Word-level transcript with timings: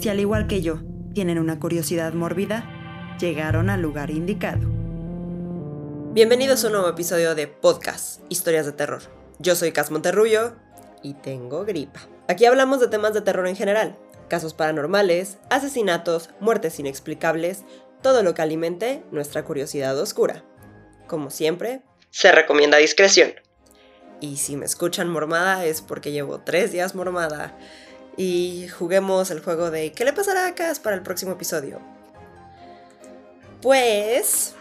Si 0.00 0.08
al 0.08 0.20
igual 0.20 0.46
que 0.46 0.62
yo 0.62 0.78
tienen 1.12 1.40
una 1.40 1.58
curiosidad 1.58 2.12
mórbida, 2.12 3.16
llegaron 3.18 3.68
al 3.68 3.82
lugar 3.82 4.10
indicado. 4.10 4.60
Bienvenidos 6.12 6.62
a 6.62 6.68
un 6.68 6.74
nuevo 6.74 6.88
episodio 6.88 7.34
de 7.34 7.48
Podcast, 7.48 8.20
Historias 8.28 8.64
de 8.64 8.70
Terror. 8.70 9.02
Yo 9.40 9.56
soy 9.56 9.72
Cas 9.72 9.90
Monterrullo 9.90 10.54
y 11.02 11.14
tengo 11.14 11.64
gripa. 11.64 11.98
Aquí 12.28 12.44
hablamos 12.44 12.78
de 12.78 12.86
temas 12.86 13.12
de 13.12 13.22
terror 13.22 13.48
en 13.48 13.56
general, 13.56 13.98
casos 14.28 14.54
paranormales, 14.54 15.38
asesinatos, 15.50 16.30
muertes 16.38 16.78
inexplicables, 16.78 17.64
todo 18.00 18.22
lo 18.22 18.34
que 18.34 18.42
alimente 18.42 19.02
nuestra 19.10 19.44
curiosidad 19.44 19.98
oscura. 19.98 20.44
Como 21.08 21.28
siempre, 21.30 21.82
se 22.10 22.30
recomienda 22.30 22.76
discreción. 22.76 23.32
Y 24.20 24.36
si 24.36 24.56
me 24.56 24.66
escuchan 24.66 25.08
mormada 25.08 25.64
es 25.64 25.82
porque 25.82 26.12
llevo 26.12 26.38
tres 26.38 26.70
días 26.70 26.94
mormada. 26.94 27.58
Y 28.18 28.66
juguemos 28.66 29.30
el 29.30 29.40
juego 29.40 29.70
de 29.70 29.92
¿qué 29.92 30.04
le 30.04 30.12
pasará 30.12 30.48
a 30.48 30.54
Cas 30.56 30.80
para 30.80 30.96
el 30.96 31.02
próximo 31.02 31.30
episodio? 31.30 31.78
Pues 33.62 34.56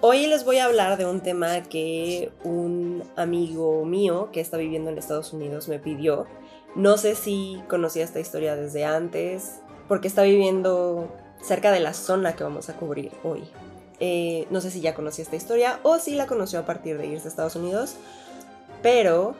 hoy 0.00 0.28
les 0.28 0.44
voy 0.44 0.58
a 0.58 0.66
hablar 0.66 0.96
de 0.96 1.04
un 1.04 1.20
tema 1.20 1.64
que 1.64 2.30
un 2.44 3.02
amigo 3.16 3.84
mío 3.84 4.30
que 4.32 4.40
está 4.40 4.56
viviendo 4.56 4.88
en 4.88 4.98
Estados 4.98 5.32
Unidos 5.32 5.66
me 5.66 5.80
pidió. 5.80 6.28
No 6.76 6.96
sé 6.96 7.16
si 7.16 7.60
conocía 7.68 8.04
esta 8.04 8.20
historia 8.20 8.54
desde 8.54 8.84
antes, 8.84 9.56
porque 9.88 10.06
está 10.06 10.22
viviendo 10.22 11.12
cerca 11.42 11.72
de 11.72 11.80
la 11.80 11.92
zona 11.92 12.36
que 12.36 12.44
vamos 12.44 12.68
a 12.68 12.76
cubrir 12.76 13.10
hoy. 13.24 13.42
Eh, 13.98 14.46
no 14.50 14.60
sé 14.60 14.70
si 14.70 14.80
ya 14.80 14.94
conocía 14.94 15.24
esta 15.24 15.34
historia 15.34 15.80
o 15.82 15.98
si 15.98 16.14
la 16.14 16.28
conoció 16.28 16.60
a 16.60 16.66
partir 16.66 16.98
de 16.98 17.08
irse 17.08 17.26
a 17.26 17.30
Estados 17.30 17.56
Unidos, 17.56 17.96
pero 18.80 19.34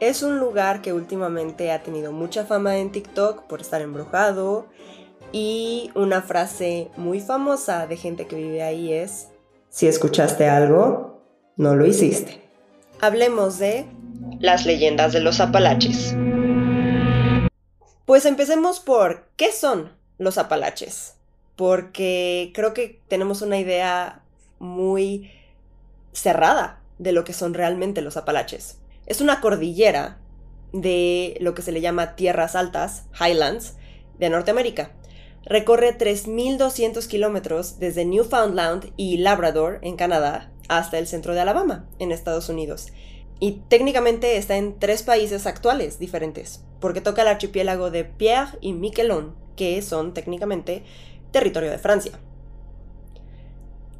es 0.00 0.22
un 0.22 0.38
lugar 0.38 0.82
que 0.82 0.92
últimamente 0.92 1.72
ha 1.72 1.82
tenido 1.82 2.12
mucha 2.12 2.44
fama 2.44 2.78
en 2.78 2.92
TikTok 2.92 3.44
por 3.44 3.60
estar 3.60 3.80
embrujado 3.80 4.66
y 5.32 5.90
una 5.94 6.22
frase 6.22 6.90
muy 6.96 7.20
famosa 7.20 7.86
de 7.86 7.96
gente 7.96 8.26
que 8.26 8.36
vive 8.36 8.62
ahí 8.62 8.92
es, 8.92 9.28
si 9.70 9.86
escuchaste 9.86 10.48
algo, 10.48 11.22
no 11.56 11.74
lo 11.74 11.86
hiciste. 11.86 12.42
Hablemos 13.00 13.58
de 13.58 13.86
las 14.40 14.64
leyendas 14.64 15.12
de 15.12 15.20
los 15.20 15.40
Apalaches. 15.40 16.14
Pues 18.06 18.24
empecemos 18.24 18.80
por, 18.80 19.28
¿qué 19.36 19.52
son 19.52 19.92
los 20.18 20.38
Apalaches? 20.38 21.16
Porque 21.56 22.52
creo 22.54 22.72
que 22.72 23.00
tenemos 23.08 23.42
una 23.42 23.58
idea 23.58 24.22
muy 24.58 25.30
cerrada 26.12 26.80
de 26.98 27.12
lo 27.12 27.24
que 27.24 27.32
son 27.32 27.52
realmente 27.52 28.00
los 28.00 28.16
Apalaches. 28.16 28.78
Es 29.06 29.20
una 29.20 29.40
cordillera 29.40 30.18
de 30.72 31.36
lo 31.40 31.54
que 31.54 31.62
se 31.62 31.72
le 31.72 31.80
llama 31.80 32.16
tierras 32.16 32.54
altas, 32.54 33.04
Highlands, 33.18 33.74
de 34.18 34.30
Norteamérica. 34.30 34.90
Recorre 35.44 35.96
3.200 35.96 37.06
kilómetros 37.06 37.78
desde 37.78 38.04
Newfoundland 38.04 38.92
y 38.96 39.18
Labrador, 39.18 39.78
en 39.82 39.96
Canadá, 39.96 40.50
hasta 40.68 40.98
el 40.98 41.06
centro 41.06 41.34
de 41.34 41.40
Alabama, 41.40 41.88
en 41.98 42.10
Estados 42.10 42.48
Unidos. 42.48 42.88
Y 43.38 43.62
técnicamente 43.68 44.38
está 44.38 44.56
en 44.56 44.78
tres 44.78 45.02
países 45.02 45.46
actuales 45.46 45.98
diferentes, 45.98 46.64
porque 46.80 47.00
toca 47.00 47.22
el 47.22 47.28
archipiélago 47.28 47.90
de 47.90 48.04
Pierre 48.04 48.58
y 48.60 48.72
Miquelon, 48.72 49.36
que 49.54 49.80
son 49.82 50.14
técnicamente 50.14 50.82
territorio 51.30 51.70
de 51.70 51.78
Francia. 51.78 52.18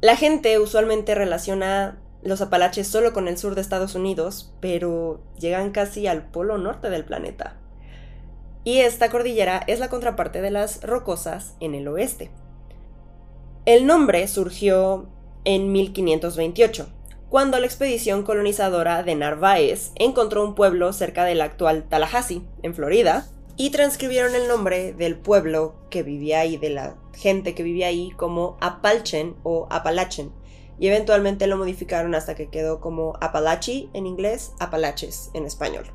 La 0.01 0.15
gente 0.15 0.59
usualmente 0.59 1.15
relaciona 1.15 1.97
los 2.27 2.41
Apalaches 2.41 2.89
solo 2.89 3.13
con 3.13 3.29
el 3.29 3.37
sur 3.37 3.55
de 3.55 3.61
Estados 3.61 3.95
Unidos, 3.95 4.53
pero 4.59 5.21
llegan 5.39 5.71
casi 5.71 6.07
al 6.07 6.29
polo 6.29 6.57
norte 6.57 6.89
del 6.89 7.05
planeta. 7.05 7.55
Y 8.65 8.79
esta 8.79 9.09
cordillera 9.09 9.63
es 9.65 9.79
la 9.79 9.87
contraparte 9.87 10.41
de 10.41 10.51
las 10.51 10.83
rocosas 10.83 11.55
en 11.61 11.73
el 11.73 11.87
oeste. 11.87 12.29
El 13.65 13.85
nombre 13.85 14.27
surgió 14.27 15.07
en 15.45 15.71
1528, 15.71 16.89
cuando 17.29 17.59
la 17.59 17.65
expedición 17.65 18.23
colonizadora 18.23 19.03
de 19.03 19.15
Narváez 19.15 19.91
encontró 19.95 20.43
un 20.43 20.53
pueblo 20.53 20.91
cerca 20.91 21.23
del 21.23 21.39
actual 21.39 21.85
Tallahassee, 21.87 22.43
en 22.61 22.75
Florida, 22.75 23.25
y 23.55 23.69
transcribieron 23.69 24.35
el 24.35 24.49
nombre 24.49 24.91
del 24.91 25.15
pueblo 25.15 25.75
que 25.89 26.03
vivía 26.03 26.41
ahí, 26.41 26.57
de 26.57 26.71
la 26.71 26.95
gente 27.13 27.55
que 27.55 27.63
vivía 27.63 27.87
ahí, 27.87 28.11
como 28.17 28.57
Apalchen 28.59 29.35
o 29.43 29.67
Apalachen, 29.69 30.31
y 30.79 30.87
eventualmente 30.87 31.47
lo 31.47 31.57
modificaron 31.57 32.15
hasta 32.15 32.35
que 32.35 32.49
quedó 32.49 32.79
como 32.79 33.13
Apalachi 33.21 33.89
en 33.93 34.05
inglés, 34.05 34.53
Apalaches 34.59 35.31
en 35.33 35.45
español. 35.45 35.91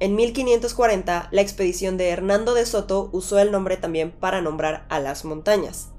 En 0.00 0.16
1540, 0.16 1.28
la 1.30 1.40
expedición 1.42 1.98
de 1.98 2.08
Hernando 2.08 2.54
de 2.54 2.64
Soto 2.64 3.10
usó 3.12 3.38
el 3.38 3.52
nombre 3.52 3.76
también 3.76 4.12
para 4.12 4.40
nombrar 4.40 4.86
a 4.88 4.98
las 4.98 5.26
montañas. 5.26 5.90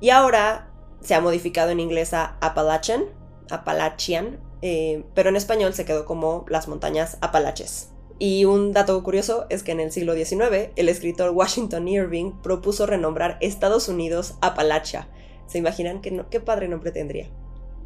Y 0.00 0.10
ahora 0.10 0.70
se 1.00 1.14
ha 1.14 1.20
modificado 1.20 1.70
en 1.70 1.80
inglés 1.80 2.12
a 2.12 2.36
Appalachian, 2.40 3.04
Appalachian, 3.50 4.38
eh, 4.60 5.04
pero 5.14 5.30
en 5.30 5.36
español 5.36 5.72
se 5.72 5.84
quedó 5.84 6.04
como 6.04 6.44
las 6.48 6.68
montañas 6.68 7.16
Apalaches. 7.22 7.88
Y 8.18 8.44
un 8.44 8.72
dato 8.72 9.02
curioso 9.02 9.46
es 9.48 9.62
que 9.62 9.72
en 9.72 9.80
el 9.80 9.90
siglo 9.90 10.14
XIX, 10.14 10.70
el 10.76 10.88
escritor 10.88 11.30
Washington 11.30 11.88
Irving 11.88 12.32
propuso 12.42 12.86
renombrar 12.86 13.38
Estados 13.40 13.88
Unidos 13.88 14.34
Appalachia, 14.40 15.08
¿Se 15.46 15.58
imaginan 15.58 16.00
qué, 16.00 16.24
qué 16.30 16.40
padre 16.40 16.68
nombre 16.68 16.92
tendría? 16.92 17.28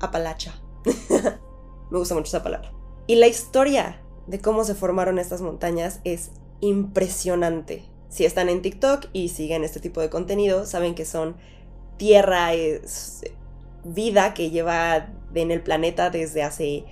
Apalacha. 0.00 0.60
Me 1.90 1.98
gusta 1.98 2.14
mucho 2.14 2.28
esa 2.28 2.42
palabra. 2.42 2.72
Y 3.06 3.16
la 3.16 3.28
historia 3.28 4.02
de 4.26 4.40
cómo 4.40 4.64
se 4.64 4.74
formaron 4.74 5.18
estas 5.18 5.40
montañas 5.40 6.00
es 6.04 6.30
impresionante. 6.60 7.84
Si 8.08 8.24
están 8.24 8.48
en 8.48 8.62
TikTok 8.62 9.06
y 9.12 9.28
siguen 9.28 9.64
este 9.64 9.80
tipo 9.80 10.00
de 10.00 10.10
contenido, 10.10 10.66
saben 10.66 10.94
que 10.94 11.04
son 11.04 11.36
tierra, 11.96 12.54
es 12.54 13.22
vida 13.84 14.34
que 14.34 14.50
lleva 14.50 15.14
en 15.34 15.50
el 15.50 15.62
planeta 15.62 16.10
desde 16.10 16.42
hace 16.42 16.84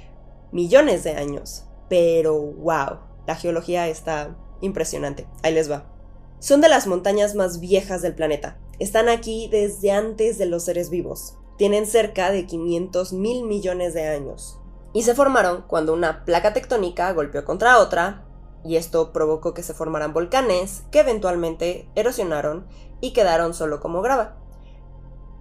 millones 0.53 1.05
de 1.05 1.13
años. 1.17 1.65
Pero 1.89 2.41
wow, 2.41 2.99
la 3.27 3.37
geología 3.37 3.89
está 3.89 4.37
impresionante. 4.61 5.27
Ahí 5.43 5.55
les 5.55 5.71
va. 5.71 5.91
Son 6.39 6.61
de 6.61 6.69
las 6.69 6.87
montañas 6.87 7.35
más 7.35 7.61
viejas 7.61 8.03
del 8.03 8.15
planeta. 8.15 8.59
Están 8.79 9.09
aquí 9.09 9.49
desde 9.51 9.93
antes 9.93 10.37
de 10.39 10.47
los 10.47 10.65
seres 10.65 10.91
vivos. 10.91 11.37
Tienen 11.57 11.87
cerca 11.87 12.31
de 12.31 12.47
500 12.47 13.13
mil 13.13 13.45
millones 13.45 13.95
de 13.95 14.09
años. 14.09 14.59
Y 14.93 15.03
se 15.03 15.15
formaron 15.15 15.65
cuando 15.67 15.93
una 15.93 16.25
placa 16.25 16.53
tectónica 16.53 17.13
golpeó 17.13 17.45
contra 17.45 17.79
otra, 17.79 18.25
y 18.65 18.77
esto 18.77 19.13
provocó 19.13 19.55
que 19.55 19.63
se 19.63 19.75
formaran 19.75 20.13
volcanes 20.13 20.83
que 20.91 21.01
eventualmente 21.01 21.89
erosionaron 21.95 22.67
y 23.01 23.13
quedaron 23.13 23.55
solo 23.55 23.79
como 23.81 24.03
grava. 24.03 24.37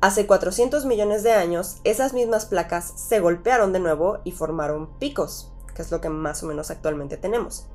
Hace 0.02 0.28
400 0.28 0.86
millones 0.86 1.24
de 1.24 1.32
años, 1.32 1.78
esas 1.86 2.14
mismas 2.14 2.46
placas 2.46 2.94
se 2.98 3.22
golpearon 3.22 3.72
de 3.72 3.80
nuevo 3.80 4.20
y 4.26 4.32
formaron 4.32 5.00
picos, 5.00 5.54
que 5.74 5.82
es 5.82 5.92
lo 5.92 6.02
que 6.02 6.10
más 6.10 6.44
o 6.44 6.48
menos 6.48 6.70
actualmente 6.70 7.16
tenemos. 7.16 7.68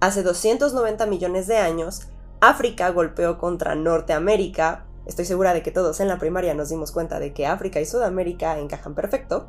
Hace 0.00 0.22
290 0.22 1.06
millones 1.06 1.46
de 1.46 1.56
años, 1.56 2.08
África 2.40 2.90
golpeó 2.90 3.38
contra 3.38 3.74
Norteamérica. 3.74 4.86
Estoy 5.06 5.24
segura 5.24 5.54
de 5.54 5.62
que 5.62 5.70
todos 5.70 6.00
en 6.00 6.08
la 6.08 6.18
primaria 6.18 6.54
nos 6.54 6.68
dimos 6.68 6.92
cuenta 6.92 7.18
de 7.18 7.32
que 7.32 7.46
África 7.46 7.80
y 7.80 7.86
Sudamérica 7.86 8.58
encajan 8.58 8.94
perfecto. 8.94 9.48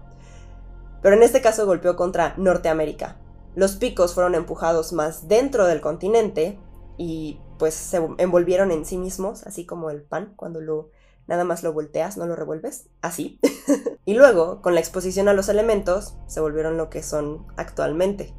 Pero 1.02 1.16
en 1.16 1.24
este 1.24 1.42
caso 1.42 1.66
golpeó 1.66 1.96
contra 1.96 2.34
Norteamérica. 2.38 3.18
Los 3.56 3.76
picos 3.76 4.14
fueron 4.14 4.36
empujados 4.36 4.94
más 4.94 5.28
dentro 5.28 5.66
del 5.66 5.82
continente 5.82 6.60
y 6.98 7.40
pues 7.58 7.74
se 7.74 8.00
envolvieron 8.18 8.72
en 8.72 8.86
sí 8.86 8.98
mismos, 8.98 9.46
así 9.48 9.66
como 9.66 9.90
el 9.90 10.04
pan 10.04 10.34
cuando 10.36 10.62
lo 10.62 10.92
nada 11.28 11.44
más 11.44 11.62
lo 11.62 11.74
volteas, 11.74 12.18
no 12.18 12.26
lo 12.26 12.36
revuelves, 12.36 12.90
así. 13.02 13.40
y 14.06 14.14
luego, 14.14 14.62
con 14.62 14.74
la 14.74 14.80
exposición 14.80 15.28
a 15.28 15.34
los 15.34 15.50
elementos, 15.50 16.16
se 16.28 16.40
volvieron 16.40 16.78
lo 16.78 16.90
que 16.90 17.04
son 17.04 17.46
actualmente. 17.58 18.34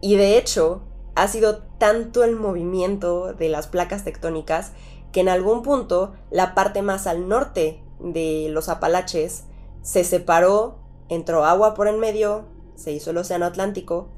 Y 0.00 0.16
de 0.16 0.36
hecho, 0.36 0.82
ha 1.18 1.26
sido 1.26 1.58
tanto 1.78 2.22
el 2.22 2.36
movimiento 2.36 3.32
de 3.32 3.48
las 3.48 3.66
placas 3.66 4.04
tectónicas 4.04 4.70
que 5.10 5.20
en 5.20 5.28
algún 5.28 5.62
punto 5.62 6.12
la 6.30 6.54
parte 6.54 6.80
más 6.80 7.08
al 7.08 7.28
norte 7.28 7.82
de 7.98 8.46
los 8.50 8.68
Apalaches 8.68 9.42
se 9.82 10.04
separó, 10.04 10.78
entró 11.08 11.44
agua 11.44 11.74
por 11.74 11.88
en 11.88 11.98
medio, 11.98 12.44
se 12.76 12.92
hizo 12.92 13.10
el 13.10 13.16
Océano 13.16 13.46
Atlántico 13.46 14.10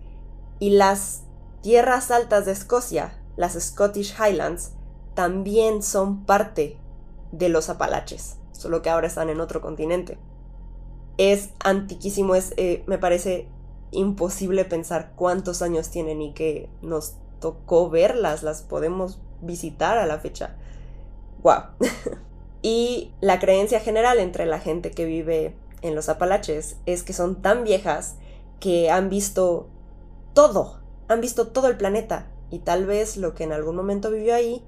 y 0.59 0.71
las 0.71 1.23
tierras 1.63 2.11
altas 2.11 2.45
de 2.45 2.53
Escocia, 2.53 3.19
las 3.37 3.55
Scottish 3.55 4.15
Highlands, 4.19 4.73
también 5.15 5.83
son 5.83 6.27
parte 6.27 6.79
de 7.33 7.49
los 7.49 7.71
Apalaches, 7.71 8.37
solo 8.53 8.83
que 8.83 8.91
ahora 8.91 9.07
están 9.07 9.31
en 9.31 9.41
otro 9.41 9.63
continente. 9.63 10.19
Es 11.17 11.51
antiquísimo, 11.65 12.35
es, 12.35 12.53
eh, 12.59 12.85
me 12.87 12.99
parece 12.99 13.49
imposible 13.93 14.65
pensar 14.65 15.13
cuántos 15.17 15.63
años 15.63 15.91
tienen 15.91 16.23
y 16.23 16.33
que 16.33 16.69
nos 16.83 17.15
tocó 17.41 17.91
verlas, 17.91 18.43
las 18.43 18.63
podemos 18.63 19.19
visitar 19.41 19.99
a 19.99 20.07
la 20.07 20.19
fecha. 20.19 20.57
¡Wow! 21.43 21.63
y 22.63 23.13
la 23.21 23.39
creencia 23.39 23.81
general 23.81 24.19
entre 24.19 24.47
la 24.47 24.61
gente 24.61 24.91
que 24.91 25.05
vive 25.05 25.55
en 25.83 25.95
los 25.95 26.09
Apalaches 26.09 26.77
es 26.87 27.03
que 27.03 27.13
son 27.13 27.41
tan 27.43 27.65
viejas 27.65 28.17
que 28.61 28.91
han 28.91 29.09
visto 29.09 29.69
todo, 30.35 30.81
han 31.09 31.21
visto 31.21 31.49
todo 31.49 31.69
el 31.69 31.77
planeta 31.77 32.27
y 32.51 32.61
tal 32.61 32.85
vez 32.85 33.17
lo 33.17 33.35
que 33.35 33.45
en 33.45 33.53
algún 33.53 33.77
momento 33.77 34.11
vivió 34.11 34.35
ahí 34.35 34.63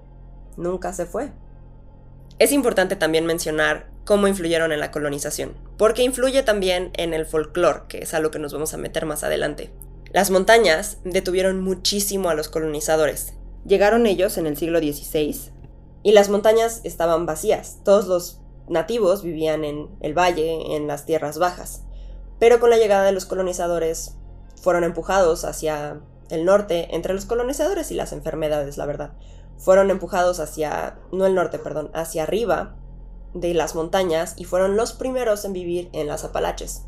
nunca 0.57 0.93
se 0.93 1.07
fue. 1.07 1.31
Es 2.39 2.53
importante 2.53 2.97
también 2.97 3.27
mencionar 3.27 3.89
cómo 4.05 4.27
influyeron 4.27 4.73
en 4.73 4.81
la 4.81 4.91
colonización, 4.91 5.53
porque 5.83 6.05
influye 6.05 6.45
también 6.45 6.93
en 6.95 7.13
el 7.13 7.27
folclore, 7.27 7.89
que 7.89 7.99
es 8.03 8.15
a 8.15 8.21
lo 8.21 8.31
que 8.31 8.39
nos 8.39 8.53
vamos 8.53 8.73
a 8.73 8.77
meter 8.77 9.05
más 9.05 9.25
adelante. 9.25 9.73
Las 10.13 10.31
montañas 10.31 10.99
detuvieron 11.03 11.61
muchísimo 11.61 12.29
a 12.29 12.35
los 12.35 12.49
colonizadores. 12.49 13.33
Llegaron 13.67 14.07
ellos 14.07 14.39
en 14.39 14.47
el 14.47 14.57
siglo 14.57 14.79
XVI 14.79 15.51
y 16.05 16.13
las 16.13 16.29
montañas 16.29 16.83
estaban 16.85 17.27
vacías. 17.27 17.79
Todos 17.83 18.07
los 18.07 18.39
nativos 18.69 19.25
vivían 19.25 19.65
en 19.65 19.89
el 19.99 20.17
valle, 20.17 20.77
en 20.77 20.87
las 20.87 21.05
tierras 21.05 21.41
bajas. 21.41 21.83
Pero 22.39 22.61
con 22.61 22.71
la 22.71 22.77
llegada 22.77 23.03
de 23.03 23.11
los 23.11 23.27
colonizadores 23.27 24.15
fueron 24.63 24.85
empujados 24.85 25.45
hacia 25.45 26.01
el 26.31 26.45
norte 26.45 26.95
entre 26.95 27.13
los 27.13 27.25
colonizadores 27.25 27.91
y 27.91 27.95
las 27.95 28.13
enfermedades, 28.13 28.77
la 28.77 28.87
verdad. 28.87 29.15
Fueron 29.59 29.91
empujados 29.91 30.39
hacia, 30.39 31.01
no 31.11 31.27
el 31.27 31.35
norte, 31.35 31.59
perdón, 31.59 31.91
hacia 31.93 32.23
arriba 32.23 32.77
de 33.35 33.55
las 33.55 33.75
montañas 33.75 34.35
y 34.37 34.45
fueron 34.45 34.77
los 34.77 34.93
primeros 34.93 35.45
en 35.45 35.53
vivir 35.53 35.89
en 35.93 36.07
las 36.07 36.25
Apalaches. 36.25 36.83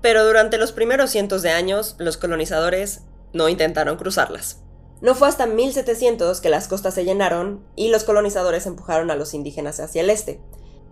Pero 0.00 0.24
durante 0.24 0.58
los 0.58 0.72
primeros 0.72 1.10
cientos 1.10 1.42
de 1.42 1.50
años, 1.50 1.96
los 1.98 2.16
colonizadores 2.16 3.02
no 3.32 3.48
intentaron 3.48 3.96
cruzarlas. 3.96 4.60
No 5.00 5.14
fue 5.14 5.28
hasta 5.28 5.46
1700 5.46 6.40
que 6.40 6.50
las 6.50 6.68
costas 6.68 6.94
se 6.94 7.04
llenaron 7.04 7.64
y 7.76 7.88
los 7.88 8.04
colonizadores 8.04 8.66
empujaron 8.66 9.10
a 9.10 9.16
los 9.16 9.34
indígenas 9.34 9.80
hacia 9.80 10.02
el 10.02 10.10
este. 10.10 10.40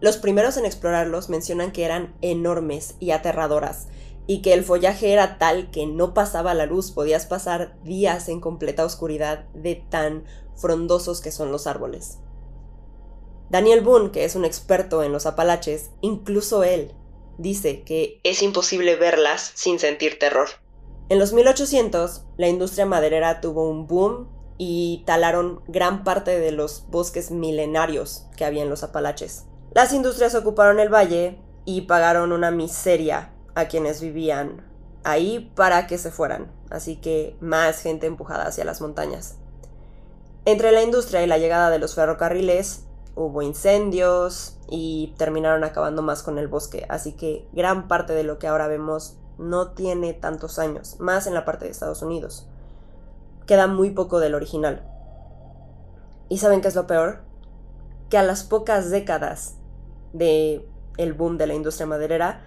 Los 0.00 0.16
primeros 0.16 0.56
en 0.56 0.66
explorarlos 0.66 1.28
mencionan 1.28 1.72
que 1.72 1.84
eran 1.84 2.14
enormes 2.20 2.96
y 2.98 3.12
aterradoras, 3.12 3.86
y 4.26 4.42
que 4.42 4.52
el 4.52 4.64
follaje 4.64 5.12
era 5.12 5.38
tal 5.38 5.70
que 5.70 5.86
no 5.86 6.14
pasaba 6.14 6.54
la 6.54 6.66
luz, 6.66 6.90
podías 6.90 7.26
pasar 7.26 7.76
días 7.84 8.28
en 8.28 8.40
completa 8.40 8.84
oscuridad 8.84 9.46
de 9.54 9.76
tan 9.76 10.24
frondosos 10.56 11.20
que 11.20 11.32
son 11.32 11.52
los 11.52 11.66
árboles. 11.66 12.18
Daniel 13.52 13.82
Boone, 13.82 14.12
que 14.12 14.24
es 14.24 14.34
un 14.34 14.46
experto 14.46 15.02
en 15.02 15.12
los 15.12 15.26
Apalaches, 15.26 15.90
incluso 16.00 16.64
él 16.64 16.94
dice 17.36 17.82
que 17.82 18.18
es 18.24 18.40
imposible 18.40 18.96
verlas 18.96 19.52
sin 19.54 19.78
sentir 19.78 20.18
terror. 20.18 20.48
En 21.10 21.18
los 21.18 21.34
1800, 21.34 22.24
la 22.38 22.48
industria 22.48 22.86
maderera 22.86 23.42
tuvo 23.42 23.68
un 23.68 23.86
boom 23.86 24.30
y 24.56 25.02
talaron 25.04 25.60
gran 25.68 26.02
parte 26.02 26.40
de 26.40 26.50
los 26.50 26.86
bosques 26.88 27.30
milenarios 27.30 28.24
que 28.38 28.46
había 28.46 28.62
en 28.62 28.70
los 28.70 28.84
Apalaches. 28.84 29.44
Las 29.74 29.92
industrias 29.92 30.34
ocuparon 30.34 30.80
el 30.80 30.88
valle 30.88 31.38
y 31.66 31.82
pagaron 31.82 32.32
una 32.32 32.50
miseria 32.50 33.34
a 33.54 33.66
quienes 33.66 34.00
vivían 34.00 34.66
ahí 35.04 35.52
para 35.54 35.86
que 35.86 35.98
se 35.98 36.10
fueran, 36.10 36.50
así 36.70 36.96
que 36.96 37.36
más 37.40 37.82
gente 37.82 38.06
empujada 38.06 38.46
hacia 38.46 38.64
las 38.64 38.80
montañas. 38.80 39.36
Entre 40.46 40.72
la 40.72 40.82
industria 40.82 41.22
y 41.22 41.26
la 41.26 41.36
llegada 41.36 41.68
de 41.68 41.78
los 41.78 41.94
ferrocarriles, 41.94 42.86
hubo 43.14 43.42
incendios 43.42 44.58
y 44.68 45.14
terminaron 45.18 45.64
acabando 45.64 46.02
más 46.02 46.22
con 46.22 46.38
el 46.38 46.48
bosque, 46.48 46.86
así 46.88 47.12
que 47.12 47.46
gran 47.52 47.88
parte 47.88 48.12
de 48.12 48.24
lo 48.24 48.38
que 48.38 48.46
ahora 48.46 48.68
vemos 48.68 49.16
no 49.38 49.72
tiene 49.72 50.14
tantos 50.14 50.58
años, 50.58 50.98
más 51.00 51.26
en 51.26 51.34
la 51.34 51.44
parte 51.44 51.64
de 51.64 51.70
Estados 51.70 52.02
Unidos. 52.02 52.46
Queda 53.46 53.66
muy 53.66 53.90
poco 53.90 54.20
del 54.20 54.34
original. 54.34 54.88
¿Y 56.28 56.38
saben 56.38 56.60
qué 56.60 56.68
es 56.68 56.74
lo 56.74 56.86
peor? 56.86 57.22
Que 58.08 58.18
a 58.18 58.22
las 58.22 58.44
pocas 58.44 58.90
décadas 58.90 59.56
de 60.12 60.66
el 60.96 61.12
boom 61.12 61.38
de 61.38 61.46
la 61.46 61.54
industria 61.54 61.86
maderera 61.86 62.42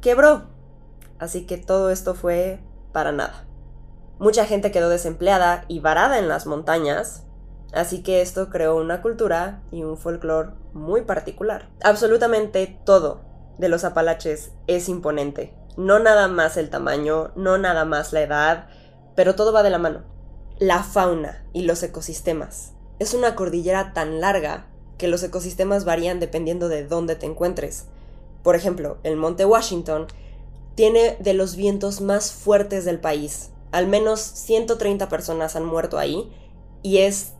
quebró. 0.00 0.44
Así 1.18 1.46
que 1.46 1.58
todo 1.58 1.90
esto 1.90 2.14
fue 2.14 2.60
para 2.92 3.12
nada. 3.12 3.44
Mucha 4.18 4.44
gente 4.46 4.72
quedó 4.72 4.88
desempleada 4.88 5.64
y 5.68 5.80
varada 5.80 6.18
en 6.18 6.28
las 6.28 6.46
montañas, 6.46 7.24
Así 7.72 8.02
que 8.02 8.22
esto 8.22 8.48
creó 8.48 8.76
una 8.76 9.02
cultura 9.02 9.62
y 9.70 9.82
un 9.82 9.98
folclore 9.98 10.50
muy 10.72 11.02
particular. 11.02 11.68
Absolutamente 11.82 12.78
todo 12.84 13.20
de 13.58 13.68
los 13.68 13.84
Apalaches 13.84 14.52
es 14.66 14.88
imponente. 14.88 15.54
No 15.76 15.98
nada 15.98 16.28
más 16.28 16.56
el 16.56 16.70
tamaño, 16.70 17.30
no 17.36 17.58
nada 17.58 17.84
más 17.84 18.12
la 18.12 18.22
edad, 18.22 18.68
pero 19.14 19.34
todo 19.34 19.52
va 19.52 19.62
de 19.62 19.70
la 19.70 19.78
mano. 19.78 20.02
La 20.58 20.82
fauna 20.82 21.44
y 21.52 21.62
los 21.62 21.82
ecosistemas. 21.82 22.72
Es 22.98 23.14
una 23.14 23.34
cordillera 23.34 23.92
tan 23.92 24.20
larga 24.20 24.66
que 24.96 25.08
los 25.08 25.22
ecosistemas 25.22 25.84
varían 25.84 26.20
dependiendo 26.20 26.68
de 26.68 26.86
dónde 26.86 27.14
te 27.14 27.26
encuentres. 27.26 27.86
Por 28.42 28.56
ejemplo, 28.56 28.98
el 29.04 29.16
Monte 29.16 29.44
Washington 29.44 30.06
tiene 30.74 31.16
de 31.20 31.34
los 31.34 31.54
vientos 31.54 32.00
más 32.00 32.32
fuertes 32.32 32.84
del 32.84 32.98
país. 32.98 33.50
Al 33.70 33.86
menos 33.86 34.20
130 34.20 35.08
personas 35.08 35.54
han 35.54 35.64
muerto 35.64 35.98
ahí 35.98 36.32
y 36.82 36.98
es 36.98 37.32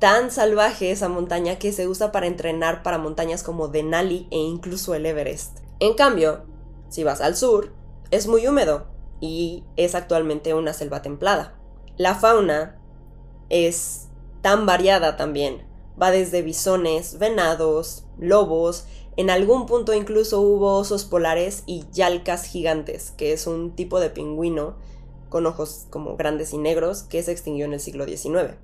tan 0.00 0.30
salvaje 0.30 0.90
esa 0.90 1.08
montaña 1.08 1.58
que 1.58 1.72
se 1.72 1.86
usa 1.86 2.10
para 2.10 2.26
entrenar 2.26 2.82
para 2.82 2.98
montañas 2.98 3.42
como 3.42 3.68
Denali 3.68 4.26
e 4.30 4.38
incluso 4.38 4.94
el 4.94 5.04
Everest. 5.04 5.58
En 5.78 5.94
cambio, 5.94 6.44
si 6.88 7.04
vas 7.04 7.20
al 7.20 7.36
sur, 7.36 7.72
es 8.10 8.26
muy 8.26 8.46
húmedo 8.46 8.86
y 9.20 9.62
es 9.76 9.94
actualmente 9.94 10.54
una 10.54 10.72
selva 10.72 11.02
templada. 11.02 11.54
La 11.98 12.14
fauna 12.14 12.80
es 13.50 14.08
tan 14.40 14.64
variada 14.64 15.18
también. 15.18 15.66
Va 16.00 16.10
desde 16.10 16.40
bisones, 16.40 17.18
venados, 17.18 18.06
lobos, 18.18 18.86
en 19.16 19.28
algún 19.28 19.66
punto 19.66 19.92
incluso 19.92 20.40
hubo 20.40 20.78
osos 20.78 21.04
polares 21.04 21.62
y 21.66 21.84
yalcas 21.92 22.44
gigantes, 22.44 23.10
que 23.10 23.34
es 23.34 23.46
un 23.46 23.76
tipo 23.76 24.00
de 24.00 24.08
pingüino 24.08 24.76
con 25.28 25.44
ojos 25.44 25.86
como 25.90 26.16
grandes 26.16 26.54
y 26.54 26.58
negros 26.58 27.02
que 27.02 27.22
se 27.22 27.32
extinguió 27.32 27.66
en 27.66 27.74
el 27.74 27.80
siglo 27.80 28.06
XIX. 28.06 28.56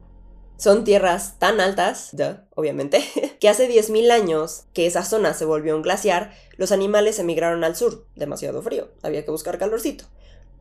Son 0.56 0.85
tierras 0.85 1.38
tan 1.38 1.61
altas, 1.61 2.17
obviamente, 2.55 3.05
que 3.41 3.49
hace 3.49 3.69
10.000 3.69 4.11
años 4.11 4.64
que 4.73 4.87
esa 4.87 5.05
zona 5.05 5.35
se 5.35 5.44
volvió 5.44 5.76
un 5.76 5.82
glaciar, 5.82 6.32
los 6.56 6.73
animales 6.73 7.19
emigraron 7.19 7.62
al 7.62 7.76
sur, 7.76 8.06
demasiado 8.14 8.62
frío, 8.62 8.88
había 9.03 9.25
que 9.25 9.31
buscar 9.31 9.58
calorcito. 9.58 10.06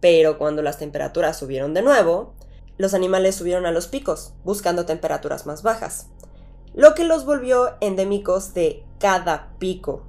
Pero 0.02 0.38
cuando 0.38 0.62
las 0.62 0.78
temperaturas 0.78 1.40
subieron 1.40 1.74
de 1.74 1.82
nuevo, 1.82 2.34
los 2.78 2.94
animales 2.94 3.36
subieron 3.36 3.66
a 3.66 3.72
los 3.72 3.88
picos, 3.88 4.34
buscando 4.44 4.86
temperaturas 4.86 5.46
más 5.46 5.64
bajas, 5.64 6.08
lo 6.74 6.94
que 6.94 7.06
los 7.06 7.26
volvió 7.26 7.78
endémicos 7.80 8.54
de 8.54 8.84
cada 9.00 9.56
pico. 9.60 10.04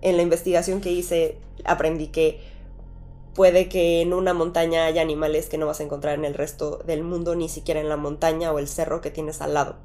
En 0.00 0.16
la 0.16 0.22
investigación 0.22 0.80
que 0.80 0.92
hice 0.92 1.38
aprendí 1.64 2.08
que 2.08 2.40
puede 3.38 3.68
que 3.68 4.02
en 4.02 4.14
una 4.14 4.34
montaña 4.34 4.86
haya 4.86 5.00
animales 5.00 5.48
que 5.48 5.58
no 5.58 5.66
vas 5.66 5.78
a 5.78 5.84
encontrar 5.84 6.18
en 6.18 6.24
el 6.24 6.34
resto 6.34 6.78
del 6.84 7.04
mundo, 7.04 7.36
ni 7.36 7.48
siquiera 7.48 7.78
en 7.78 7.88
la 7.88 7.96
montaña 7.96 8.50
o 8.50 8.58
el 8.58 8.66
cerro 8.66 9.00
que 9.00 9.12
tienes 9.12 9.40
al 9.40 9.54
lado. 9.54 9.76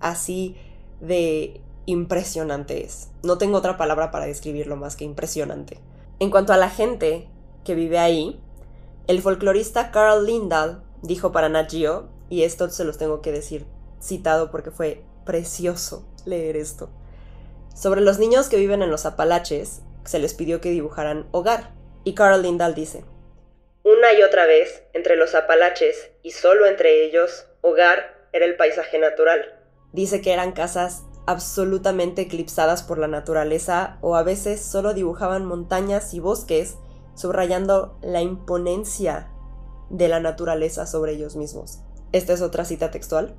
Así 0.00 0.56
de 1.02 1.60
impresionante 1.84 2.82
es. 2.82 3.10
No 3.22 3.36
tengo 3.36 3.58
otra 3.58 3.76
palabra 3.76 4.10
para 4.12 4.24
describirlo 4.24 4.76
más 4.76 4.96
que 4.96 5.04
impresionante. 5.04 5.78
En 6.20 6.30
cuanto 6.30 6.54
a 6.54 6.56
la 6.56 6.70
gente 6.70 7.28
que 7.64 7.74
vive 7.74 7.98
ahí, 7.98 8.40
el 9.08 9.20
folclorista 9.20 9.90
Carl 9.90 10.24
Lindahl 10.24 10.82
dijo 11.02 11.32
para 11.32 11.50
Nat 11.50 11.70
Geo, 11.70 12.08
y 12.30 12.44
esto 12.44 12.70
se 12.70 12.84
los 12.84 12.96
tengo 12.96 13.20
que 13.20 13.30
decir 13.30 13.66
citado 14.00 14.50
porque 14.50 14.70
fue 14.70 15.04
precioso 15.26 16.06
leer 16.24 16.56
esto. 16.56 16.88
Sobre 17.74 18.00
los 18.00 18.18
niños 18.18 18.48
que 18.48 18.56
viven 18.56 18.80
en 18.80 18.90
los 18.90 19.04
Apalaches, 19.04 19.82
se 20.06 20.18
les 20.18 20.32
pidió 20.32 20.62
que 20.62 20.70
dibujaran 20.70 21.26
hogar, 21.30 21.81
y 22.04 22.14
Carl 22.14 22.42
Lindahl 22.42 22.74
dice, 22.74 23.04
Una 23.84 24.12
y 24.12 24.22
otra 24.22 24.46
vez, 24.46 24.82
entre 24.92 25.16
los 25.16 25.34
Apalaches, 25.34 26.10
y 26.22 26.32
solo 26.32 26.66
entre 26.66 27.04
ellos, 27.04 27.46
hogar 27.60 28.28
era 28.32 28.44
el 28.44 28.56
paisaje 28.56 28.98
natural. 28.98 29.58
Dice 29.92 30.20
que 30.20 30.32
eran 30.32 30.52
casas 30.52 31.02
absolutamente 31.26 32.22
eclipsadas 32.22 32.82
por 32.82 32.98
la 32.98 33.06
naturaleza 33.06 33.98
o 34.00 34.16
a 34.16 34.22
veces 34.22 34.60
solo 34.60 34.94
dibujaban 34.94 35.44
montañas 35.44 36.14
y 36.14 36.20
bosques, 36.20 36.76
subrayando 37.14 37.98
la 38.02 38.22
imponencia 38.22 39.28
de 39.90 40.08
la 40.08 40.20
naturaleza 40.20 40.86
sobre 40.86 41.12
ellos 41.12 41.36
mismos. 41.36 41.80
Esta 42.12 42.32
es 42.32 42.42
otra 42.42 42.64
cita 42.64 42.90
textual. 42.90 43.34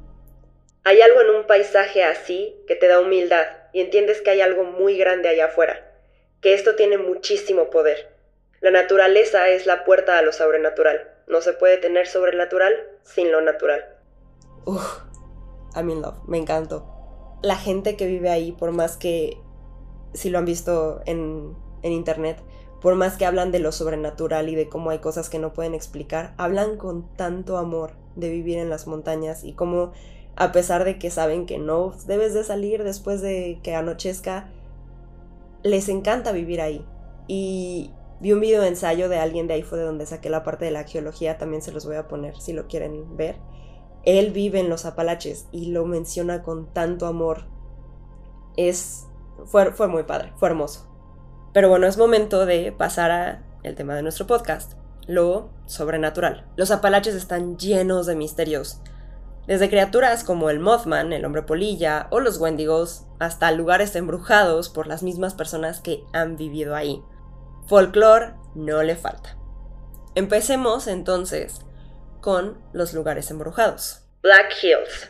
Hay 0.84 1.02
algo 1.02 1.22
en 1.22 1.30
un 1.32 1.48
paisaje 1.48 2.04
así 2.04 2.56
que 2.68 2.76
te 2.76 2.88
da 2.88 3.00
humildad 3.00 3.46
y 3.72 3.82
entiendes 3.82 4.22
que 4.22 4.30
hay 4.30 4.42
algo 4.42 4.64
muy 4.64 4.98
grande 4.98 5.30
allá 5.30 5.46
afuera, 5.46 5.92
que 6.42 6.54
esto 6.54 6.76
tiene 6.76 6.98
muchísimo 6.98 7.70
poder. 7.70 8.13
La 8.64 8.72
naturaleza 8.72 9.50
es 9.50 9.66
la 9.66 9.84
puerta 9.84 10.18
a 10.18 10.22
lo 10.22 10.32
sobrenatural. 10.32 11.02
No 11.28 11.42
se 11.42 11.52
puede 11.52 11.76
tener 11.76 12.08
sobrenatural 12.08 12.74
sin 13.04 13.30
lo 13.30 13.42
natural. 13.42 13.84
Uf, 14.64 15.00
I'm 15.76 15.90
in 15.90 16.02
love, 16.02 16.16
me 16.28 16.38
encantó. 16.38 16.88
La 17.42 17.58
gente 17.58 17.98
que 17.98 18.08
vive 18.08 18.30
ahí, 18.30 18.54
por 18.54 18.72
más 18.72 18.96
que, 18.96 19.38
si 20.14 20.30
lo 20.30 20.38
han 20.38 20.46
visto 20.46 21.02
en, 21.06 21.58
en 21.82 21.92
internet, 21.92 22.38
por 22.82 22.96
más 22.96 23.18
que 23.18 23.26
hablan 23.26 23.52
de 23.52 23.60
lo 23.60 23.74
sobrenatural 23.74 24.48
y 24.48 24.56
de 24.56 24.70
cómo 24.70 24.92
hay 24.92 25.00
cosas 25.00 25.30
que 25.30 25.40
no 25.40 25.52
pueden 25.52 25.74
explicar, 25.74 26.34
hablan 26.38 26.78
con 26.78 27.14
tanto 27.18 27.58
amor 27.58 27.92
de 28.16 28.30
vivir 28.30 28.60
en 28.60 28.70
las 28.70 28.88
montañas 28.88 29.44
y 29.44 29.52
cómo, 29.52 29.92
a 30.38 30.54
pesar 30.54 30.86
de 30.86 30.98
que 30.98 31.12
saben 31.12 31.46
que 31.46 31.58
no 31.58 31.94
debes 32.08 32.34
de 32.34 32.46
salir 32.46 32.86
después 32.86 33.20
de 33.20 33.60
que 33.62 33.76
anochezca, 33.76 34.48
les 35.64 35.90
encanta 35.90 36.32
vivir 36.32 36.62
ahí. 36.62 36.86
Y 37.28 37.92
Vi 38.24 38.32
un 38.32 38.40
video 38.40 38.62
de 38.62 38.70
ensayo 38.70 39.10
de 39.10 39.18
alguien 39.18 39.48
de 39.48 39.56
ahí 39.56 39.64
fue 39.64 39.80
de 39.80 39.84
donde 39.84 40.06
saqué 40.06 40.30
la 40.30 40.46
parte 40.46 40.64
de 40.64 40.72
la 40.72 40.86
geología, 40.86 41.38
también 41.38 41.62
se 41.62 41.74
los 41.74 41.86
voy 41.86 41.98
a 41.98 42.08
poner 42.08 42.40
si 42.40 42.54
lo 42.54 42.68
quieren 42.68 43.18
ver. 43.18 43.36
Él 44.06 44.32
vive 44.32 44.62
en 44.62 44.70
los 44.70 44.86
Apalaches 44.86 45.50
y 45.52 45.74
lo 45.74 45.86
menciona 45.86 46.42
con 46.42 46.72
tanto 46.72 47.06
amor. 47.06 47.48
Es. 48.56 49.08
Fue, 49.44 49.74
fue 49.74 49.90
muy 49.90 50.04
padre, 50.04 50.32
fue 50.38 50.48
hermoso. 50.48 50.90
Pero 51.52 51.68
bueno, 51.68 51.86
es 51.86 51.98
momento 51.98 52.46
de 52.46 52.72
pasar 52.72 53.12
a 53.12 53.44
el 53.62 53.76
tema 53.76 53.94
de 53.94 54.04
nuestro 54.04 54.26
podcast, 54.26 54.76
lo 55.06 55.50
sobrenatural. 55.66 56.50
Los 56.56 56.72
Apalaches 56.72 57.16
están 57.16 57.58
llenos 57.58 58.06
de 58.06 58.16
misterios. 58.16 58.80
Desde 59.48 59.68
criaturas 59.68 60.24
como 60.24 60.50
el 60.50 60.62
Mothman, 60.62 61.12
el 61.12 61.26
hombre 61.26 61.42
polilla 61.42 62.08
o 62.10 62.22
los 62.22 62.40
Wendigos, 62.40 63.06
hasta 63.20 63.52
lugares 63.52 63.94
embrujados 63.98 64.70
por 64.70 64.88
las 64.88 65.04
mismas 65.04 65.34
personas 65.34 65.82
que 65.82 66.06
han 66.14 66.38
vivido 66.38 66.74
ahí. 66.74 67.04
Folklore 67.68 68.34
no 68.56 68.84
le 68.84 68.96
falta. 68.96 69.38
Empecemos 70.16 70.88
entonces 70.88 71.62
con 72.22 72.58
los 72.74 72.94
lugares 72.94 73.32
embrujados. 73.32 74.02
Black 74.22 74.54
Hills. 74.62 75.10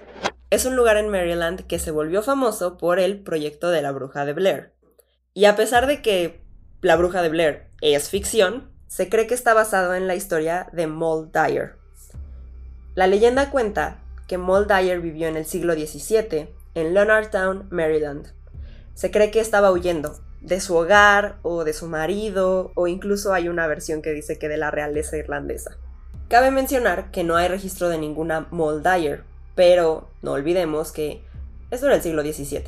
Es 0.50 0.66
un 0.66 0.76
lugar 0.76 0.98
en 0.98 1.10
Maryland 1.10 1.66
que 1.66 1.80
se 1.80 1.92
volvió 1.92 2.22
famoso 2.22 2.78
por 2.78 3.00
el 3.00 3.24
proyecto 3.24 3.72
de 3.72 3.82
la 3.82 3.92
bruja 3.92 4.26
de 4.26 4.34
Blair. 4.34 4.74
Y 5.34 5.46
a 5.46 5.56
pesar 5.56 5.88
de 5.88 6.02
que 6.02 6.42
la 6.82 6.96
bruja 6.96 7.22
de 7.22 7.30
Blair 7.30 7.70
es 7.82 8.10
ficción, 8.10 8.72
se 8.88 9.10
cree 9.10 9.26
que 9.26 9.34
está 9.34 9.56
basado 9.56 9.96
en 9.96 10.08
la 10.08 10.16
historia 10.16 10.68
de 10.72 10.86
Moll 10.86 11.32
Dyer. 11.32 11.76
La 12.94 13.08
leyenda 13.08 13.50
cuenta 13.50 14.00
que 14.28 14.38
Moll 14.38 14.68
Dyer 14.68 15.00
vivió 15.00 15.28
en 15.28 15.38
el 15.38 15.46
siglo 15.46 15.74
XVII 15.74 16.50
en 16.76 16.94
Leonardtown, 16.94 17.68
Maryland. 17.72 18.32
Se 18.94 19.10
cree 19.10 19.32
que 19.32 19.40
estaba 19.40 19.72
huyendo 19.72 20.20
de 20.44 20.60
su 20.60 20.76
hogar 20.76 21.38
o 21.42 21.64
de 21.64 21.74
su 21.74 21.88
marido 21.88 22.72
o 22.76 22.88
incluso 22.88 23.34
hay 23.34 23.48
una 23.48 23.66
versión 23.66 24.02
que 24.02 24.12
dice 24.12 24.38
que 24.38 24.50
de 24.50 24.58
la 24.58 24.70
realeza 24.70 25.18
irlandesa. 25.18 25.78
Cabe 26.28 26.52
mencionar 26.52 27.12
que 27.12 27.24
no 27.24 27.36
hay 27.36 27.48
registro 27.48 27.90
de 27.90 27.98
ninguna 27.98 28.48
Moll 28.52 28.84
Dyer, 28.84 29.24
pero 29.56 30.10
no 30.22 30.34
olvidemos 30.34 30.92
que 30.92 31.24
esto 31.72 31.88
era 31.88 31.96
el 31.96 32.02
siglo 32.02 32.22
XVII. 32.22 32.66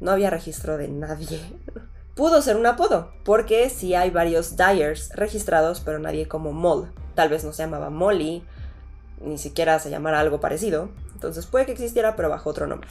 No 0.00 0.12
había 0.12 0.30
registro 0.30 0.78
de 0.78 0.88
nadie. 0.88 1.40
Pudo 2.14 2.40
ser 2.40 2.56
un 2.56 2.66
apodo, 2.66 3.12
porque 3.24 3.68
sí 3.68 3.94
hay 3.94 4.10
varios 4.10 4.56
Dyers 4.56 5.10
registrados, 5.14 5.80
pero 5.80 5.98
nadie 5.98 6.28
como 6.28 6.52
Moll. 6.52 6.90
Tal 7.14 7.28
vez 7.28 7.44
no 7.44 7.52
se 7.52 7.64
llamaba 7.64 7.90
Molly, 7.90 8.44
ni 9.20 9.38
siquiera 9.38 9.78
se 9.78 9.90
llamara 9.90 10.20
algo 10.20 10.40
parecido, 10.40 10.90
entonces 11.12 11.46
puede 11.46 11.66
que 11.66 11.72
existiera 11.72 12.16
pero 12.16 12.28
bajo 12.28 12.50
otro 12.50 12.66
nombre. 12.66 12.88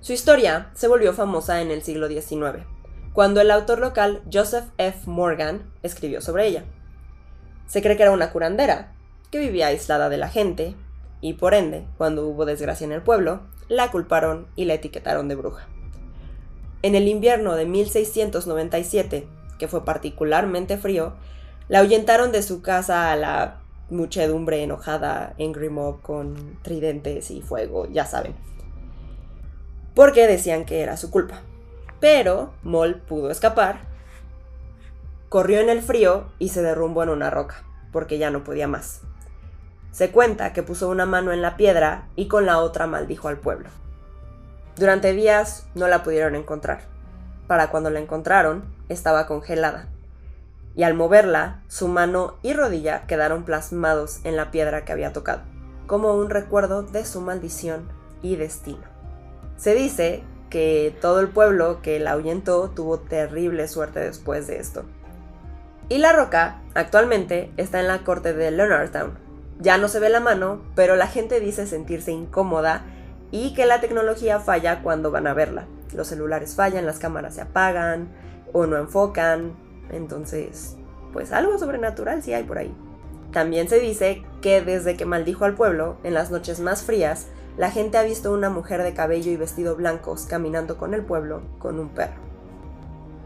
Su 0.00 0.12
historia 0.12 0.70
se 0.74 0.88
volvió 0.88 1.12
famosa 1.12 1.60
en 1.60 1.70
el 1.70 1.82
siglo 1.82 2.08
XIX, 2.08 2.64
cuando 3.12 3.40
el 3.40 3.50
autor 3.50 3.78
local 3.78 4.22
Joseph 4.32 4.64
F. 4.78 4.98
Morgan 5.06 5.70
escribió 5.82 6.20
sobre 6.20 6.46
ella. 6.46 6.64
Se 7.66 7.82
cree 7.82 7.96
que 7.96 8.02
era 8.02 8.12
una 8.12 8.30
curandera, 8.30 8.92
que 9.30 9.38
vivía 9.38 9.66
aislada 9.66 10.08
de 10.08 10.16
la 10.16 10.28
gente, 10.28 10.74
y 11.20 11.34
por 11.34 11.54
ende, 11.54 11.86
cuando 11.98 12.26
hubo 12.26 12.44
desgracia 12.44 12.84
en 12.84 12.92
el 12.92 13.02
pueblo, 13.02 13.42
la 13.68 13.90
culparon 13.90 14.48
y 14.56 14.64
la 14.64 14.74
etiquetaron 14.74 15.28
de 15.28 15.34
bruja. 15.34 15.68
En 16.82 16.94
el 16.94 17.06
invierno 17.06 17.54
de 17.54 17.64
1697, 17.66 19.28
que 19.58 19.68
fue 19.68 19.84
particularmente 19.84 20.76
frío, 20.78 21.14
la 21.68 21.78
ahuyentaron 21.78 22.32
de 22.32 22.42
su 22.42 22.60
casa 22.60 23.12
a 23.12 23.16
la 23.16 23.60
muchedumbre 23.88 24.62
enojada 24.62 25.34
en 25.38 25.52
Mob 25.72 26.00
con 26.02 26.58
tridentes 26.62 27.30
y 27.30 27.40
fuego, 27.40 27.86
ya 27.90 28.04
saben. 28.04 28.34
Porque 29.94 30.26
decían 30.26 30.64
que 30.64 30.80
era 30.80 30.96
su 30.96 31.10
culpa. 31.10 31.42
Pero 32.02 32.52
Moll 32.64 32.96
pudo 32.96 33.30
escapar, 33.30 33.82
corrió 35.28 35.60
en 35.60 35.70
el 35.70 35.82
frío 35.82 36.24
y 36.40 36.48
se 36.48 36.60
derrumbó 36.60 37.04
en 37.04 37.10
una 37.10 37.30
roca, 37.30 37.62
porque 37.92 38.18
ya 38.18 38.32
no 38.32 38.42
podía 38.42 38.66
más. 38.66 39.02
Se 39.92 40.10
cuenta 40.10 40.52
que 40.52 40.64
puso 40.64 40.88
una 40.88 41.06
mano 41.06 41.30
en 41.30 41.42
la 41.42 41.56
piedra 41.56 42.08
y 42.16 42.26
con 42.26 42.44
la 42.44 42.58
otra 42.58 42.88
maldijo 42.88 43.28
al 43.28 43.36
pueblo. 43.36 43.68
Durante 44.74 45.12
días 45.12 45.68
no 45.76 45.86
la 45.86 46.02
pudieron 46.02 46.34
encontrar. 46.34 46.80
Para 47.46 47.70
cuando 47.70 47.88
la 47.88 48.00
encontraron, 48.00 48.64
estaba 48.88 49.28
congelada 49.28 49.86
y 50.74 50.82
al 50.82 50.94
moverla, 50.94 51.62
su 51.68 51.86
mano 51.86 52.38
y 52.42 52.52
rodilla 52.52 53.06
quedaron 53.06 53.44
plasmados 53.44 54.24
en 54.24 54.36
la 54.36 54.50
piedra 54.50 54.84
que 54.84 54.90
había 54.90 55.12
tocado, 55.12 55.42
como 55.86 56.14
un 56.14 56.30
recuerdo 56.30 56.82
de 56.82 57.04
su 57.04 57.20
maldición 57.20 57.88
y 58.22 58.34
destino. 58.34 58.82
Se 59.56 59.74
dice 59.76 60.24
que 60.52 60.94
todo 61.00 61.20
el 61.20 61.28
pueblo 61.28 61.80
que 61.80 61.98
la 61.98 62.12
ahuyentó 62.12 62.68
tuvo 62.68 62.98
terrible 62.98 63.66
suerte 63.68 64.00
después 64.00 64.46
de 64.46 64.58
esto. 64.58 64.84
Y 65.88 65.96
la 65.96 66.12
roca 66.12 66.60
actualmente 66.74 67.50
está 67.56 67.80
en 67.80 67.88
la 67.88 68.04
corte 68.04 68.34
de 68.34 68.50
Leonardtown. 68.50 69.18
Ya 69.60 69.78
no 69.78 69.88
se 69.88 69.98
ve 69.98 70.10
la 70.10 70.20
mano, 70.20 70.60
pero 70.74 70.94
la 70.94 71.06
gente 71.06 71.40
dice 71.40 71.66
sentirse 71.66 72.12
incómoda 72.12 72.84
y 73.30 73.54
que 73.54 73.64
la 73.64 73.80
tecnología 73.80 74.40
falla 74.40 74.82
cuando 74.82 75.10
van 75.10 75.26
a 75.26 75.32
verla. 75.32 75.64
Los 75.94 76.08
celulares 76.08 76.54
fallan, 76.54 76.84
las 76.84 76.98
cámaras 76.98 77.36
se 77.36 77.40
apagan 77.40 78.08
o 78.52 78.66
no 78.66 78.76
enfocan, 78.76 79.54
entonces, 79.90 80.76
pues 81.14 81.32
algo 81.32 81.58
sobrenatural 81.58 82.22
sí 82.22 82.34
hay 82.34 82.44
por 82.44 82.58
ahí. 82.58 82.74
También 83.32 83.70
se 83.70 83.80
dice 83.80 84.22
que 84.42 84.60
desde 84.60 84.98
que 84.98 85.06
maldijo 85.06 85.46
al 85.46 85.54
pueblo, 85.54 85.96
en 86.04 86.12
las 86.12 86.30
noches 86.30 86.60
más 86.60 86.82
frías, 86.82 87.28
la 87.56 87.70
gente 87.70 87.98
ha 87.98 88.02
visto 88.02 88.32
una 88.32 88.50
mujer 88.50 88.82
de 88.82 88.94
cabello 88.94 89.30
y 89.30 89.36
vestido 89.36 89.76
blancos 89.76 90.26
caminando 90.26 90.78
con 90.78 90.94
el 90.94 91.04
pueblo 91.04 91.42
con 91.58 91.78
un 91.78 91.90
perro. 91.90 92.20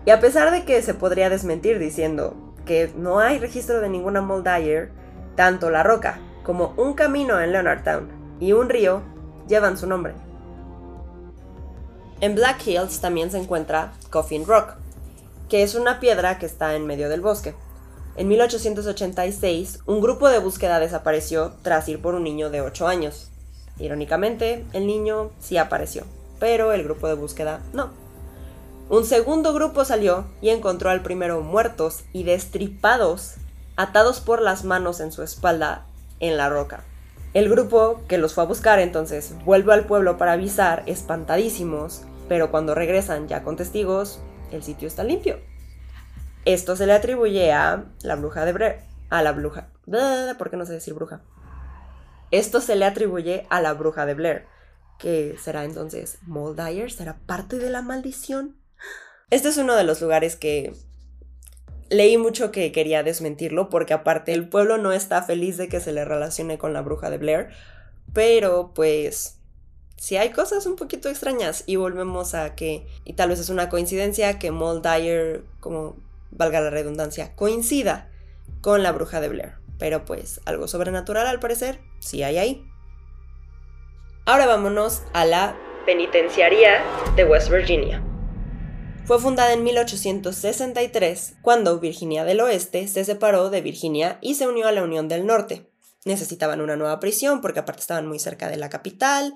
Y 0.04 0.10
a 0.10 0.20
pesar 0.20 0.50
de 0.50 0.64
que 0.64 0.82
se 0.82 0.94
podría 0.94 1.30
desmentir 1.30 1.78
diciendo 1.78 2.34
que 2.64 2.92
no 2.96 3.20
hay 3.20 3.38
registro 3.38 3.80
de 3.80 3.88
ninguna 3.88 4.20
Moldayer, 4.20 4.90
tanto 5.36 5.70
La 5.70 5.82
Roca 5.82 6.18
como 6.42 6.74
un 6.76 6.94
camino 6.94 7.40
en 7.40 7.52
Leonardtown 7.52 8.08
y 8.40 8.52
un 8.52 8.68
río 8.68 9.02
llevan 9.48 9.76
su 9.76 9.86
nombre. 9.86 10.14
En 12.20 12.34
Black 12.34 12.66
Hills 12.66 13.00
también 13.00 13.30
se 13.30 13.38
encuentra 13.38 13.92
Coffin 14.10 14.46
Rock, 14.46 14.74
que 15.48 15.62
es 15.62 15.74
una 15.74 16.00
piedra 16.00 16.38
que 16.38 16.46
está 16.46 16.74
en 16.74 16.86
medio 16.86 17.08
del 17.08 17.20
bosque. 17.20 17.54
En 18.16 18.28
1886, 18.28 19.80
un 19.86 20.00
grupo 20.00 20.28
de 20.28 20.38
búsqueda 20.38 20.80
desapareció 20.80 21.52
tras 21.62 21.88
ir 21.88 22.00
por 22.00 22.14
un 22.14 22.24
niño 22.24 22.48
de 22.48 22.62
8 22.62 22.88
años. 22.88 23.30
Irónicamente, 23.78 24.64
el 24.72 24.86
niño 24.86 25.30
sí 25.38 25.58
apareció, 25.58 26.04
pero 26.38 26.72
el 26.72 26.84
grupo 26.84 27.08
de 27.08 27.14
búsqueda 27.14 27.60
no. 27.72 27.90
Un 28.88 29.04
segundo 29.04 29.52
grupo 29.52 29.84
salió 29.84 30.26
y 30.40 30.50
encontró 30.50 30.90
al 30.90 31.02
primero 31.02 31.40
muertos 31.40 32.04
y 32.12 32.22
destripados, 32.22 33.34
atados 33.76 34.20
por 34.20 34.40
las 34.40 34.64
manos 34.64 35.00
en 35.00 35.12
su 35.12 35.22
espalda 35.22 35.86
en 36.20 36.36
la 36.36 36.48
roca. 36.48 36.84
El 37.34 37.50
grupo 37.50 38.00
que 38.08 38.16
los 38.16 38.32
fue 38.32 38.44
a 38.44 38.46
buscar 38.46 38.78
entonces 38.78 39.34
vuelve 39.44 39.74
al 39.74 39.84
pueblo 39.84 40.16
para 40.16 40.32
avisar, 40.32 40.84
espantadísimos, 40.86 42.02
pero 42.28 42.50
cuando 42.50 42.74
regresan 42.74 43.28
ya 43.28 43.42
con 43.42 43.56
testigos, 43.56 44.20
el 44.52 44.62
sitio 44.62 44.88
está 44.88 45.04
limpio. 45.04 45.38
Esto 46.44 46.76
se 46.76 46.86
le 46.86 46.92
atribuye 46.92 47.52
a 47.52 47.84
la 48.02 48.14
bruja 48.14 48.44
de 48.44 48.52
Blair. 48.52 48.76
A 49.10 49.22
la 49.22 49.32
bruja. 49.32 49.68
¿Por 50.38 50.50
qué 50.50 50.56
no 50.56 50.64
sé 50.64 50.72
decir 50.72 50.94
bruja? 50.94 51.20
Esto 52.30 52.60
se 52.60 52.76
le 52.76 52.84
atribuye 52.84 53.46
a 53.50 53.60
la 53.60 53.72
bruja 53.74 54.06
de 54.06 54.14
Blair. 54.14 54.44
Que 54.98 55.36
será 55.42 55.64
entonces 55.64 56.18
Moldayer, 56.22 56.90
será 56.90 57.18
parte 57.26 57.58
de 57.58 57.70
la 57.70 57.82
maldición. 57.82 58.56
Este 59.30 59.48
es 59.48 59.58
uno 59.58 59.74
de 59.74 59.84
los 59.84 60.00
lugares 60.00 60.36
que 60.36 60.72
leí 61.90 62.16
mucho 62.16 62.50
que 62.50 62.72
quería 62.72 63.02
desmentirlo, 63.02 63.68
porque 63.68 63.94
aparte 63.94 64.32
el 64.32 64.48
pueblo 64.48 64.78
no 64.78 64.92
está 64.92 65.22
feliz 65.22 65.56
de 65.56 65.68
que 65.68 65.80
se 65.80 65.92
le 65.92 66.04
relacione 66.04 66.58
con 66.58 66.72
la 66.72 66.82
bruja 66.82 67.10
de 67.10 67.18
Blair. 67.18 67.48
Pero 68.12 68.72
pues 68.74 69.38
si 69.96 70.16
hay 70.16 70.30
cosas 70.30 70.66
un 70.66 70.76
poquito 70.76 71.08
extrañas 71.08 71.64
y 71.66 71.76
volvemos 71.76 72.34
a 72.34 72.54
que, 72.54 72.86
y 73.04 73.14
tal 73.14 73.30
vez 73.30 73.40
es 73.40 73.50
una 73.50 73.68
coincidencia, 73.68 74.38
que 74.38 74.50
Moll 74.50 74.82
Dyer, 74.82 75.44
como 75.60 75.96
valga 76.30 76.60
la 76.60 76.70
redundancia, 76.70 77.34
coincida 77.34 78.10
con 78.60 78.82
la 78.82 78.92
bruja 78.92 79.20
de 79.20 79.28
Blair. 79.28 79.65
Pero 79.78 80.04
pues 80.04 80.40
algo 80.44 80.68
sobrenatural 80.68 81.26
al 81.26 81.40
parecer 81.40 81.80
sí 81.98 82.22
hay 82.22 82.38
ahí. 82.38 82.66
Ahora 84.24 84.46
vámonos 84.46 85.02
a 85.12 85.24
la 85.24 85.56
penitenciaría 85.84 86.82
de 87.14 87.24
West 87.24 87.50
Virginia. 87.50 88.02
Fue 89.04 89.20
fundada 89.20 89.52
en 89.52 89.62
1863, 89.62 91.36
cuando 91.40 91.78
Virginia 91.78 92.24
del 92.24 92.40
Oeste 92.40 92.88
se 92.88 93.04
separó 93.04 93.50
de 93.50 93.60
Virginia 93.60 94.18
y 94.20 94.34
se 94.34 94.48
unió 94.48 94.66
a 94.66 94.72
la 94.72 94.82
Unión 94.82 95.06
del 95.06 95.26
Norte. 95.26 95.70
Necesitaban 96.04 96.60
una 96.60 96.74
nueva 96.74 96.98
prisión 96.98 97.40
porque 97.40 97.60
aparte 97.60 97.82
estaban 97.82 98.08
muy 98.08 98.18
cerca 98.18 98.48
de 98.48 98.56
la 98.56 98.68
capital 98.68 99.34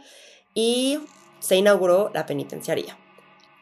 y 0.55 0.99
se 1.39 1.55
inauguró 1.55 2.11
la 2.13 2.27
penitenciaría. 2.27 2.99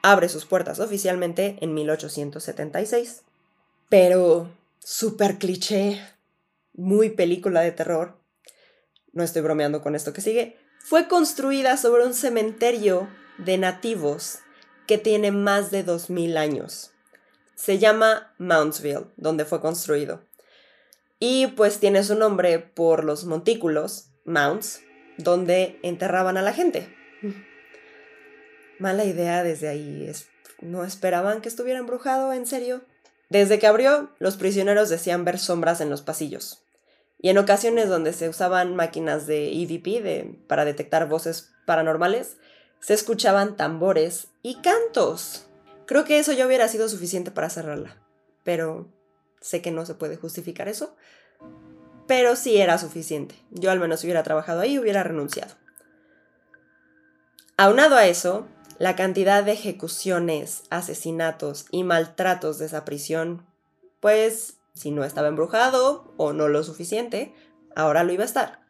Abre 0.02 0.30
sus 0.30 0.46
puertas 0.46 0.80
oficialmente 0.80 1.58
en 1.60 1.74
1876. 1.74 3.24
Pero, 3.90 4.48
súper 4.78 5.36
cliché, 5.36 6.00
muy 6.72 7.10
película 7.10 7.60
de 7.60 7.72
terror, 7.72 8.20
no 9.12 9.22
estoy 9.24 9.42
bromeando 9.42 9.82
con 9.82 9.94
esto 9.94 10.12
que 10.12 10.20
sigue, 10.20 10.56
fue 10.78 11.08
construida 11.08 11.76
sobre 11.76 12.04
un 12.06 12.14
cementerio 12.14 13.08
de 13.38 13.58
nativos 13.58 14.38
que 14.86 14.98
tiene 14.98 15.32
más 15.32 15.70
de 15.70 15.82
2000 15.82 16.36
años. 16.36 16.92
Se 17.54 17.78
llama 17.78 18.34
Mountsville, 18.38 19.06
donde 19.16 19.44
fue 19.44 19.60
construido. 19.60 20.22
Y 21.18 21.48
pues 21.48 21.80
tiene 21.80 22.04
su 22.04 22.14
nombre 22.14 22.58
por 22.58 23.04
los 23.04 23.24
montículos, 23.24 24.10
mounts, 24.24 24.82
donde 25.16 25.80
enterraban 25.82 26.36
a 26.36 26.42
la 26.42 26.52
gente. 26.52 26.94
Mala 28.78 29.04
idea 29.04 29.42
desde 29.42 29.68
ahí. 29.68 30.10
¿No 30.60 30.84
esperaban 30.84 31.40
que 31.40 31.48
estuviera 31.48 31.80
embrujado? 31.80 32.32
¿En 32.32 32.46
serio? 32.46 32.82
Desde 33.28 33.58
que 33.58 33.66
abrió, 33.66 34.10
los 34.18 34.36
prisioneros 34.36 34.88
decían 34.88 35.24
ver 35.24 35.38
sombras 35.38 35.80
en 35.80 35.90
los 35.90 36.02
pasillos. 36.02 36.64
Y 37.20 37.30
en 37.30 37.38
ocasiones 37.38 37.88
donde 37.88 38.12
se 38.12 38.28
usaban 38.28 38.76
máquinas 38.76 39.26
de 39.26 39.50
EVP 39.62 40.46
para 40.46 40.64
detectar 40.64 41.08
voces 41.08 41.50
paranormales, 41.66 42.36
se 42.80 42.94
escuchaban 42.94 43.56
tambores 43.56 44.28
y 44.42 44.60
cantos. 44.60 45.46
Creo 45.86 46.04
que 46.04 46.18
eso 46.18 46.32
ya 46.32 46.46
hubiera 46.46 46.68
sido 46.68 46.88
suficiente 46.88 47.30
para 47.30 47.50
cerrarla. 47.50 47.96
Pero 48.44 48.88
sé 49.40 49.60
que 49.62 49.70
no 49.70 49.84
se 49.84 49.94
puede 49.94 50.16
justificar 50.16 50.68
eso. 50.68 50.96
Pero 52.06 52.36
sí 52.36 52.58
era 52.58 52.78
suficiente. 52.78 53.34
Yo 53.50 53.70
al 53.70 53.80
menos 53.80 54.02
hubiera 54.04 54.22
trabajado 54.22 54.60
ahí 54.60 54.74
y 54.74 54.78
hubiera 54.78 55.02
renunciado. 55.02 55.54
Aunado 57.56 57.96
a 57.96 58.06
eso, 58.06 58.46
la 58.78 58.94
cantidad 58.94 59.42
de 59.44 59.52
ejecuciones, 59.52 60.62
asesinatos 60.70 61.66
y 61.70 61.84
maltratos 61.84 62.58
de 62.58 62.66
esa 62.66 62.84
prisión, 62.84 63.46
pues 64.00 64.58
si 64.74 64.90
no 64.90 65.04
estaba 65.04 65.28
embrujado 65.28 66.12
o 66.16 66.32
no 66.32 66.48
lo 66.48 66.62
suficiente, 66.62 67.34
ahora 67.74 68.04
lo 68.04 68.12
iba 68.12 68.22
a 68.22 68.26
estar. 68.26 68.60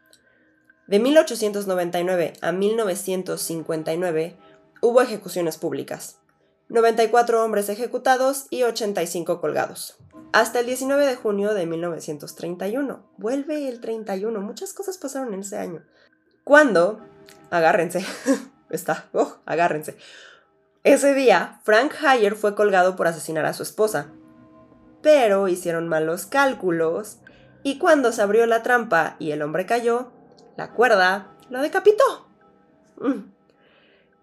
De 0.87 0.99
1899 0.99 2.33
a 2.41 2.53
1959 2.53 4.39
hubo 4.81 5.03
ejecuciones 5.03 5.59
públicas, 5.59 6.19
94 6.71 7.45
hombres 7.45 7.69
ejecutados 7.69 8.47
y 8.49 8.63
85 8.63 9.41
colgados. 9.41 9.97
Hasta 10.33 10.61
el 10.61 10.67
19 10.67 11.07
de 11.07 11.17
junio 11.17 11.55
de 11.55 11.67
1931. 11.67 13.03
Vuelve 13.17 13.69
el 13.69 13.81
31. 13.81 14.41
Muchas 14.41 14.75
cosas 14.75 14.99
pasaron 14.99 15.33
en 15.33 15.41
ese 15.41 15.57
año. 15.57 15.83
Cuando, 16.45 17.01
agárrense, 17.51 18.05
está, 18.71 19.09
oh, 19.13 19.39
agárrense. 19.47 19.97
Ese 20.85 21.15
día, 21.15 21.61
Frank 21.65 21.93
Hayer 22.03 22.35
fue 22.35 22.55
colgado 22.55 22.97
por 22.97 23.07
asesinar 23.07 23.45
a 23.45 23.53
su 23.53 23.63
esposa. 23.63 24.13
Pero 25.03 25.49
hicieron 25.49 25.89
malos 25.89 26.27
cálculos 26.27 27.19
y 27.63 27.79
cuando 27.79 28.13
se 28.13 28.23
abrió 28.23 28.47
la 28.47 28.63
trampa 28.63 29.17
y 29.19 29.33
el 29.33 29.43
hombre 29.43 29.67
cayó, 29.67 30.13
la 30.57 30.71
cuerda 30.73 31.35
lo 31.51 31.61
decapitó. 31.63 32.29
Mm. 33.01 33.31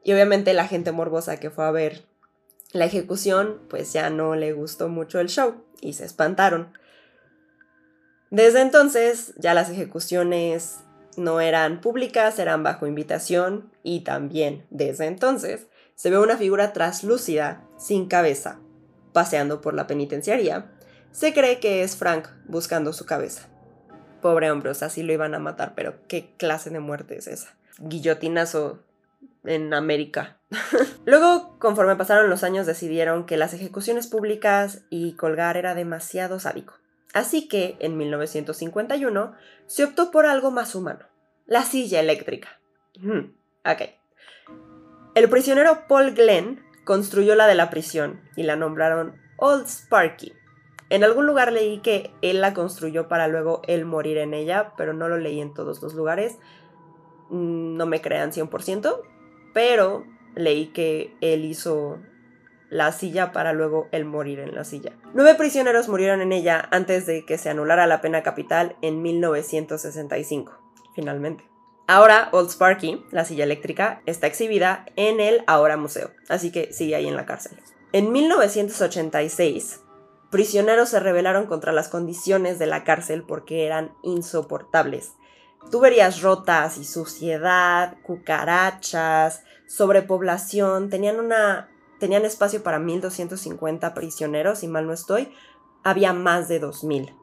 Y 0.03 0.13
obviamente 0.13 0.53
la 0.53 0.67
gente 0.67 0.91
morbosa 0.91 1.37
que 1.37 1.49
fue 1.49 1.65
a 1.65 1.71
ver 1.71 2.05
la 2.71 2.85
ejecución, 2.85 3.61
pues 3.69 3.93
ya 3.93 4.09
no 4.09 4.35
le 4.35 4.53
gustó 4.53 4.89
mucho 4.89 5.19
el 5.19 5.29
show 5.29 5.63
y 5.81 5.93
se 5.93 6.05
espantaron. 6.05 6.77
Desde 8.29 8.61
entonces 8.61 9.33
ya 9.37 9.53
las 9.53 9.69
ejecuciones 9.69 10.79
no 11.17 11.41
eran 11.41 11.81
públicas, 11.81 12.39
eran 12.39 12.63
bajo 12.63 12.87
invitación 12.87 13.71
y 13.83 14.01
también 14.01 14.65
desde 14.69 15.05
entonces 15.05 15.67
se 15.95 16.09
ve 16.09 16.19
una 16.19 16.37
figura 16.37 16.73
traslúcida, 16.73 17.63
sin 17.77 18.07
cabeza, 18.07 18.59
paseando 19.13 19.61
por 19.61 19.73
la 19.73 19.87
penitenciaría. 19.87 20.71
Se 21.11 21.33
cree 21.33 21.59
que 21.59 21.83
es 21.83 21.95
Frank 21.95 22.27
buscando 22.47 22.91
su 22.91 23.05
cabeza. 23.05 23.47
Pobre 24.21 24.51
hombre, 24.51 24.71
o 24.71 24.73
sea, 24.73 24.89
sí 24.89 25.03
lo 25.03 25.13
iban 25.13 25.35
a 25.35 25.39
matar, 25.39 25.73
pero 25.75 25.95
¿qué 26.07 26.33
clase 26.37 26.69
de 26.69 26.79
muerte 26.79 27.17
es 27.17 27.27
esa? 27.27 27.55
Guillotinazo 27.79 28.83
en 29.45 29.73
América. 29.73 30.37
Luego, 31.05 31.57
conforme 31.59 31.95
pasaron 31.95 32.29
los 32.29 32.43
años, 32.43 32.65
decidieron 32.65 33.25
que 33.25 33.37
las 33.37 33.53
ejecuciones 33.53 34.07
públicas 34.07 34.81
y 34.89 35.13
colgar 35.13 35.57
era 35.57 35.75
demasiado 35.75 36.39
sádico. 36.39 36.73
Así 37.15 37.47
que, 37.47 37.77
en 37.79 37.95
1951, 37.95 39.35
se 39.67 39.85
optó 39.85 40.11
por 40.11 40.25
algo 40.25 40.51
más 40.51 40.75
humano, 40.75 41.05
la 41.45 41.63
silla 41.63 42.01
eléctrica. 42.01 42.59
ok. 43.63 43.81
El 45.15 45.29
prisionero 45.29 45.87
Paul 45.87 46.11
Glenn 46.11 46.61
construyó 46.83 47.35
la 47.35 47.47
de 47.47 47.55
la 47.55 47.69
prisión 47.69 48.19
y 48.35 48.43
la 48.43 48.57
nombraron 48.57 49.15
Old 49.37 49.65
Sparky. 49.65 50.33
En 50.89 51.05
algún 51.05 51.25
lugar 51.25 51.53
leí 51.53 51.79
que 51.79 52.11
él 52.21 52.41
la 52.41 52.53
construyó 52.53 53.07
para 53.07 53.29
luego 53.29 53.61
él 53.65 53.85
morir 53.85 54.17
en 54.17 54.33
ella, 54.33 54.73
pero 54.75 54.91
no 54.91 55.07
lo 55.07 55.17
leí 55.17 55.39
en 55.39 55.53
todos 55.53 55.81
los 55.81 55.93
lugares. 55.93 56.37
Mm, 57.29 57.77
no 57.77 57.85
me 57.85 58.01
crean 58.01 58.33
100%, 58.33 59.01
pero 59.53 60.05
leí 60.35 60.67
que 60.67 61.15
él 61.21 61.45
hizo 61.45 61.97
la 62.75 62.91
silla 62.91 63.31
para 63.31 63.53
luego 63.53 63.87
él 63.91 64.03
morir 64.03 64.39
en 64.39 64.53
la 64.53 64.65
silla. 64.65 64.91
Nueve 65.13 65.35
prisioneros 65.35 65.87
murieron 65.87 66.21
en 66.21 66.33
ella 66.33 66.67
antes 66.71 67.05
de 67.05 67.25
que 67.25 67.37
se 67.37 67.49
anulara 67.49 67.87
la 67.87 68.01
pena 68.01 68.21
capital 68.21 68.75
en 68.81 69.01
1965, 69.01 70.53
finalmente. 70.93 71.49
Ahora 71.87 72.29
Old 72.33 72.49
Sparky, 72.49 73.05
la 73.11 73.23
silla 73.23 73.45
eléctrica, 73.45 74.01
está 74.05 74.27
exhibida 74.27 74.85
en 74.97 75.21
el 75.21 75.43
ahora 75.47 75.77
museo, 75.77 76.11
así 76.27 76.51
que 76.51 76.73
sigue 76.73 76.95
ahí 76.95 77.07
en 77.07 77.15
la 77.15 77.25
cárcel. 77.25 77.57
En 77.93 78.11
1986, 78.11 79.81
prisioneros 80.29 80.89
se 80.89 80.99
rebelaron 80.99 81.45
contra 81.45 81.71
las 81.71 81.87
condiciones 81.87 82.59
de 82.59 82.65
la 82.65 82.83
cárcel 82.83 83.23
porque 83.23 83.65
eran 83.65 83.93
insoportables 84.03 85.13
tuberías 85.71 86.21
rotas 86.21 86.77
y 86.77 86.85
suciedad, 86.85 87.97
cucarachas, 88.03 89.43
sobrepoblación, 89.67 90.89
tenían 90.89 91.19
una 91.19 91.69
tenían 91.99 92.25
espacio 92.25 92.63
para 92.63 92.79
1250 92.79 93.93
prisioneros, 93.93 94.59
si 94.59 94.67
mal 94.67 94.87
no 94.87 94.93
estoy, 94.93 95.33
había 95.83 96.13
más 96.13 96.47
de 96.47 96.59
2000. 96.59 97.13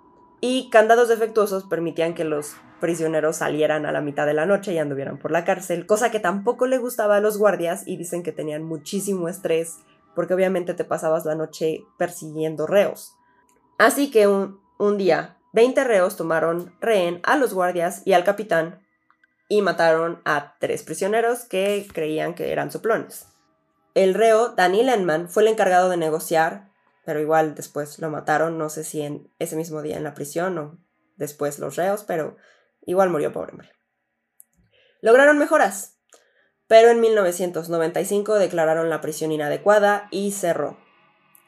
Y 0.41 0.71
candados 0.71 1.09
defectuosos 1.09 1.65
permitían 1.65 2.15
que 2.15 2.25
los 2.25 2.57
prisioneros 2.81 3.37
salieran 3.37 3.87
a 3.87 3.93
la 3.93 4.01
mitad 4.01 4.27
de 4.27 4.35
la 4.35 4.45
noche 4.45 4.73
y 4.73 4.79
anduvieran 4.79 5.19
por 5.19 5.31
la 5.31 5.45
cárcel, 5.45 5.87
cosa 5.87 6.11
que 6.11 6.19
tampoco 6.19 6.67
le 6.67 6.79
gustaba 6.79 7.17
a 7.17 7.21
los 7.21 7.39
guardias 7.39 7.87
y 7.87 7.97
dicen 7.97 8.25
que 8.25 8.33
tenían 8.33 8.65
muchísimo 8.65 9.29
estrés 9.29 9.79
porque 10.17 10.35
obviamente 10.35 10.75
te 10.75 10.85
pasabas 10.85 11.25
la 11.25 11.35
noche 11.35 11.87
persiguiendo 11.97 12.67
reos. 12.67 13.17
Así 13.79 14.11
que 14.11 14.27
un, 14.27 14.61
un 14.79 14.99
día 14.99 15.39
20 15.53 15.85
reos 15.85 16.17
tomaron 16.17 16.75
rehén 16.81 17.21
a 17.23 17.37
los 17.37 17.55
guardias 17.55 18.03
y 18.05 18.15
al 18.15 18.25
capitán 18.25 18.81
y 19.49 19.63
mataron 19.63 20.21
a 20.25 20.57
tres 20.59 20.83
prisioneros 20.83 21.45
que 21.45 21.87
creían 21.93 22.35
que 22.35 22.53
eran 22.53 22.71
soplones. 22.71 23.32
El 23.95 24.15
reo, 24.15 24.51
Danny 24.51 24.83
Lenman, 24.83 25.29
fue 25.29 25.43
el 25.43 25.49
encargado 25.49 25.89
de 25.89 25.97
negociar, 25.97 26.71
pero 27.05 27.21
igual 27.21 27.55
después 27.55 27.99
lo 27.99 28.11
mataron, 28.11 28.59
no 28.59 28.69
sé 28.69 28.85
si 28.85 29.03
en 29.03 29.31
ese 29.39 29.57
mismo 29.57 29.83
día 29.83 29.97
en 29.97 30.05
la 30.05 30.15
prisión 30.15 30.59
o 30.59 30.79
después 31.17 31.59
los 31.59 31.77
reos, 31.77 32.05
pero 32.05 32.37
igual 32.83 33.11
murió 33.11 33.33
pobre 33.33 33.53
hombre. 33.53 33.73
Lograron 35.01 35.39
mejoras, 35.39 35.99
pero 36.67 36.91
en 36.91 37.01
1995 37.01 38.39
declararon 38.39 38.89
la 38.89 39.01
prisión 39.01 39.33
inadecuada 39.33 40.09
y 40.11 40.33
cerró 40.33 40.79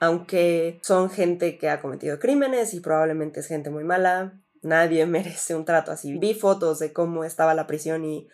aunque 0.05 0.81
son 0.83 1.11
gente 1.11 1.59
que 1.59 1.69
ha 1.71 1.81
cometido 1.81 2.19
crímenes 2.19 2.75
y 2.75 2.81
probablemente 2.81 3.41
es 3.41 3.47
gente 3.47 3.71
muy 3.71 3.85
mala, 3.85 4.41
nadie 4.63 5.07
merece 5.07 5.55
un 5.55 5.65
trato 5.65 5.93
así. 5.93 6.19
Vi 6.19 6.35
fotos 6.35 6.79
de 6.79 6.93
cómo 6.93 7.25
estaba 7.25 7.55
la 7.55 7.67
prisión 7.67 8.05
y 8.05 8.29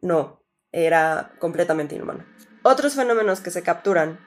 no, 0.00 0.42
era 0.72 1.32
completamente 1.38 1.94
inhumano. 1.94 2.24
Otros 2.62 2.94
fenómenos 2.94 3.40
que 3.40 3.50
se 3.50 3.62
capturan 3.62 4.20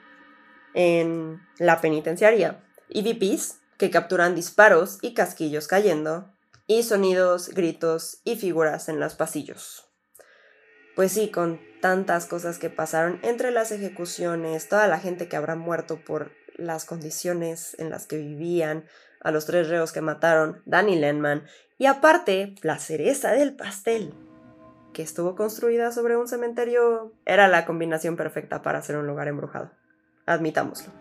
en 0.74 1.42
la 1.60 1.82
penitenciaria, 1.82 2.64
EVPs, 2.90 3.60
que 3.78 3.92
capturan 3.92 4.36
disparos 4.36 4.98
y 5.02 5.14
casquillos 5.14 5.68
cayendo, 5.68 6.34
y 6.66 6.84
sonidos, 6.84 7.50
gritos 7.50 8.22
y 8.24 8.36
figuras 8.36 8.90
en 8.90 9.00
los 9.00 9.16
pasillos. 9.16 9.90
Pues 10.96 11.12
sí, 11.12 11.30
con 11.30 11.60
tantas 11.82 12.26
cosas 12.26 12.60
que 12.60 12.70
pasaron 12.70 13.20
entre 13.24 13.52
las 13.52 13.72
ejecuciones, 13.72 14.70
toda 14.70 14.88
la 14.88 15.00
gente 15.00 15.28
que 15.28 15.36
habrá 15.36 15.56
muerto 15.56 16.00
por 16.04 16.32
las 16.56 16.86
condiciones 16.86 17.76
en 17.80 17.90
las 17.90 18.08
que 18.08 18.18
vivían, 18.18 18.86
a 19.22 19.32
los 19.32 19.46
tres 19.46 19.70
reos 19.70 19.92
que 19.92 20.02
mataron, 20.02 20.62
Danny 20.66 20.98
Lenman, 20.98 21.46
y 21.78 21.86
aparte, 21.86 22.56
la 22.62 22.78
cereza 22.78 23.32
del 23.32 23.56
pastel, 23.56 24.14
que 24.94 25.02
estuvo 25.02 25.36
construida 25.36 25.92
sobre 25.92 26.16
un 26.16 26.28
cementerio, 26.28 27.12
era 27.26 27.48
la 27.48 27.66
combinación 27.66 28.16
perfecta 28.16 28.62
para 28.62 28.80
hacer 28.80 28.98
un 28.98 29.08
lugar 29.08 29.28
embrujado. 29.28 29.72
Admitámoslo. 30.26 30.94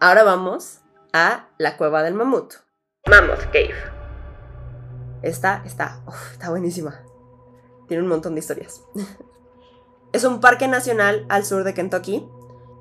Ahora 0.00 0.22
vamos 0.22 0.80
a 1.12 1.48
la 1.58 1.76
cueva 1.76 2.02
del 2.02 2.14
mamut. 2.14 2.54
Mammoth 3.06 3.44
Cave. 3.46 3.74
Esta 5.22 5.62
está, 5.66 6.02
está 6.32 6.50
buenísima. 6.50 7.02
Tiene 7.88 8.02
un 8.02 8.08
montón 8.08 8.34
de 8.34 8.40
historias. 8.40 8.82
es 10.12 10.24
un 10.24 10.40
parque 10.40 10.68
nacional 10.68 11.26
al 11.28 11.44
sur 11.44 11.64
de 11.64 11.74
Kentucky 11.74 12.26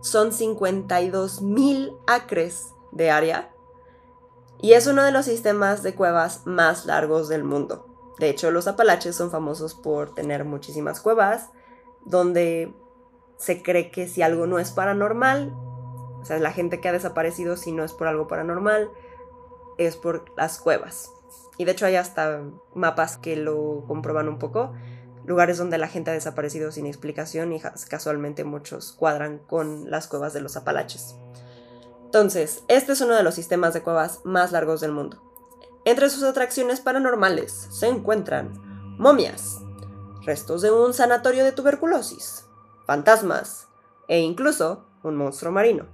son 0.01 0.33
52 0.33 1.41
mil 1.41 1.93
acres 2.07 2.73
de 2.91 3.11
área 3.11 3.53
y 4.59 4.73
es 4.73 4.87
uno 4.87 5.03
de 5.03 5.11
los 5.11 5.25
sistemas 5.25 5.83
de 5.83 5.95
cuevas 5.95 6.41
más 6.45 6.85
largos 6.85 7.29
del 7.29 7.43
mundo. 7.43 7.90
De 8.21 8.29
hecho, 8.29 8.51
los 8.51 8.67
Apalaches 8.67 9.15
son 9.15 9.31
famosos 9.31 9.73
por 9.73 10.13
tener 10.13 10.45
muchísimas 10.45 11.01
cuevas 11.01 11.49
donde 12.05 12.71
se 13.37 13.63
cree 13.63 13.89
que 13.89 14.07
si 14.07 14.21
algo 14.21 14.45
no 14.45 14.59
es 14.59 14.69
paranormal, 14.69 15.51
o 15.51 16.21
sea, 16.23 16.37
la 16.37 16.51
gente 16.51 16.79
que 16.79 16.87
ha 16.87 16.91
desaparecido 16.91 17.57
si 17.57 17.71
no 17.71 17.83
es 17.83 17.93
por 17.93 18.07
algo 18.07 18.27
paranormal, 18.27 18.91
es 19.79 19.97
por 19.97 20.25
las 20.37 20.59
cuevas. 20.59 21.11
Y 21.57 21.65
de 21.65 21.71
hecho 21.71 21.87
hay 21.87 21.95
hasta 21.95 22.43
mapas 22.75 23.17
que 23.17 23.35
lo 23.35 23.85
comprueban 23.87 24.29
un 24.29 24.37
poco. 24.37 24.71
lugares 25.25 25.57
donde 25.57 25.79
la 25.79 25.87
gente 25.87 26.11
ha 26.11 26.13
desaparecido 26.13 26.71
sin 26.71 26.85
explicación 26.85 27.53
y 27.53 27.59
casualmente 27.59 28.43
muchos 28.43 28.91
cuadran 28.91 29.39
con 29.39 29.89
las 29.89 30.07
cuevas 30.07 30.33
de 30.33 30.41
los 30.41 30.57
Apalaches. 30.57 31.15
Entonces, 32.05 32.63
este 32.67 32.91
es 32.91 33.01
uno 33.01 33.15
de 33.15 33.23
los 33.23 33.33
sistemas 33.33 33.73
de 33.73 33.81
cuevas 33.81 34.21
más 34.25 34.51
largos 34.51 34.79
del 34.79 34.91
mundo. 34.91 35.30
Entre 35.83 36.09
sus 36.09 36.23
atracciones 36.23 36.79
paranormales 36.79 37.67
se 37.71 37.87
encuentran 37.87 38.53
momias, 38.99 39.59
restos 40.23 40.61
de 40.61 40.69
un 40.69 40.93
sanatorio 40.93 41.43
de 41.43 41.53
tuberculosis, 41.53 42.45
fantasmas 42.85 43.67
e 44.07 44.19
incluso 44.19 44.85
un 45.01 45.15
monstruo 45.15 45.51
marino. 45.51 45.87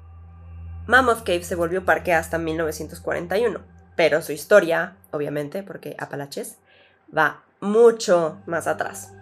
Mammoth 0.88 1.20
Cave 1.20 1.44
se 1.44 1.56
volvió 1.56 1.86
parque 1.86 2.14
hasta 2.14 2.38
1941, 2.38 3.62
pero 3.96 4.22
su 4.22 4.34
historia, 4.34 4.98
obviamente, 5.12 5.64
porque 5.64 5.96
Apalaches, 6.00 6.58
va 7.16 7.44
mucho 7.62 8.42
más 8.46 8.68
atrás. 8.68 9.14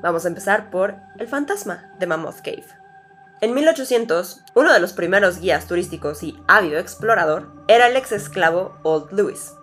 Vamos 0.00 0.24
a 0.24 0.28
empezar 0.28 0.70
por 0.70 0.94
el 1.18 1.26
fantasma 1.26 1.92
de 1.98 2.06
Mammoth 2.06 2.40
Cave. 2.42 2.66
En 3.40 3.54
1800, 3.54 4.44
uno 4.54 4.72
de 4.72 4.78
los 4.78 4.92
primeros 4.92 5.40
guías 5.40 5.66
turísticos 5.66 6.22
y 6.22 6.40
ávido 6.46 6.78
explorador 6.78 7.52
era 7.66 7.88
el 7.88 7.96
ex 7.96 8.12
esclavo 8.12 8.78
Old 8.84 9.12
Louis. 9.12 9.54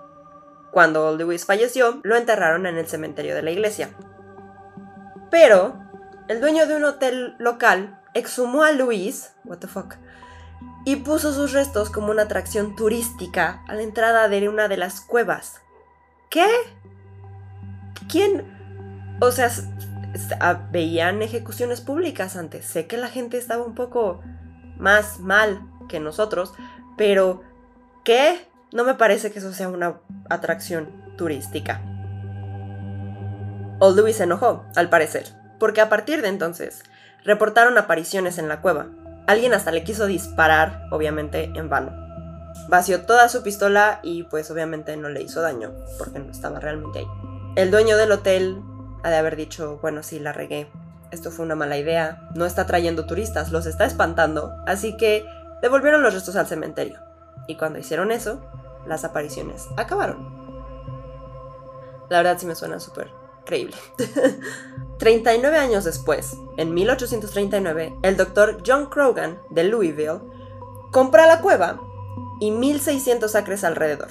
Cuando 0.71 1.15
Louis 1.17 1.45
falleció, 1.45 1.99
lo 2.03 2.15
enterraron 2.15 2.65
en 2.65 2.77
el 2.77 2.87
cementerio 2.87 3.35
de 3.35 3.41
la 3.41 3.51
iglesia. 3.51 3.89
Pero, 5.31 5.79
el 6.27 6.41
dueño 6.41 6.67
de 6.67 6.75
un 6.75 6.83
hotel 6.83 7.35
local 7.39 7.99
exhumó 8.13 8.63
a 8.63 8.71
Louis, 8.71 9.33
what 9.45 9.57
the 9.57 9.67
fuck, 9.67 9.95
y 10.85 10.97
puso 10.97 11.33
sus 11.33 11.53
restos 11.53 11.89
como 11.89 12.11
una 12.11 12.23
atracción 12.23 12.75
turística 12.75 13.63
a 13.67 13.75
la 13.75 13.81
entrada 13.81 14.29
de 14.29 14.47
una 14.49 14.67
de 14.67 14.77
las 14.77 15.01
cuevas. 15.01 15.61
¿Qué? 16.29 16.47
¿Quién? 18.09 18.45
O 19.19 19.31
sea, 19.31 19.51
veían 20.71 21.21
ejecuciones 21.21 21.81
públicas 21.81 22.35
antes. 22.35 22.65
Sé 22.65 22.87
que 22.87 22.97
la 22.97 23.09
gente 23.09 23.37
estaba 23.37 23.63
un 23.63 23.75
poco 23.75 24.21
más 24.77 25.19
mal 25.19 25.61
que 25.87 25.99
nosotros, 25.99 26.53
pero 26.97 27.43
¿qué? 28.03 28.48
No 28.71 28.83
me 28.83 28.93
parece 28.93 29.31
que 29.31 29.39
eso 29.39 29.51
sea 29.51 29.67
una 29.67 29.97
atracción 30.29 30.89
turística. 31.17 31.81
Old 33.79 33.97
Louis 33.97 34.15
se 34.15 34.23
enojó, 34.23 34.65
al 34.75 34.89
parecer, 34.89 35.25
porque 35.57 35.81
a 35.81 35.89
partir 35.89 36.21
de 36.21 36.27
entonces 36.27 36.83
reportaron 37.23 37.77
apariciones 37.79 38.37
en 38.37 38.47
la 38.47 38.61
cueva. 38.61 38.87
Alguien 39.25 39.53
hasta 39.53 39.71
le 39.71 39.83
quiso 39.83 40.05
disparar, 40.05 40.83
obviamente 40.91 41.51
en 41.55 41.67
vano. 41.69 41.91
Vació 42.67 43.07
toda 43.07 43.27
su 43.29 43.41
pistola 43.41 43.99
y 44.03 44.23
pues 44.23 44.51
obviamente 44.51 44.95
no 44.97 45.09
le 45.09 45.23
hizo 45.23 45.41
daño, 45.41 45.71
porque 45.97 46.19
no 46.19 46.31
estaba 46.31 46.59
realmente 46.59 46.99
ahí. 46.99 47.07
El 47.55 47.71
dueño 47.71 47.97
del 47.97 48.11
hotel 48.11 48.61
ha 49.01 49.09
de 49.09 49.17
haber 49.17 49.35
dicho, 49.35 49.79
bueno, 49.81 50.03
sí, 50.03 50.19
la 50.19 50.31
regué, 50.31 50.69
esto 51.09 51.31
fue 51.31 51.45
una 51.45 51.55
mala 51.55 51.77
idea, 51.77 52.29
no 52.35 52.45
está 52.45 52.67
trayendo 52.67 53.07
turistas, 53.07 53.51
los 53.51 53.65
está 53.65 53.85
espantando, 53.85 54.53
así 54.67 54.95
que 54.95 55.25
devolvieron 55.63 56.03
los 56.03 56.13
restos 56.13 56.35
al 56.35 56.45
cementerio. 56.45 57.08
Y 57.49 57.57
cuando 57.57 57.79
hicieron 57.79 58.11
eso, 58.11 58.39
las 58.85 59.03
apariciones 59.03 59.67
acabaron. 59.75 60.37
La 62.07 62.17
verdad 62.17 62.37
sí 62.37 62.45
me 62.45 62.53
suena 62.53 62.79
súper 62.79 63.11
creíble. 63.43 63.75
39 64.99 65.57
años 65.57 65.83
después, 65.83 66.37
en 66.57 66.75
1839, 66.75 67.97
el 68.03 68.17
doctor 68.17 68.61
John 68.65 68.85
Krogan 68.91 69.39
de 69.49 69.63
Louisville 69.63 70.19
compra 70.91 71.25
la 71.25 71.41
cueva 71.41 71.81
y 72.39 72.51
1600 72.51 73.33
acres 73.33 73.63
alrededor. 73.63 74.09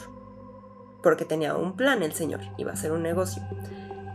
Porque 1.01 1.25
tenía 1.25 1.55
un 1.55 1.77
plan 1.77 2.03
el 2.03 2.15
señor, 2.15 2.41
iba 2.57 2.73
a 2.73 2.77
ser 2.77 2.91
un 2.91 3.05
negocio. 3.05 3.41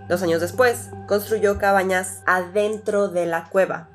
Dos 0.09 0.21
años 0.21 0.41
después, 0.41 0.89
construyó 1.07 1.57
cabañas 1.59 2.23
adentro 2.25 3.07
de 3.07 3.25
la 3.25 3.45
cueva 3.45 3.87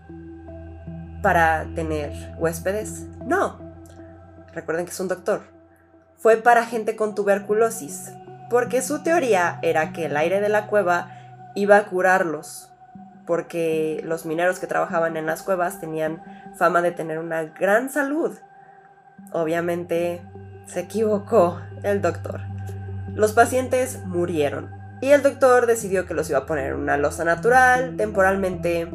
para 1.23 1.67
tener 1.75 2.35
huéspedes. 2.39 3.05
No, 3.27 3.68
recuerden 4.53 4.85
que 4.85 4.93
es 4.93 5.01
un 5.01 5.09
doctor. 5.09 5.43
Fue 6.17 6.37
para 6.37 6.67
gente 6.67 6.97
con 6.97 7.15
tuberculosis, 7.15 8.13
porque 8.51 8.83
su 8.83 9.03
teoría 9.03 9.59
era 9.63 9.93
que 9.93 10.07
el 10.07 10.17
aire 10.17 10.41
de 10.41 10.49
la 10.49 10.67
cueva 10.67 11.13
iba 11.55 11.77
a 11.77 11.87
curarlos, 11.87 12.73
porque 13.27 14.01
los 14.05 14.27
mineros 14.27 14.59
que 14.59 14.67
trabajaban 14.67 15.17
en 15.17 15.27
las 15.27 15.43
cuevas 15.43 15.81
tenían 15.81 16.23
fama 16.57 16.83
de 16.83 16.93
tener 16.93 17.19
una 17.19 17.45
gran 17.45 17.91
salud. 17.91 18.37
Obviamente 19.33 20.23
se 20.67 20.81
equivocó 20.81 21.61
el 21.83 22.01
doctor. 22.01 22.41
Los 23.15 23.33
pacientes 23.33 24.01
murieron 24.05 24.71
y 25.01 25.11
el 25.11 25.23
doctor 25.23 25.67
decidió 25.67 26.07
que 26.07 26.15
los 26.15 26.29
iba 26.31 26.41
a 26.41 26.47
poner 26.47 26.73
en 26.73 26.81
una 26.81 26.97
losa 26.97 27.25
natural, 27.25 27.97
temporalmente, 27.97 28.91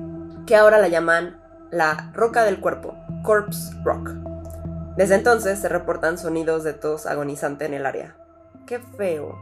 que 0.45 0.55
ahora 0.55 0.79
la 0.79 0.87
llaman 0.87 1.39
la 1.71 2.11
roca 2.13 2.43
del 2.43 2.59
cuerpo, 2.59 2.95
Corpse 3.23 3.73
Rock. 3.83 4.32
Desde 4.95 5.15
entonces 5.15 5.59
se 5.59 5.69
reportan 5.69 6.17
sonidos 6.17 6.63
de 6.63 6.73
tos 6.73 7.05
agonizante 7.05 7.65
en 7.65 7.73
el 7.73 7.85
área. 7.85 8.15
¡Qué 8.67 8.79
feo! 8.79 9.39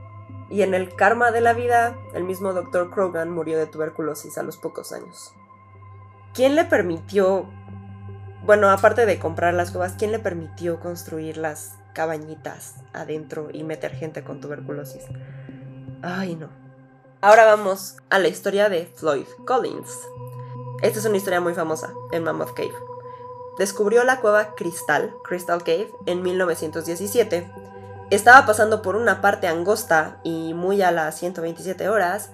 Y 0.50 0.62
en 0.62 0.74
el 0.74 0.96
karma 0.96 1.32
de 1.32 1.42
la 1.42 1.54
vida, 1.54 1.96
el 2.14 2.24
mismo 2.24 2.54
Dr. 2.54 2.90
Krogan 2.92 3.30
murió 3.30 3.58
de 3.58 3.68
tuberculosis 3.68 4.38
a 4.38 4.44
los 4.44 4.58
pocos 4.58 4.92
años. 4.92 5.34
¿Quién 6.34 6.56
le 6.56 6.64
permitió, 6.66 7.50
bueno, 8.46 8.70
aparte 8.70 9.06
de 9.06 9.20
comprar 9.20 9.54
las 9.54 9.72
cuevas, 9.72 9.96
quién 9.98 10.12
le 10.12 10.20
permitió 10.20 10.80
construir 10.80 11.38
las 11.38 11.78
cabañitas 11.94 12.76
adentro 12.94 13.50
y 13.52 13.64
meter 13.64 13.92
gente 13.92 14.24
con 14.24 14.40
tuberculosis? 14.40 15.04
Ay, 16.02 16.36
no. 16.36 16.50
Ahora 17.20 17.46
vamos 17.46 17.98
a 18.10 18.20
la 18.20 18.30
historia 18.30 18.70
de 18.70 18.86
Floyd 18.86 19.28
Collins. 19.46 20.00
Esta 20.82 21.00
es 21.00 21.06
una 21.06 21.18
historia 21.18 21.42
muy 21.42 21.54
famosa 21.54 21.94
en 22.12 22.24
Mammoth 22.24 22.54
Cave. 22.56 22.91
Descubrió 23.62 24.04
la 24.04 24.22
cueva 24.22 24.56
Crystal, 24.56 25.14
Crystal 25.24 25.60
Cave, 25.60 25.92
en 26.08 26.24
1917. 26.24 27.48
Estaba 28.10 28.48
pasando 28.48 28.82
por 28.82 28.96
una 28.96 29.22
parte 29.22 29.46
angosta 29.46 30.18
y 30.24 30.56
muy 30.56 30.82
a 30.82 30.90
las 30.90 31.20
127 31.20 31.88
horas, 31.88 32.32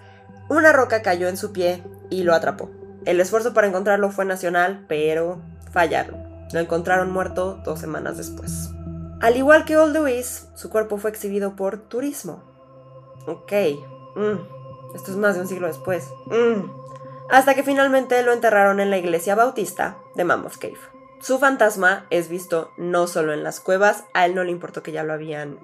una 0.48 0.72
roca 0.72 1.02
cayó 1.02 1.28
en 1.28 1.36
su 1.36 1.52
pie 1.52 1.84
y 2.10 2.24
lo 2.24 2.34
atrapó. 2.34 2.70
El 3.04 3.20
esfuerzo 3.20 3.54
para 3.54 3.68
encontrarlo 3.68 4.10
fue 4.10 4.24
nacional, 4.24 4.86
pero 4.88 5.42
fallaron. 5.74 6.48
Lo 6.54 6.62
encontraron 6.62 7.12
muerto 7.12 7.60
dos 7.66 7.82
semanas 7.82 8.16
después. 8.16 8.70
Al 9.20 9.36
igual 9.36 9.66
que 9.66 9.76
Old 9.76 9.98
Louis, 9.98 10.48
su 10.56 10.70
cuerpo 10.70 10.98
fue 10.98 11.10
exhibido 11.10 11.58
por 11.58 11.90
turismo. 11.90 12.42
Ok. 13.28 13.52
Mm. 14.16 14.96
Esto 14.96 15.12
es 15.12 15.18
más 15.18 15.36
de 15.36 15.42
un 15.42 15.50
siglo 15.50 15.68
después. 15.68 16.08
Mm. 16.28 16.72
Hasta 17.30 17.54
que 17.54 17.64
finalmente 17.64 18.24
lo 18.24 18.32
enterraron 18.32 18.80
en 18.80 18.92
la 18.92 18.98
iglesia 18.98 19.36
bautista 19.36 19.98
de 20.16 20.24
Mammoth 20.24 20.56
Cave. 20.56 20.97
Su 21.20 21.40
fantasma 21.40 22.06
es 22.10 22.30
visto 22.30 22.72
no 22.78 23.08
solo 23.08 23.34
en 23.34 23.44
las 23.44 23.60
cuevas, 23.60 24.06
a 24.14 24.26
él 24.26 24.36
no 24.36 24.44
le 24.44 24.52
importó 24.52 24.84
que 24.84 24.92
ya 24.92 25.04
lo 25.04 25.14
habían 25.14 25.60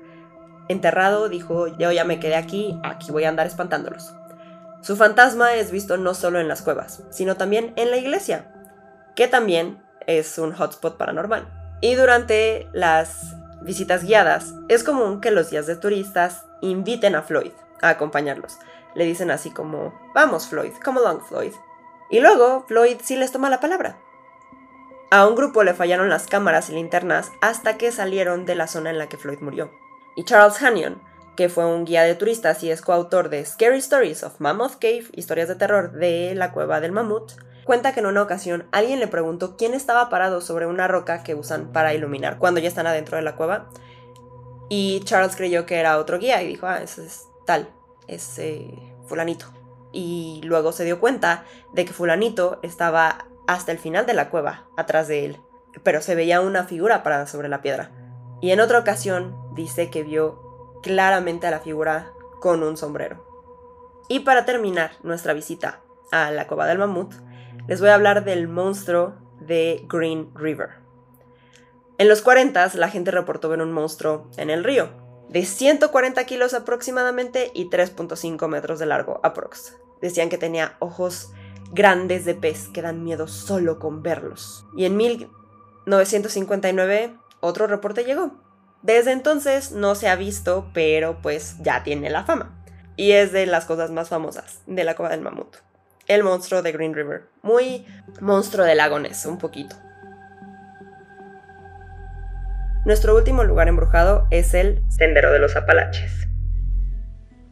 enterrado, 0.67 1.29
dijo, 1.29 1.67
yo 1.67 1.91
ya 1.91 2.05
me 2.05 2.19
quedé 2.19 2.35
aquí, 2.35 2.79
aquí 2.83 3.11
voy 3.11 3.25
a 3.25 3.29
andar 3.29 3.47
espantándolos. 3.47 4.13
Su 4.81 4.95
fantasma 4.95 5.53
es 5.53 5.71
visto 5.71 5.97
no 5.97 6.13
solo 6.13 6.39
en 6.39 6.47
las 6.47 6.61
cuevas, 6.61 7.03
sino 7.11 7.37
también 7.37 7.73
en 7.75 7.91
la 7.91 7.97
iglesia, 7.97 8.51
que 9.15 9.27
también 9.27 9.81
es 10.07 10.37
un 10.37 10.53
hotspot 10.53 10.97
paranormal. 10.97 11.47
Y 11.81 11.95
durante 11.95 12.67
las 12.73 13.35
visitas 13.61 14.03
guiadas, 14.03 14.53
es 14.67 14.83
común 14.83 15.21
que 15.21 15.31
los 15.31 15.49
días 15.49 15.67
de 15.67 15.75
turistas 15.75 16.45
inviten 16.61 17.15
a 17.15 17.21
Floyd 17.21 17.51
a 17.81 17.89
acompañarlos. 17.89 18.57
Le 18.95 19.05
dicen 19.05 19.31
así 19.31 19.51
como, 19.51 19.93
vamos 20.13 20.47
Floyd, 20.47 20.73
come 20.83 20.99
along 20.99 21.21
Floyd. 21.21 21.53
Y 22.09 22.19
luego 22.19 22.65
Floyd 22.67 22.97
sí 23.01 23.15
les 23.15 23.31
toma 23.31 23.49
la 23.49 23.59
palabra. 23.59 23.97
A 25.09 25.27
un 25.27 25.35
grupo 25.35 25.63
le 25.63 25.73
fallaron 25.73 26.09
las 26.09 26.27
cámaras 26.27 26.69
y 26.69 26.73
linternas 26.73 27.31
hasta 27.41 27.77
que 27.77 27.91
salieron 27.91 28.45
de 28.45 28.55
la 28.55 28.67
zona 28.67 28.89
en 28.89 28.97
la 28.97 29.07
que 29.07 29.17
Floyd 29.17 29.39
murió. 29.41 29.71
Y 30.15 30.23
Charles 30.23 30.61
Hannion, 30.61 31.01
que 31.35 31.49
fue 31.49 31.65
un 31.65 31.85
guía 31.85 32.03
de 32.03 32.15
turistas 32.15 32.63
y 32.63 32.71
es 32.71 32.81
coautor 32.81 33.29
de 33.29 33.45
Scary 33.45 33.77
Stories 33.77 34.23
of 34.23 34.39
Mammoth 34.39 34.79
Cave, 34.79 35.05
historias 35.13 35.47
de 35.47 35.55
terror 35.55 35.91
de 35.91 36.33
la 36.35 36.51
cueva 36.51 36.79
del 36.79 36.91
mamut, 36.91 37.33
cuenta 37.63 37.93
que 37.93 37.99
en 37.99 38.07
una 38.07 38.21
ocasión 38.21 38.67
alguien 38.71 38.99
le 38.99 39.07
preguntó 39.07 39.55
quién 39.55 39.73
estaba 39.73 40.09
parado 40.09 40.41
sobre 40.41 40.65
una 40.65 40.87
roca 40.87 41.23
que 41.23 41.35
usan 41.35 41.71
para 41.71 41.93
iluminar 41.93 42.37
cuando 42.37 42.59
ya 42.59 42.67
están 42.67 42.87
adentro 42.87 43.17
de 43.17 43.23
la 43.23 43.35
cueva 43.35 43.69
y 44.69 45.01
Charles 45.01 45.35
creyó 45.35 45.67
que 45.67 45.75
era 45.75 45.99
otro 45.99 46.19
guía 46.19 46.41
y 46.41 46.47
dijo, 46.47 46.65
ah, 46.65 46.81
ese 46.81 47.05
es 47.05 47.27
tal, 47.45 47.69
es 48.07 48.41
fulanito. 49.05 49.45
Y 49.91 50.41
luego 50.43 50.71
se 50.71 50.83
dio 50.83 50.99
cuenta 50.99 51.45
de 51.73 51.85
que 51.85 51.93
fulanito 51.93 52.59
estaba 52.63 53.27
hasta 53.47 53.71
el 53.71 53.77
final 53.77 54.05
de 54.05 54.13
la 54.13 54.29
cueva, 54.29 54.67
atrás 54.77 55.07
de 55.07 55.25
él, 55.25 55.41
pero 55.83 56.01
se 56.01 56.15
veía 56.15 56.41
una 56.41 56.65
figura 56.65 57.03
parada 57.03 57.27
sobre 57.27 57.49
la 57.49 57.61
piedra. 57.61 57.91
Y 58.41 58.51
en 58.51 58.59
otra 58.59 58.79
ocasión 58.79 59.35
dice 59.53 59.89
que 59.89 60.03
vio 60.03 60.79
claramente 60.81 61.47
a 61.47 61.51
la 61.51 61.59
figura 61.59 62.11
con 62.39 62.63
un 62.63 62.77
sombrero. 62.77 63.25
Y 64.09 64.21
para 64.21 64.45
terminar 64.45 64.91
nuestra 65.01 65.33
visita 65.33 65.81
a 66.11 66.29
la 66.31 66.47
cueva 66.47 66.67
del 66.67 66.77
mamut, 66.77 67.13
les 67.67 67.79
voy 67.79 67.89
a 67.89 67.95
hablar 67.95 68.25
del 68.25 68.47
monstruo 68.47 69.15
de 69.39 69.85
Green 69.87 70.31
River. 70.35 70.83
En 71.97 72.09
los 72.09 72.21
40 72.21 72.71
la 72.75 72.89
gente 72.89 73.11
reportó 73.11 73.49
ver 73.49 73.61
un 73.61 73.71
monstruo 73.71 74.29
en 74.37 74.49
el 74.49 74.63
río, 74.63 74.89
de 75.29 75.45
140 75.45 76.23
kilos 76.25 76.53
aproximadamente 76.53 77.51
y 77.53 77.69
3.5 77.69 78.47
metros 78.47 78.79
de 78.79 78.85
largo 78.85 79.19
aprox. 79.23 79.77
Decían 80.01 80.29
que 80.29 80.37
tenía 80.37 80.75
ojos 80.79 81.31
grandes 81.71 82.25
de 82.25 82.35
pez 82.35 82.67
que 82.67 82.81
dan 82.81 83.03
miedo 83.03 83.27
solo 83.27 83.79
con 83.79 84.03
verlos. 84.03 84.65
Y 84.75 84.85
en 84.85 84.97
1959 84.97 87.15
otro 87.39 87.67
reporte 87.67 88.03
llegó. 88.03 88.41
Desde 88.81 89.11
entonces 89.11 89.71
no 89.71 89.95
se 89.95 90.09
ha 90.09 90.15
visto, 90.15 90.69
pero 90.73 91.21
pues 91.21 91.57
ya 91.61 91.83
tiene 91.83 92.09
la 92.09 92.25
fama. 92.25 92.59
Y 92.95 93.13
es 93.13 93.31
de 93.31 93.45
las 93.45 93.65
cosas 93.65 93.91
más 93.91 94.09
famosas 94.09 94.61
de 94.67 94.83
la 94.83 94.95
cueva 94.95 95.11
del 95.11 95.21
mamut. 95.21 95.55
El 96.07 96.23
monstruo 96.23 96.61
de 96.61 96.73
Green 96.73 96.93
River. 96.93 97.29
Muy 97.41 97.85
monstruo 98.19 98.65
de 98.65 98.75
lagones, 98.75 99.25
un 99.25 99.37
poquito. 99.37 99.77
Nuestro 102.85 103.15
último 103.15 103.45
lugar 103.45 103.69
embrujado 103.69 104.27
es 104.29 104.53
el 104.53 104.83
Sendero 104.89 105.31
de 105.31 105.39
los 105.39 105.55
Apalaches. 105.55 106.27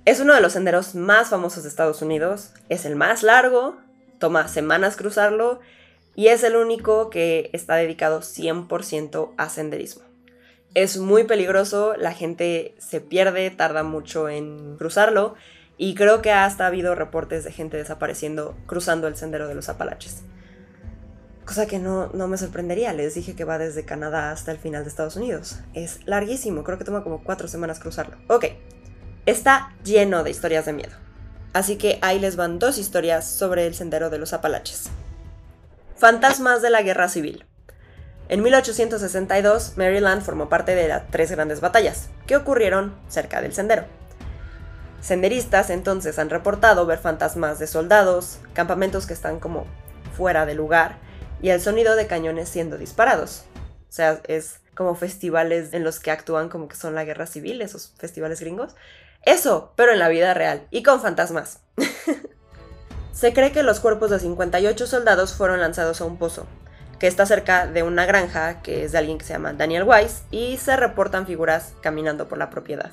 Es 0.04 0.19
uno 0.19 0.34
de 0.34 0.41
los 0.41 0.52
senderos 0.52 0.95
más 0.95 1.30
famosos 1.30 1.63
de 1.63 1.69
Estados 1.69 2.02
Unidos, 2.02 2.54
es 2.67 2.84
el 2.84 2.97
más 2.97 3.24
largo, 3.24 3.78
toma 4.22 4.48
semanas 4.48 4.96
cruzarlo 4.96 5.60
y 6.16 6.28
es 6.28 6.44
el 6.44 6.56
único 6.56 7.10
que 7.10 7.50
está 7.52 7.76
dedicado 7.76 8.22
100% 8.22 9.34
a 9.36 9.50
senderismo. 9.50 10.04
Es 10.74 10.98
muy 10.98 11.26
peligroso, 11.26 11.96
la 11.98 12.14
gente 12.14 12.76
se 12.78 13.02
pierde, 13.02 13.50
tarda 13.50 13.84
mucho 13.84 14.30
en 14.30 14.78
cruzarlo 14.78 15.36
y 15.78 15.96
creo 15.96 16.22
que 16.22 16.32
hasta 16.32 16.64
ha 16.64 16.68
habido 16.68 16.96
reportes 16.96 17.44
de 17.44 17.52
gente 17.52 17.76
desapareciendo 17.76 18.56
cruzando 18.68 19.08
el 19.08 19.18
sendero 19.18 19.48
de 19.50 19.56
los 19.56 19.68
Apalaches. 19.68 20.22
Cosa 21.44 21.66
que 21.66 21.80
no, 21.80 22.12
no 22.14 22.28
me 22.28 22.38
sorprendería, 22.38 22.94
les 22.94 23.16
dije 23.16 23.36
que 23.36 23.44
va 23.44 23.58
desde 23.58 23.84
Canadá 23.84 24.32
hasta 24.32 24.52
el 24.52 24.60
final 24.60 24.84
de 24.84 24.90
Estados 24.90 25.16
Unidos. 25.16 25.60
Es 25.74 26.00
larguísimo, 26.06 26.64
creo 26.64 26.78
que 26.78 26.86
toma 26.86 27.04
como 27.04 27.24
cuatro 27.24 27.48
semanas 27.48 27.80
cruzarlo. 27.80 28.16
Ok, 28.28 28.46
está 29.26 29.76
lleno 29.84 30.24
de 30.24 30.30
historias 30.30 30.66
de 30.68 30.74
miedo. 30.74 31.11
Así 31.54 31.78
que 31.78 32.00
ahí 32.02 32.20
les 32.20 32.36
van 32.36 32.60
dos 32.60 32.78
historias 32.78 33.30
sobre 33.30 33.68
el 33.68 33.76
sendero 33.76 34.10
de 34.10 34.18
los 34.18 34.34
Apalaches. 34.34 34.90
Fantasmas 35.98 36.62
de 36.62 36.70
la 36.70 36.82
Guerra 36.82 37.10
Civil. 37.10 37.46
En 38.30 38.42
1862, 38.42 39.74
Maryland 39.76 40.22
formó 40.22 40.48
parte 40.48 40.74
de 40.74 40.88
las 40.88 41.10
tres 41.12 41.32
grandes 41.32 41.60
batallas 41.60 42.10
que 42.26 42.38
ocurrieron 42.38 42.96
cerca 43.10 43.42
del 43.42 43.54
sendero. 43.54 43.84
Senderistas 45.02 45.70
entonces 45.70 46.18
han 46.18 46.30
reportado 46.30 46.86
ver 46.86 47.00
fantasmas 47.00 47.60
de 47.60 47.68
soldados, 47.68 48.40
campamentos 48.54 49.06
que 49.06 49.14
están 49.14 49.40
como 49.40 49.66
fuera 50.16 50.46
de 50.46 50.56
lugar 50.56 50.98
y 51.42 51.50
el 51.50 51.60
sonido 51.60 51.96
de 51.96 52.08
cañones 52.08 52.48
siendo 52.48 52.78
disparados. 52.78 53.44
O 53.56 53.92
sea, 53.92 54.22
es 54.28 54.62
como 54.76 54.96
festivales 54.96 55.74
en 55.74 55.84
los 55.84 56.00
que 56.00 56.12
actúan 56.12 56.50
como 56.50 56.68
que 56.68 56.78
son 56.78 56.96
la 56.96 57.04
guerra 57.04 57.26
civil, 57.26 57.62
esos 57.62 57.94
festivales 57.98 58.40
gringos. 58.40 58.76
Eso, 59.24 59.74
pero 59.76 59.92
en 59.92 60.00
la 60.00 60.10
vida 60.10 60.34
real 60.34 60.68
y 60.72 60.84
con 60.84 61.02
fantasmas. 61.02 61.62
Se 63.12 63.34
cree 63.34 63.52
que 63.52 63.64
los 63.64 63.80
cuerpos 63.80 64.10
de 64.10 64.20
58 64.20 64.88
soldados 64.88 65.34
fueron 65.34 65.60
lanzados 65.60 66.02
a 66.02 66.06
un 66.06 66.18
pozo, 66.18 66.48
que 66.98 67.08
está 67.08 67.26
cerca 67.26 67.68
de 67.68 67.84
una 67.84 68.06
granja 68.06 68.62
que 68.62 68.84
es 68.84 68.92
de 68.92 68.98
alguien 68.98 69.18
que 69.18 69.26
se 69.26 69.34
llama 69.34 69.54
Daniel 69.54 69.84
Weiss, 69.84 70.24
y 70.32 70.58
se 70.58 70.76
reportan 70.76 71.28
figuras 71.28 71.74
caminando 71.82 72.28
por 72.28 72.38
la 72.38 72.50
propiedad. 72.50 72.92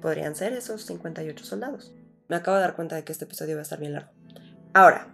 Podrían 0.00 0.36
ser 0.36 0.52
esos 0.52 0.84
58 0.86 1.44
soldados. 1.44 1.92
Me 2.28 2.36
acabo 2.36 2.56
de 2.56 2.62
dar 2.62 2.76
cuenta 2.76 2.96
de 2.96 3.04
que 3.04 3.12
este 3.12 3.24
episodio 3.24 3.56
va 3.56 3.60
a 3.60 3.62
estar 3.62 3.80
bien 3.80 3.94
largo. 3.94 4.10
Ahora, 4.72 5.08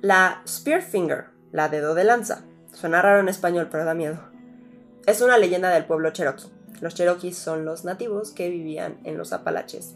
la 0.00 0.42
Spearfinger, 0.46 1.26
la 1.52 1.68
dedo 1.68 1.94
de 1.94 2.04
lanza. 2.04 2.42
Suena 2.72 3.02
raro 3.02 3.20
en 3.20 3.28
español, 3.28 3.68
pero 3.70 3.84
da 3.84 3.94
miedo. 3.94 4.20
Es 5.06 5.20
una 5.20 5.36
leyenda 5.36 5.70
del 5.70 5.84
pueblo 5.84 6.10
cherokee. 6.10 6.50
Los 6.80 6.94
cherokees 6.94 7.36
son 7.36 7.64
los 7.64 7.84
nativos 7.84 8.30
que 8.30 8.48
vivían 8.48 8.98
en 9.04 9.18
los 9.18 9.32
Apalaches, 9.32 9.94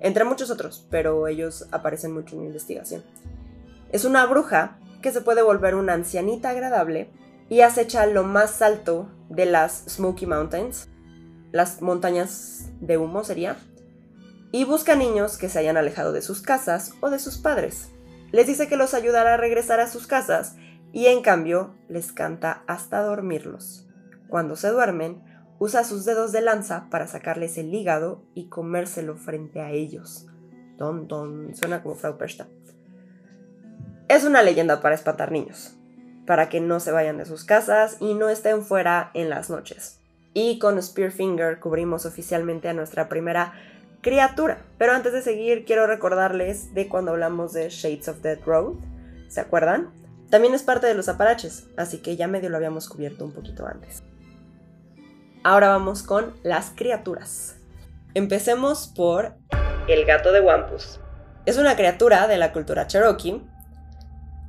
entre 0.00 0.24
muchos 0.24 0.50
otros, 0.50 0.86
pero 0.90 1.26
ellos 1.26 1.66
aparecen 1.70 2.12
mucho 2.12 2.34
en 2.34 2.42
mi 2.42 2.46
investigación. 2.48 3.02
Es 3.90 4.04
una 4.04 4.26
bruja 4.26 4.78
que 5.00 5.12
se 5.12 5.20
puede 5.20 5.42
volver 5.42 5.74
una 5.74 5.94
ancianita 5.94 6.50
agradable 6.50 7.10
y 7.48 7.60
acecha 7.60 8.06
lo 8.06 8.24
más 8.24 8.60
alto 8.60 9.08
de 9.28 9.46
las 9.46 9.84
Smoky 9.88 10.26
Mountains, 10.26 10.88
las 11.52 11.80
montañas 11.80 12.66
de 12.80 12.98
humo 12.98 13.24
sería, 13.24 13.56
y 14.52 14.64
busca 14.64 14.96
niños 14.96 15.38
que 15.38 15.48
se 15.48 15.58
hayan 15.58 15.76
alejado 15.76 16.12
de 16.12 16.22
sus 16.22 16.42
casas 16.42 16.92
o 17.00 17.10
de 17.10 17.18
sus 17.18 17.38
padres. 17.38 17.90
Les 18.32 18.46
dice 18.46 18.68
que 18.68 18.76
los 18.76 18.94
ayudará 18.94 19.34
a 19.34 19.38
regresar 19.38 19.80
a 19.80 19.88
sus 19.88 20.06
casas 20.06 20.56
y 20.92 21.06
en 21.06 21.22
cambio 21.22 21.74
les 21.88 22.12
canta 22.12 22.62
hasta 22.66 23.02
dormirlos. 23.02 23.86
Cuando 24.28 24.56
se 24.56 24.68
duermen, 24.68 25.22
usa 25.58 25.84
sus 25.84 26.04
dedos 26.04 26.32
de 26.32 26.40
lanza 26.40 26.88
para 26.90 27.06
sacarles 27.06 27.58
el 27.58 27.72
hígado 27.72 28.22
y 28.34 28.48
comérselo 28.48 29.16
frente 29.16 29.60
a 29.60 29.70
ellos. 29.70 30.26
Don, 30.76 31.08
don, 31.08 31.54
suena 31.54 31.82
como 31.82 31.94
Frau 31.94 32.18
Persta. 32.18 32.48
Es 34.08 34.24
una 34.24 34.42
leyenda 34.42 34.80
para 34.80 34.94
espantar 34.94 35.32
niños, 35.32 35.76
para 36.26 36.48
que 36.48 36.60
no 36.60 36.80
se 36.80 36.92
vayan 36.92 37.18
de 37.18 37.24
sus 37.24 37.44
casas 37.44 37.96
y 38.00 38.14
no 38.14 38.28
estén 38.28 38.62
fuera 38.62 39.10
en 39.14 39.30
las 39.30 39.50
noches. 39.50 40.00
Y 40.32 40.58
con 40.58 40.80
Spearfinger 40.80 41.60
cubrimos 41.60 42.04
oficialmente 42.04 42.68
a 42.68 42.74
nuestra 42.74 43.08
primera 43.08 43.54
criatura. 44.02 44.62
Pero 44.78 44.92
antes 44.92 45.12
de 45.12 45.22
seguir, 45.22 45.64
quiero 45.64 45.86
recordarles 45.86 46.74
de 46.74 46.88
cuando 46.88 47.12
hablamos 47.12 47.52
de 47.52 47.70
Shades 47.70 48.08
of 48.08 48.20
Dead 48.20 48.38
Road. 48.44 48.74
¿Se 49.28 49.40
acuerdan? 49.40 49.90
También 50.30 50.54
es 50.54 50.62
parte 50.62 50.86
de 50.86 50.94
los 50.94 51.08
Apalaches, 51.08 51.66
así 51.76 51.98
que 51.98 52.16
ya 52.16 52.28
medio 52.28 52.50
lo 52.50 52.56
habíamos 52.56 52.88
cubierto 52.88 53.24
un 53.24 53.32
poquito 53.32 53.66
antes. 53.66 54.02
Ahora 55.48 55.68
vamos 55.68 56.02
con 56.02 56.34
las 56.42 56.72
criaturas. 56.74 57.54
Empecemos 58.14 58.88
por 58.88 59.36
el 59.86 60.04
gato 60.04 60.32
de 60.32 60.40
Wampus. 60.40 60.98
Es 61.44 61.56
una 61.56 61.76
criatura 61.76 62.26
de 62.26 62.36
la 62.36 62.52
cultura 62.52 62.88
cherokee. 62.88 63.46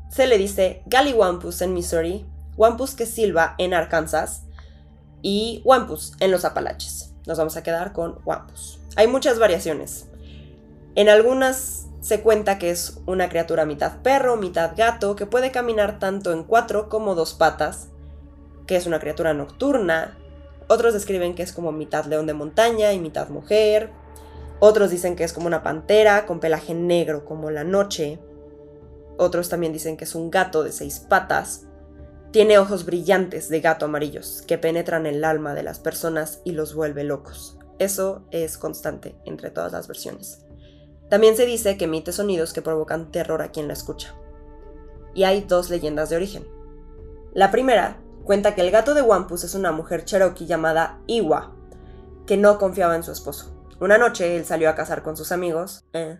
Se 0.09 0.25
le 0.25 0.39
dice 0.39 0.81
Galliwampus 0.87 1.61
en 1.61 1.75
Missouri, 1.75 2.25
Wampus 2.55 2.95
que 2.95 3.05
silba 3.05 3.53
en 3.59 3.75
Arkansas 3.75 4.45
y 5.21 5.61
Wampus 5.65 6.13
en 6.19 6.31
los 6.31 6.45
Apalaches. 6.45 7.13
Nos 7.27 7.37
vamos 7.37 7.57
a 7.57 7.61
quedar 7.61 7.93
con 7.93 8.19
Wampus. 8.25 8.79
Hay 8.95 9.05
muchas 9.05 9.37
variaciones. 9.37 10.07
En 10.95 11.09
algunas 11.09 11.85
se 12.01 12.21
cuenta 12.21 12.57
que 12.57 12.71
es 12.71 12.99
una 13.05 13.29
criatura 13.29 13.67
mitad 13.67 14.01
perro, 14.01 14.35
mitad 14.35 14.71
gato, 14.75 15.15
que 15.15 15.27
puede 15.27 15.51
caminar 15.51 15.99
tanto 15.99 16.33
en 16.33 16.43
cuatro 16.43 16.89
como 16.89 17.13
dos 17.13 17.35
patas, 17.35 17.89
que 18.65 18.75
es 18.75 18.87
una 18.87 18.99
criatura 18.99 19.35
nocturna. 19.35 20.17
Otros 20.67 20.93
describen 20.93 21.35
que 21.35 21.43
es 21.43 21.53
como 21.53 21.71
mitad 21.71 22.05
león 22.05 22.27
de 22.27 22.33
montaña 22.33 22.93
y 22.93 22.99
mitad 22.99 23.29
mujer. 23.29 23.91
Otros 24.59 24.89
dicen 24.89 25.15
que 25.15 25.23
es 25.23 25.33
como 25.33 25.47
una 25.47 25.63
pantera 25.63 26.25
con 26.25 26.39
pelaje 26.39 26.73
negro 26.73 27.25
como 27.25 27.51
la 27.51 27.63
noche. 27.63 28.19
Otros 29.17 29.49
también 29.49 29.73
dicen 29.73 29.97
que 29.97 30.03
es 30.03 30.15
un 30.15 30.29
gato 30.29 30.63
de 30.63 30.71
seis 30.71 30.99
patas. 30.99 31.65
Tiene 32.31 32.59
ojos 32.59 32.85
brillantes 32.85 33.49
de 33.49 33.61
gato 33.61 33.85
amarillos 33.85 34.43
que 34.45 34.57
penetran 34.57 35.05
el 35.05 35.23
alma 35.23 35.53
de 35.53 35.63
las 35.63 35.79
personas 35.79 36.41
y 36.43 36.51
los 36.51 36.75
vuelve 36.75 37.03
locos. 37.03 37.57
Eso 37.79 38.25
es 38.31 38.57
constante 38.57 39.15
entre 39.25 39.51
todas 39.51 39.71
las 39.71 39.87
versiones. 39.87 40.43
También 41.09 41.37
se 41.37 41.45
dice 41.45 41.77
que 41.77 41.85
emite 41.85 42.11
sonidos 42.11 42.51
que 42.51 42.61
provocan 42.61 43.11
terror 43.11 43.41
a 43.41 43.51
quien 43.51 43.67
la 43.67 43.73
escucha. 43.73 44.13
Y 45.13 45.23
hay 45.23 45.41
dos 45.41 45.69
leyendas 45.69 46.09
de 46.09 46.17
origen. 46.17 46.45
La 47.33 47.49
primera 47.49 47.97
cuenta 48.27 48.53
que 48.53 48.61
el 48.61 48.71
gato 48.71 48.93
de 48.93 49.01
Wampus 49.01 49.45
es 49.45 49.55
una 49.55 49.71
mujer 49.71 50.03
cherokee 50.03 50.45
llamada 50.45 50.99
Iwa, 51.07 51.53
que 52.27 52.35
no 52.35 52.59
confiaba 52.59 52.95
en 52.95 53.03
su 53.03 53.11
esposo. 53.13 53.57
Una 53.79 53.97
noche 53.97 54.35
él 54.35 54.45
salió 54.45 54.69
a 54.69 54.75
cazar 54.75 55.01
con 55.01 55.15
sus 55.15 55.31
amigos. 55.31 55.85
Eh, 55.93 56.19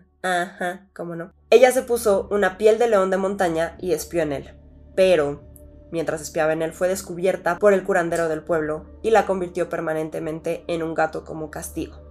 cómo 0.94 1.16
no. 1.16 1.34
Ella 1.50 1.72
se 1.72 1.84
puso 1.84 2.30
una 2.32 2.58
piel 2.58 2.80
de 2.80 2.88
león 2.88 3.12
de 3.12 3.18
montaña 3.18 3.76
y 3.80 3.92
espió 3.92 4.22
en 4.22 4.32
él. 4.32 4.54
Pero, 4.96 5.44
mientras 5.92 6.22
espiaba 6.22 6.54
en 6.54 6.62
él, 6.62 6.72
fue 6.72 6.88
descubierta 6.88 7.60
por 7.60 7.74
el 7.74 7.84
curandero 7.84 8.30
del 8.30 8.42
pueblo 8.42 8.86
y 9.02 9.12
la 9.12 9.26
convirtió 9.26 9.68
permanentemente 9.68 10.64
en 10.68 10.84
un 10.84 10.94
gato 10.94 11.26
como 11.26 11.52
castigo. 11.52 12.02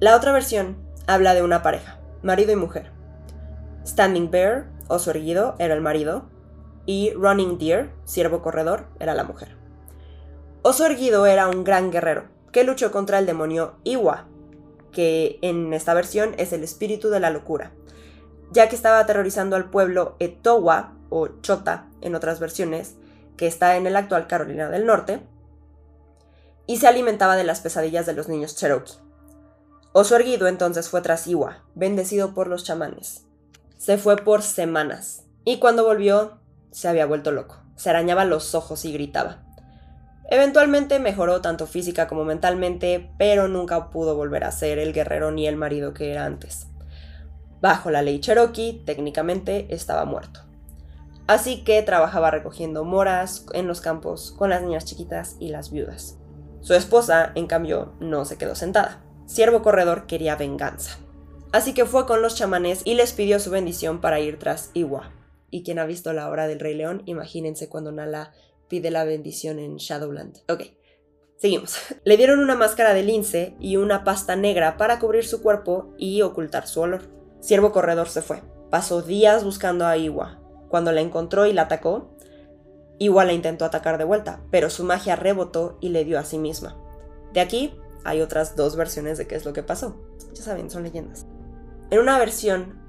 La 0.00 0.16
otra 0.16 0.32
versión 0.32 0.78
habla 1.06 1.34
de 1.34 1.42
una 1.42 1.62
pareja, 1.62 1.98
marido 2.22 2.52
y 2.52 2.56
mujer. 2.56 2.92
Standing 3.86 4.30
Bear, 4.30 4.68
oso 4.88 5.10
erguido, 5.10 5.54
era 5.58 5.74
el 5.74 5.82
marido, 5.82 6.30
y 6.90 7.12
Running 7.12 7.56
Deer, 7.56 7.92
siervo 8.04 8.42
corredor, 8.42 8.88
era 8.98 9.14
la 9.14 9.22
mujer. 9.22 9.56
Oso 10.62 10.86
erguido 10.86 11.24
era 11.26 11.46
un 11.46 11.62
gran 11.62 11.92
guerrero 11.92 12.24
que 12.50 12.64
luchó 12.64 12.90
contra 12.90 13.20
el 13.20 13.26
demonio 13.26 13.76
Iwa, 13.84 14.26
que 14.90 15.38
en 15.40 15.72
esta 15.72 15.94
versión 15.94 16.34
es 16.36 16.52
el 16.52 16.64
espíritu 16.64 17.08
de 17.08 17.20
la 17.20 17.30
locura, 17.30 17.70
ya 18.50 18.68
que 18.68 18.74
estaba 18.74 18.98
aterrorizando 18.98 19.54
al 19.54 19.70
pueblo 19.70 20.16
Etowa 20.18 20.94
o 21.10 21.28
Chota 21.42 21.86
en 22.00 22.16
otras 22.16 22.40
versiones, 22.40 22.96
que 23.36 23.46
está 23.46 23.76
en 23.76 23.86
el 23.86 23.94
actual 23.94 24.26
Carolina 24.26 24.68
del 24.68 24.84
Norte, 24.84 25.22
y 26.66 26.78
se 26.78 26.88
alimentaba 26.88 27.36
de 27.36 27.44
las 27.44 27.60
pesadillas 27.60 28.04
de 28.04 28.14
los 28.14 28.28
niños 28.28 28.56
Cherokee. 28.56 28.94
Oso 29.92 30.16
erguido 30.16 30.48
entonces 30.48 30.88
fue 30.88 31.02
tras 31.02 31.28
Iwa, 31.28 31.62
bendecido 31.76 32.34
por 32.34 32.48
los 32.48 32.64
chamanes. 32.64 33.26
Se 33.78 33.96
fue 33.96 34.16
por 34.16 34.42
semanas, 34.42 35.22
y 35.44 35.60
cuando 35.60 35.84
volvió 35.84 36.39
se 36.70 36.88
había 36.88 37.06
vuelto 37.06 37.30
loco. 37.30 37.62
Se 37.76 37.90
arañaba 37.90 38.24
los 38.24 38.54
ojos 38.54 38.84
y 38.84 38.92
gritaba. 38.92 39.42
Eventualmente 40.30 41.00
mejoró 41.00 41.40
tanto 41.40 41.66
física 41.66 42.06
como 42.06 42.24
mentalmente, 42.24 43.10
pero 43.18 43.48
nunca 43.48 43.90
pudo 43.90 44.14
volver 44.14 44.44
a 44.44 44.52
ser 44.52 44.78
el 44.78 44.92
guerrero 44.92 45.32
ni 45.32 45.48
el 45.48 45.56
marido 45.56 45.92
que 45.92 46.12
era 46.12 46.24
antes. 46.24 46.68
Bajo 47.60 47.90
la 47.90 48.02
ley 48.02 48.20
Cherokee, 48.20 48.82
técnicamente 48.86 49.66
estaba 49.74 50.04
muerto. 50.04 50.40
Así 51.26 51.62
que 51.62 51.82
trabajaba 51.82 52.30
recogiendo 52.30 52.84
moras 52.84 53.44
en 53.52 53.66
los 53.66 53.80
campos 53.80 54.32
con 54.36 54.50
las 54.50 54.62
niñas 54.62 54.84
chiquitas 54.84 55.36
y 55.40 55.48
las 55.48 55.70
viudas. 55.70 56.16
Su 56.60 56.74
esposa, 56.74 57.32
en 57.34 57.46
cambio, 57.46 57.94
no 58.00 58.24
se 58.24 58.38
quedó 58.38 58.54
sentada. 58.54 59.00
Siervo 59.26 59.62
Corredor 59.62 60.06
quería 60.06 60.36
venganza. 60.36 60.98
Así 61.52 61.74
que 61.74 61.86
fue 61.86 62.06
con 62.06 62.22
los 62.22 62.34
chamanes 62.36 62.82
y 62.84 62.94
les 62.94 63.12
pidió 63.12 63.40
su 63.40 63.50
bendición 63.50 64.00
para 64.00 64.20
ir 64.20 64.38
tras 64.38 64.70
Iwa. 64.74 65.10
Y 65.50 65.62
quien 65.62 65.78
ha 65.78 65.86
visto 65.86 66.12
la 66.12 66.28
obra 66.28 66.46
del 66.46 66.60
Rey 66.60 66.74
León, 66.74 67.02
imagínense 67.06 67.68
cuando 67.68 67.92
Nala 67.92 68.32
pide 68.68 68.90
la 68.90 69.04
bendición 69.04 69.58
en 69.58 69.76
Shadowland. 69.76 70.38
Ok, 70.48 70.62
seguimos. 71.36 71.76
Le 72.04 72.16
dieron 72.16 72.38
una 72.38 72.54
máscara 72.54 72.94
de 72.94 73.02
lince 73.02 73.54
y 73.58 73.76
una 73.76 74.04
pasta 74.04 74.36
negra 74.36 74.76
para 74.76 74.98
cubrir 74.98 75.24
su 75.24 75.42
cuerpo 75.42 75.94
y 75.98 76.22
ocultar 76.22 76.66
su 76.66 76.80
olor. 76.80 77.02
Siervo 77.40 77.72
Corredor 77.72 78.08
se 78.08 78.22
fue. 78.22 78.42
Pasó 78.70 79.02
días 79.02 79.44
buscando 79.44 79.86
a 79.86 79.96
Iwa. 79.96 80.40
Cuando 80.68 80.92
la 80.92 81.00
encontró 81.00 81.46
y 81.46 81.52
la 81.52 81.62
atacó, 81.62 82.16
Iwa 82.98 83.24
la 83.24 83.32
intentó 83.32 83.64
atacar 83.64 83.98
de 83.98 84.04
vuelta, 84.04 84.40
pero 84.50 84.70
su 84.70 84.84
magia 84.84 85.16
rebotó 85.16 85.78
y 85.80 85.88
le 85.88 86.04
dio 86.04 86.18
a 86.18 86.24
sí 86.24 86.38
misma. 86.38 86.76
De 87.32 87.40
aquí 87.40 87.74
hay 88.04 88.20
otras 88.20 88.56
dos 88.56 88.76
versiones 88.76 89.18
de 89.18 89.26
qué 89.26 89.34
es 89.34 89.44
lo 89.44 89.52
que 89.52 89.62
pasó. 89.62 90.00
Ya 90.34 90.42
saben, 90.42 90.70
son 90.70 90.84
leyendas. 90.84 91.26
En 91.90 91.98
una 91.98 92.18
versión, 92.18 92.79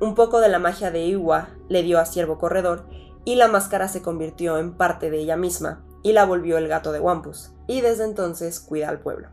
un 0.00 0.14
poco 0.14 0.40
de 0.40 0.48
la 0.48 0.58
magia 0.58 0.90
de 0.90 1.04
Iwa 1.06 1.48
le 1.68 1.82
dio 1.82 1.98
a 1.98 2.06
Siervo 2.06 2.38
Corredor 2.38 2.86
y 3.24 3.34
la 3.34 3.48
máscara 3.48 3.88
se 3.88 4.02
convirtió 4.02 4.58
en 4.58 4.74
parte 4.76 5.10
de 5.10 5.18
ella 5.18 5.36
misma 5.36 5.84
y 6.02 6.12
la 6.12 6.24
volvió 6.24 6.58
el 6.58 6.68
gato 6.68 6.92
de 6.92 7.00
Wampus, 7.00 7.52
y 7.66 7.80
desde 7.80 8.04
entonces 8.04 8.60
cuida 8.60 8.88
al 8.88 9.00
pueblo. 9.00 9.28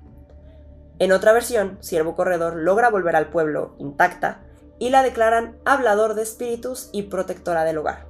En 1.00 1.12
otra 1.12 1.32
versión, 1.34 1.78
Siervo 1.82 2.16
Corredor 2.16 2.56
logra 2.56 2.90
volver 2.90 3.16
al 3.16 3.30
pueblo 3.30 3.76
intacta 3.78 4.42
y 4.80 4.90
la 4.90 5.04
declaran 5.04 5.58
hablador 5.64 6.16
de 6.16 6.24
espíritus 6.24 6.90
y 6.92 7.04
protectora 7.04 7.64
del 7.64 7.78
hogar, 7.78 8.08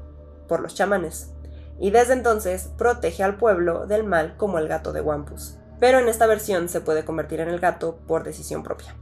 por 0.48 0.62
los 0.62 0.74
chamanes, 0.74 1.32
y 1.80 1.92
desde 1.92 2.14
entonces 2.14 2.70
protege 2.78 3.24
al 3.24 3.38
pueblo 3.38 3.86
del 3.86 4.04
mal 4.04 4.38
como 4.38 4.58
el 4.58 4.68
gato 4.68 4.94
de 4.94 5.02
Wampus 5.02 5.58
pero 5.80 6.00
en 6.00 6.08
esta 6.08 6.28
versión 6.28 6.70
se 6.70 6.82
puede 6.82 7.06
convertir 7.06 7.42
en 7.42 7.50
el 7.50 7.60
gato 7.60 8.00
por 8.08 8.24
decisión 8.24 8.64
propia. 8.64 8.96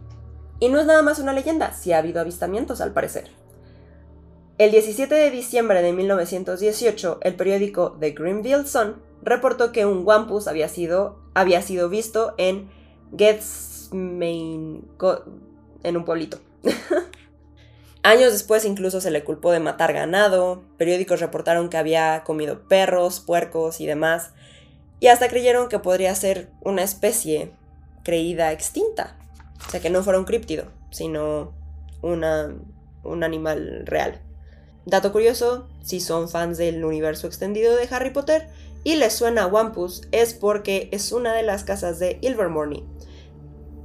Y 0.60 0.70
no 0.70 0.80
es 0.80 0.86
nada 0.86 1.02
más 1.02 1.20
una 1.20 1.34
leyenda, 1.34 1.74
si 1.74 1.92
ha 1.92 1.98
habido 1.98 2.22
avistamientos 2.22 2.82
al 2.82 2.94
parecer. 2.94 3.30
El 4.60 4.70
17 4.70 5.16
de 5.16 5.32
diciembre 5.32 5.82
de 5.82 5.94
1918, 5.94 7.20
el 7.24 7.36
periódico 7.36 7.98
The 8.00 8.12
Greenville 8.12 8.68
Sun 8.68 9.02
reportó 9.24 9.72
que 9.72 9.88
un 9.88 10.06
wampus 10.06 10.48
había 10.48 10.70
sido, 10.70 11.18
había 11.34 11.64
sido 11.64 11.90
visto 11.90 12.36
en 12.38 12.70
Gethsemane, 13.18 14.82
en 15.82 15.98
un 15.98 16.06
pueblito. 16.06 16.40
Años 18.04 18.32
después 18.32 18.64
incluso 18.66 19.02
se 19.02 19.10
le 19.10 19.24
culpó 19.24 19.52
de 19.52 19.60
matar 19.60 19.92
ganado, 19.92 20.62
periódicos 20.78 21.20
reportaron 21.20 21.70
que 21.70 21.78
había 21.78 22.24
comido 22.24 22.68
perros, 22.68 23.22
puercos 23.22 23.82
y 23.82 23.88
demás, 23.88 24.34
y 25.00 25.08
hasta 25.08 25.30
creyeron 25.30 25.68
que 25.68 25.80
podría 25.80 26.14
ser 26.14 26.52
una 26.62 26.84
especie 26.84 27.52
creída 28.04 28.52
extinta. 28.52 29.18
O 29.68 29.72
sea, 29.72 29.80
que 29.80 29.90
no 29.90 30.04
fuera 30.04 30.20
un 30.20 30.26
críptido, 30.26 30.66
sino 30.92 31.54
una, 32.04 32.54
un 33.04 33.24
animal 33.24 33.88
real. 33.88 34.22
Dato 34.86 35.12
curioso, 35.12 35.68
si 35.84 36.00
son 36.00 36.30
fans 36.30 36.58
del 36.58 36.84
universo 36.84 37.28
extendido 37.28 37.76
de 37.76 37.88
Harry 37.92 38.10
Potter 38.10 38.48
y 38.84 38.96
les 38.96 39.14
suena 39.14 39.48
Wampus, 39.48 40.08
es 40.12 40.34
porque 40.34 40.90
es 40.92 41.12
una 41.12 41.34
de 41.34 41.44
las 41.44 41.64
casas 41.64 42.00
de 42.00 42.18
Ilvermorny. 42.22 42.86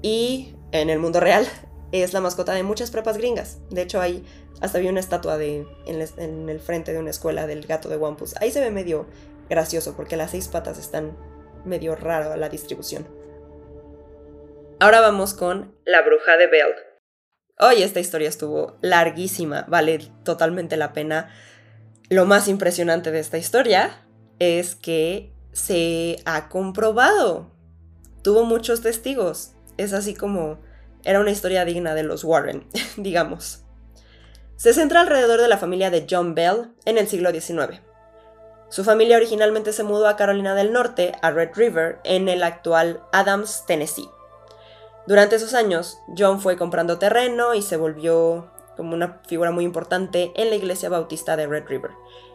Y 0.02 0.54
en 0.72 0.90
el 0.90 0.98
mundo 0.98 1.20
real 1.20 1.46
es 1.92 2.12
la 2.12 2.20
mascota 2.20 2.52
de 2.52 2.62
muchas 2.62 2.90
prepas 2.90 3.16
gringas. 3.16 3.58
De 3.70 3.82
hecho, 3.82 4.00
hay 4.00 4.24
hasta 4.60 4.78
había 4.78 4.90
una 4.90 5.00
estatua 5.00 5.38
de, 5.38 5.66
en, 5.86 6.04
en, 6.16 6.48
el 6.48 6.58
frente 6.58 6.92
de 6.92 6.98
una 6.98 7.10
escuela 7.10 7.46
del 7.46 7.64
gato 7.66 7.88
de 7.88 7.96
Wampus. 7.96 8.34
Ahí 8.40 8.50
se 8.50 8.60
ve 8.60 8.72
medio 8.72 9.06
gracioso 9.48 9.94
porque 9.94 10.16
las 10.16 10.32
seis 10.32 10.48
patas 10.48 10.78
están 10.78 11.16
medio 11.64 11.94
raro 11.94 12.36
la 12.36 12.48
distribución. 12.48 13.06
Ahora 14.80 15.00
vamos 15.00 15.34
con 15.34 15.74
La 15.84 16.02
bruja 16.02 16.36
de 16.36 16.46
Bell. 16.48 16.74
Hoy 17.60 17.82
esta 17.82 17.98
historia 17.98 18.28
estuvo 18.28 18.76
larguísima, 18.82 19.64
vale 19.66 19.98
totalmente 20.22 20.76
la 20.76 20.92
pena. 20.92 21.28
Lo 22.08 22.24
más 22.24 22.46
impresionante 22.46 23.10
de 23.10 23.18
esta 23.18 23.36
historia 23.36 24.04
es 24.38 24.76
que 24.76 25.32
se 25.52 26.22
ha 26.24 26.48
comprobado. 26.48 27.50
Tuvo 28.22 28.44
muchos 28.44 28.80
testigos. 28.80 29.54
Es 29.76 29.92
así 29.92 30.14
como 30.14 30.60
era 31.02 31.18
una 31.18 31.32
historia 31.32 31.64
digna 31.64 31.94
de 31.94 32.04
los 32.04 32.22
Warren, 32.22 32.64
digamos. 32.96 33.64
Se 34.54 34.72
centra 34.72 35.00
alrededor 35.00 35.40
de 35.40 35.48
la 35.48 35.58
familia 35.58 35.90
de 35.90 36.06
John 36.08 36.36
Bell 36.36 36.72
en 36.84 36.96
el 36.96 37.08
siglo 37.08 37.32
XIX. 37.32 37.80
Su 38.70 38.84
familia 38.84 39.16
originalmente 39.16 39.72
se 39.72 39.82
mudó 39.82 40.06
a 40.06 40.16
Carolina 40.16 40.54
del 40.54 40.72
Norte, 40.72 41.12
a 41.22 41.32
Red 41.32 41.50
River, 41.56 41.98
en 42.04 42.28
el 42.28 42.44
actual 42.44 43.02
Adams, 43.12 43.64
Tennessee. 43.66 44.08
Durante 45.08 45.36
esos 45.36 45.54
años, 45.54 46.02
John 46.18 46.38
fue 46.38 46.58
comprando 46.58 46.98
terreno 46.98 47.54
y 47.54 47.62
se 47.62 47.78
volvió 47.78 48.50
como 48.76 48.92
una 48.92 49.22
figura 49.26 49.50
muy 49.50 49.64
importante 49.64 50.32
en 50.36 50.50
la 50.50 50.56
iglesia 50.56 50.90
bautista 50.90 51.34
de 51.34 51.46
Red 51.46 51.64
River. 51.66 51.92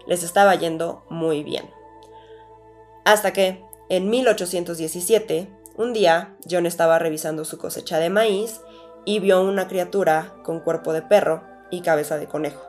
Les 0.07 0.23
estaba 0.23 0.55
yendo 0.55 1.03
muy 1.07 1.43
bien. 1.43 1.69
Hasta 3.05 3.31
que, 3.31 3.63
en 3.89 4.09
1817, 4.09 5.49
un 5.77 5.93
día, 5.93 6.35
John 6.49 6.65
estaba 6.65 6.97
revisando 6.97 7.45
su 7.45 7.59
cosecha 7.59 7.99
de 7.99 8.09
maíz 8.09 8.59
y 9.05 9.19
vio 9.19 9.43
una 9.43 9.67
criatura 9.67 10.33
con 10.41 10.59
cuerpo 10.59 10.93
de 10.93 11.03
perro 11.03 11.43
y 11.69 11.81
cabeza 11.81 12.17
de 12.17 12.25
conejo. 12.25 12.67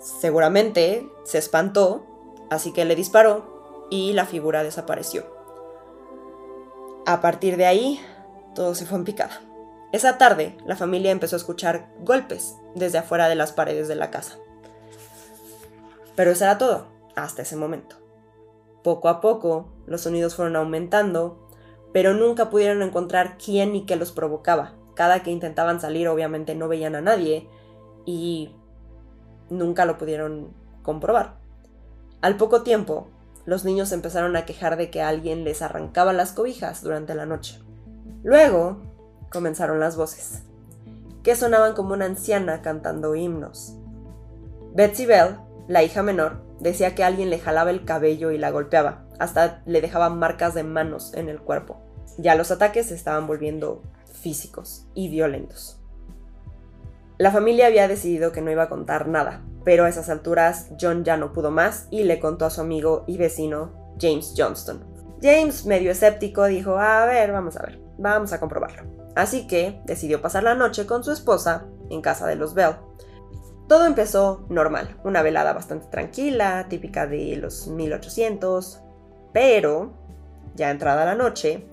Seguramente 0.00 1.06
se 1.24 1.36
espantó 1.36 2.06
así 2.48 2.72
que 2.72 2.86
le 2.86 2.96
disparó 2.96 3.86
y 3.90 4.14
la 4.14 4.24
figura 4.24 4.62
desapareció. 4.62 5.26
A 7.04 7.20
partir 7.20 7.58
de 7.58 7.66
ahí, 7.66 8.00
todo 8.54 8.74
se 8.74 8.86
fue 8.86 8.98
en 8.98 9.04
picada. 9.04 9.40
Esa 9.92 10.16
tarde, 10.16 10.56
la 10.66 10.76
familia 10.76 11.10
empezó 11.10 11.36
a 11.36 11.38
escuchar 11.38 11.88
golpes 12.00 12.56
desde 12.74 12.98
afuera 12.98 13.28
de 13.28 13.34
las 13.34 13.52
paredes 13.52 13.88
de 13.88 13.94
la 13.94 14.10
casa. 14.10 14.38
Pero 16.16 16.30
eso 16.30 16.44
era 16.44 16.58
todo, 16.58 16.86
hasta 17.14 17.42
ese 17.42 17.56
momento. 17.56 17.96
Poco 18.82 19.08
a 19.08 19.20
poco, 19.20 19.68
los 19.86 20.00
sonidos 20.00 20.34
fueron 20.34 20.56
aumentando, 20.56 21.46
pero 21.92 22.14
nunca 22.14 22.50
pudieron 22.50 22.82
encontrar 22.82 23.36
quién 23.36 23.76
y 23.76 23.84
qué 23.84 23.96
los 23.96 24.12
provocaba. 24.12 24.74
Cada 24.94 25.22
que 25.22 25.30
intentaban 25.30 25.80
salir, 25.80 26.08
obviamente 26.08 26.54
no 26.54 26.68
veían 26.68 26.94
a 26.94 27.00
nadie 27.00 27.48
y 28.04 28.54
nunca 29.50 29.84
lo 29.84 29.98
pudieron 29.98 30.54
comprobar. 30.82 31.36
Al 32.20 32.36
poco 32.36 32.62
tiempo, 32.62 33.08
los 33.44 33.64
niños 33.64 33.92
empezaron 33.92 34.36
a 34.36 34.46
quejar 34.46 34.76
de 34.76 34.90
que 34.90 35.02
alguien 35.02 35.44
les 35.44 35.62
arrancaba 35.62 36.12
las 36.12 36.32
cobijas 36.32 36.82
durante 36.82 37.14
la 37.14 37.26
noche. 37.26 37.60
Luego 38.22 38.82
comenzaron 39.30 39.80
las 39.80 39.96
voces, 39.96 40.42
que 41.22 41.34
sonaban 41.34 41.74
como 41.74 41.94
una 41.94 42.04
anciana 42.04 42.62
cantando 42.62 43.14
himnos. 43.16 43.76
Betsy 44.74 45.06
Bell, 45.06 45.38
la 45.66 45.82
hija 45.82 46.02
menor, 46.02 46.42
decía 46.60 46.94
que 46.94 47.02
alguien 47.02 47.30
le 47.30 47.38
jalaba 47.38 47.70
el 47.70 47.84
cabello 47.84 48.30
y 48.30 48.38
la 48.38 48.50
golpeaba, 48.50 49.04
hasta 49.18 49.62
le 49.66 49.80
dejaba 49.80 50.08
marcas 50.08 50.54
de 50.54 50.62
manos 50.62 51.12
en 51.14 51.28
el 51.28 51.40
cuerpo. 51.40 51.80
Ya 52.18 52.34
los 52.34 52.50
ataques 52.50 52.86
se 52.86 52.94
estaban 52.94 53.26
volviendo 53.26 53.82
físicos 54.12 54.86
y 54.94 55.08
violentos. 55.08 55.80
La 57.18 57.30
familia 57.30 57.66
había 57.66 57.88
decidido 57.88 58.32
que 58.32 58.40
no 58.40 58.50
iba 58.50 58.64
a 58.64 58.68
contar 58.68 59.08
nada, 59.08 59.42
pero 59.64 59.84
a 59.84 59.88
esas 59.88 60.08
alturas 60.08 60.68
John 60.80 61.04
ya 61.04 61.16
no 61.16 61.32
pudo 61.32 61.50
más 61.50 61.86
y 61.90 62.04
le 62.04 62.20
contó 62.20 62.46
a 62.46 62.50
su 62.50 62.60
amigo 62.60 63.04
y 63.06 63.16
vecino 63.16 63.72
James 64.00 64.34
Johnston. 64.36 64.84
James, 65.20 65.66
medio 65.66 65.90
escéptico, 65.92 66.46
dijo, 66.46 66.78
a 66.78 67.06
ver, 67.06 67.30
vamos 67.32 67.56
a 67.56 67.62
ver, 67.62 67.81
vamos 68.02 68.32
a 68.32 68.40
comprobarlo. 68.40 68.82
Así 69.14 69.46
que 69.46 69.80
decidió 69.84 70.20
pasar 70.20 70.42
la 70.42 70.54
noche 70.54 70.86
con 70.86 71.04
su 71.04 71.12
esposa 71.12 71.66
en 71.90 72.02
casa 72.02 72.26
de 72.26 72.36
los 72.36 72.54
Bell. 72.54 72.76
Todo 73.68 73.86
empezó 73.86 74.44
normal, 74.48 74.96
una 75.04 75.22
velada 75.22 75.52
bastante 75.52 75.86
tranquila, 75.86 76.66
típica 76.68 77.06
de 77.06 77.36
los 77.36 77.68
1800, 77.68 78.82
pero, 79.32 79.92
ya 80.54 80.70
entrada 80.70 81.04
la 81.04 81.14
noche, 81.14 81.66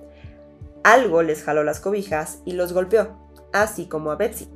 algo 0.84 1.24
les 1.24 1.44
jaló 1.44 1.64
las 1.64 1.80
cobijas 1.80 2.40
y 2.46 2.54
los 2.54 2.72
golpeó, 2.72 3.18
así 3.52 3.88
como 3.88 4.12
a 4.12 4.16
Betsy. 4.16 4.50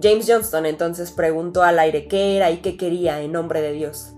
James 0.00 0.26
Johnston 0.28 0.66
entonces 0.66 1.12
preguntó 1.12 1.62
al 1.62 1.78
aire 1.78 2.08
qué 2.08 2.36
era 2.36 2.50
y 2.50 2.58
qué 2.58 2.76
quería 2.76 3.20
en 3.20 3.32
nombre 3.32 3.60
de 3.62 3.72
Dios. 3.72 4.14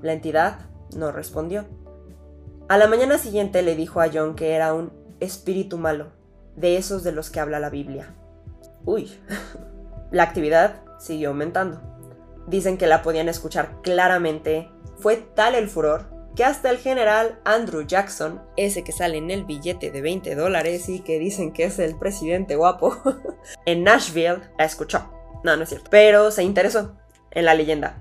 La 0.00 0.12
entidad 0.12 0.66
no 0.94 1.12
respondió. 1.12 1.64
A 2.68 2.78
la 2.78 2.86
mañana 2.86 3.18
siguiente 3.18 3.62
le 3.62 3.74
dijo 3.74 4.00
a 4.00 4.10
John 4.12 4.34
que 4.34 4.52
era 4.52 4.74
un 4.74 4.92
espíritu 5.20 5.78
malo, 5.78 6.12
de 6.56 6.76
esos 6.76 7.04
de 7.04 7.12
los 7.12 7.30
que 7.30 7.40
habla 7.40 7.60
la 7.60 7.70
Biblia. 7.70 8.14
Uy, 8.84 9.10
la 10.10 10.22
actividad 10.22 10.82
siguió 10.98 11.30
aumentando. 11.30 11.80
Dicen 12.46 12.78
que 12.78 12.86
la 12.86 13.02
podían 13.02 13.28
escuchar 13.28 13.80
claramente. 13.82 14.70
Fue 14.98 15.16
tal 15.16 15.54
el 15.54 15.68
furor 15.68 16.12
que 16.34 16.44
hasta 16.44 16.70
el 16.70 16.78
general 16.78 17.38
Andrew 17.44 17.82
Jackson, 17.82 18.42
ese 18.56 18.84
que 18.84 18.92
sale 18.92 19.18
en 19.18 19.30
el 19.30 19.44
billete 19.44 19.90
de 19.90 20.00
20 20.00 20.34
dólares 20.34 20.88
y 20.88 21.00
que 21.00 21.18
dicen 21.18 21.52
que 21.52 21.64
es 21.64 21.78
el 21.78 21.98
presidente 21.98 22.56
guapo, 22.56 22.96
en 23.66 23.84
Nashville 23.84 24.40
la 24.58 24.64
escuchó. 24.64 25.10
No, 25.44 25.56
no 25.56 25.64
es 25.64 25.68
cierto. 25.68 25.90
Pero 25.90 26.30
se 26.30 26.42
interesó 26.42 26.96
en 27.30 27.44
la 27.44 27.54
leyenda. 27.54 28.00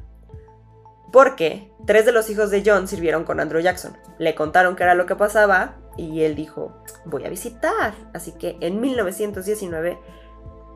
Porque 1.11 1.71
tres 1.85 2.05
de 2.05 2.13
los 2.13 2.29
hijos 2.29 2.51
de 2.51 2.63
John 2.65 2.87
sirvieron 2.87 3.25
con 3.25 3.39
Andrew 3.39 3.61
Jackson. 3.61 3.97
Le 4.17 4.35
contaron 4.35 4.75
qué 4.75 4.83
era 4.83 4.95
lo 4.95 5.05
que 5.05 5.15
pasaba 5.15 5.80
y 5.97 6.23
él 6.23 6.35
dijo, 6.35 6.83
voy 7.05 7.25
a 7.25 7.29
visitar. 7.29 7.93
Así 8.13 8.33
que 8.33 8.57
en 8.61 8.79
1919 8.81 9.97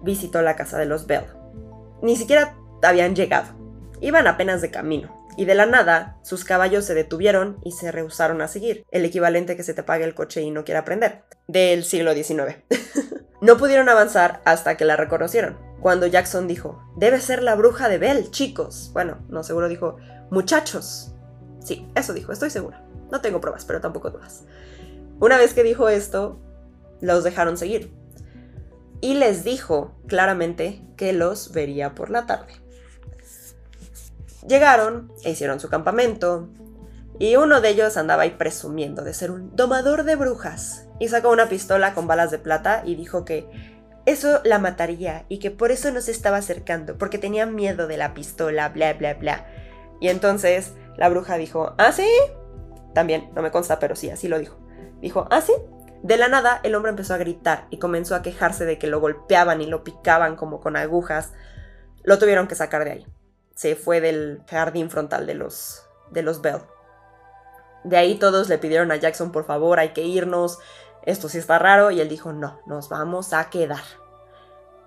visitó 0.03 0.41
la 0.41 0.55
casa 0.55 0.77
de 0.77 0.85
los 0.85 1.07
Bell. 1.07 1.25
Ni 2.01 2.15
siquiera 2.15 2.55
habían 2.81 3.15
llegado. 3.15 3.47
Iban 4.01 4.27
apenas 4.27 4.61
de 4.61 4.71
camino. 4.71 5.25
Y 5.37 5.45
de 5.45 5.55
la 5.55 5.65
nada, 5.65 6.17
sus 6.21 6.45
caballos 6.45 6.85
se 6.85 6.93
detuvieron 6.93 7.57
y 7.63 7.71
se 7.71 7.91
rehusaron 7.91 8.41
a 8.41 8.47
seguir. 8.47 8.85
El 8.91 9.03
equivalente 9.03 9.57
que 9.57 9.63
se 9.63 9.73
te 9.73 9.83
pague 9.83 10.05
el 10.05 10.15
coche 10.15 10.41
y 10.41 10.51
no 10.51 10.63
quiera 10.63 10.81
aprender. 10.81 11.23
Del 11.47 11.83
siglo 11.83 12.13
XIX. 12.13 12.57
no 13.41 13.57
pudieron 13.57 13.89
avanzar 13.89 14.41
hasta 14.45 14.77
que 14.77 14.85
la 14.85 14.95
reconocieron. 14.95 15.57
Cuando 15.81 16.07
Jackson 16.07 16.47
dijo, 16.47 16.81
debe 16.95 17.19
ser 17.19 17.43
la 17.43 17.55
bruja 17.55 17.89
de 17.89 17.97
Bell, 17.97 18.31
chicos. 18.31 18.91
Bueno, 18.93 19.19
no 19.27 19.43
seguro 19.43 19.67
dijo, 19.67 19.97
muchachos. 20.31 21.13
Sí, 21.59 21.87
eso 21.95 22.13
dijo, 22.13 22.31
estoy 22.31 22.49
segura. 22.49 22.81
No 23.11 23.21
tengo 23.21 23.41
pruebas, 23.41 23.65
pero 23.65 23.81
tampoco 23.81 24.09
dudas. 24.09 24.45
Una 25.19 25.37
vez 25.37 25.53
que 25.53 25.63
dijo 25.63 25.89
esto, 25.89 26.39
los 27.01 27.23
dejaron 27.23 27.57
seguir. 27.57 27.93
Y 29.01 29.15
les 29.15 29.43
dijo 29.43 29.95
claramente 30.07 30.81
que 30.97 31.13
los 31.13 31.51
vería 31.51 31.95
por 31.95 32.09
la 32.09 32.25
tarde. 32.25 32.53
Llegaron 34.47 35.11
e 35.23 35.31
hicieron 35.31 35.59
su 35.59 35.69
campamento, 35.69 36.49
y 37.17 37.37
uno 37.37 37.61
de 37.61 37.69
ellos 37.69 37.97
andaba 37.97 38.23
ahí 38.23 38.31
presumiendo 38.31 39.01
de 39.03 39.13
ser 39.13 39.31
un 39.31 39.55
domador 39.55 40.03
de 40.03 40.15
brujas, 40.15 40.87
y 40.99 41.07
sacó 41.07 41.29
una 41.29 41.49
pistola 41.49 41.93
con 41.93 42.07
balas 42.07 42.31
de 42.31 42.39
plata 42.39 42.83
y 42.85 42.95
dijo 42.95 43.25
que 43.25 43.47
eso 44.05 44.41
la 44.43 44.59
mataría 44.59 45.25
y 45.29 45.39
que 45.39 45.49
por 45.51 45.71
eso 45.71 45.91
no 45.91 46.01
se 46.01 46.11
estaba 46.11 46.37
acercando, 46.37 46.97
porque 46.97 47.17
tenía 47.17 47.45
miedo 47.45 47.87
de 47.87 47.97
la 47.97 48.13
pistola, 48.13 48.69
bla, 48.69 48.93
bla, 48.93 49.15
bla. 49.15 49.47
Y 49.99 50.09
entonces 50.09 50.73
la 50.97 51.09
bruja 51.09 51.37
dijo, 51.37 51.73
¿ah, 51.77 51.91
sí? 51.91 52.07
También, 52.93 53.29
no 53.35 53.41
me 53.41 53.51
consta, 53.51 53.79
pero 53.79 53.95
sí, 53.95 54.09
así 54.09 54.27
lo 54.27 54.37
dijo. 54.39 54.57
Dijo, 55.01 55.27
¿ah, 55.29 55.41
sí? 55.41 55.53
De 56.01 56.17
la 56.17 56.27
nada, 56.27 56.59
el 56.63 56.75
hombre 56.75 56.91
empezó 56.91 57.13
a 57.13 57.17
gritar 57.17 57.67
y 57.69 57.79
comenzó 57.79 58.15
a 58.15 58.21
quejarse 58.21 58.65
de 58.65 58.77
que 58.77 58.87
lo 58.87 58.99
golpeaban 58.99 59.61
y 59.61 59.65
lo 59.65 59.83
picaban 59.83 60.35
como 60.35 60.61
con 60.61 60.75
agujas. 60.75 61.33
Lo 62.03 62.19
tuvieron 62.19 62.47
que 62.47 62.55
sacar 62.55 62.83
de 62.83 62.91
ahí. 62.91 63.07
Se 63.55 63.75
fue 63.75 64.01
del 64.01 64.43
jardín 64.47 64.89
frontal 64.89 65.25
de 65.25 65.33
los, 65.33 65.83
de 66.11 66.21
los 66.21 66.41
Bell. 66.41 66.61
De 67.83 67.97
ahí 67.97 68.15
todos 68.15 68.49
le 68.49 68.57
pidieron 68.57 68.91
a 68.91 68.95
Jackson, 68.95 69.31
por 69.31 69.45
favor, 69.45 69.79
hay 69.79 69.89
que 69.89 70.01
irnos, 70.03 70.59
esto 71.03 71.29
sí 71.29 71.37
está 71.37 71.59
raro, 71.59 71.91
y 71.91 72.01
él 72.01 72.09
dijo, 72.09 72.33
no, 72.33 72.59
nos 72.65 72.89
vamos 72.89 73.31
a 73.33 73.49
quedar. 73.49 73.83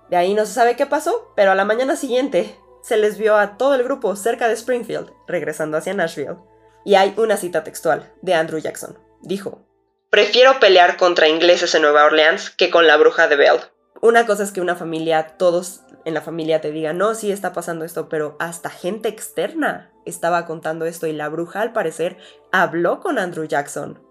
De 0.09 0.17
ahí 0.17 0.33
no 0.33 0.45
se 0.45 0.53
sabe 0.53 0.75
qué 0.75 0.85
pasó, 0.85 1.31
pero 1.35 1.51
a 1.51 1.55
la 1.55 1.65
mañana 1.65 1.95
siguiente 1.95 2.59
se 2.81 2.97
les 2.97 3.17
vio 3.17 3.37
a 3.37 3.57
todo 3.57 3.75
el 3.75 3.83
grupo 3.83 4.15
cerca 4.15 4.47
de 4.47 4.53
Springfield, 4.53 5.11
regresando 5.27 5.77
hacia 5.77 5.93
Nashville. 5.93 6.37
Y 6.83 6.95
hay 6.95 7.13
una 7.17 7.37
cita 7.37 7.63
textual 7.63 8.11
de 8.21 8.33
Andrew 8.33 8.59
Jackson. 8.59 8.97
Dijo, 9.21 9.65
Prefiero 10.09 10.59
pelear 10.59 10.97
contra 10.97 11.27
ingleses 11.27 11.75
en 11.75 11.83
Nueva 11.83 12.05
Orleans 12.05 12.49
que 12.49 12.71
con 12.71 12.87
la 12.87 12.97
bruja 12.97 13.27
de 13.27 13.35
Bell. 13.35 13.59
Una 14.01 14.25
cosa 14.25 14.41
es 14.41 14.51
que 14.51 14.59
una 14.59 14.75
familia, 14.75 15.37
todos 15.37 15.81
en 16.03 16.15
la 16.15 16.21
familia 16.21 16.61
te 16.61 16.71
digan, 16.71 16.97
no, 16.97 17.13
sí 17.13 17.31
está 17.31 17.53
pasando 17.53 17.85
esto, 17.85 18.09
pero 18.09 18.35
hasta 18.39 18.71
gente 18.71 19.07
externa 19.07 19.91
estaba 20.07 20.47
contando 20.47 20.85
esto 20.85 21.05
y 21.05 21.13
la 21.13 21.29
bruja 21.29 21.61
al 21.61 21.73
parecer 21.73 22.17
habló 22.51 23.01
con 23.01 23.19
Andrew 23.19 23.45
Jackson. 23.45 24.01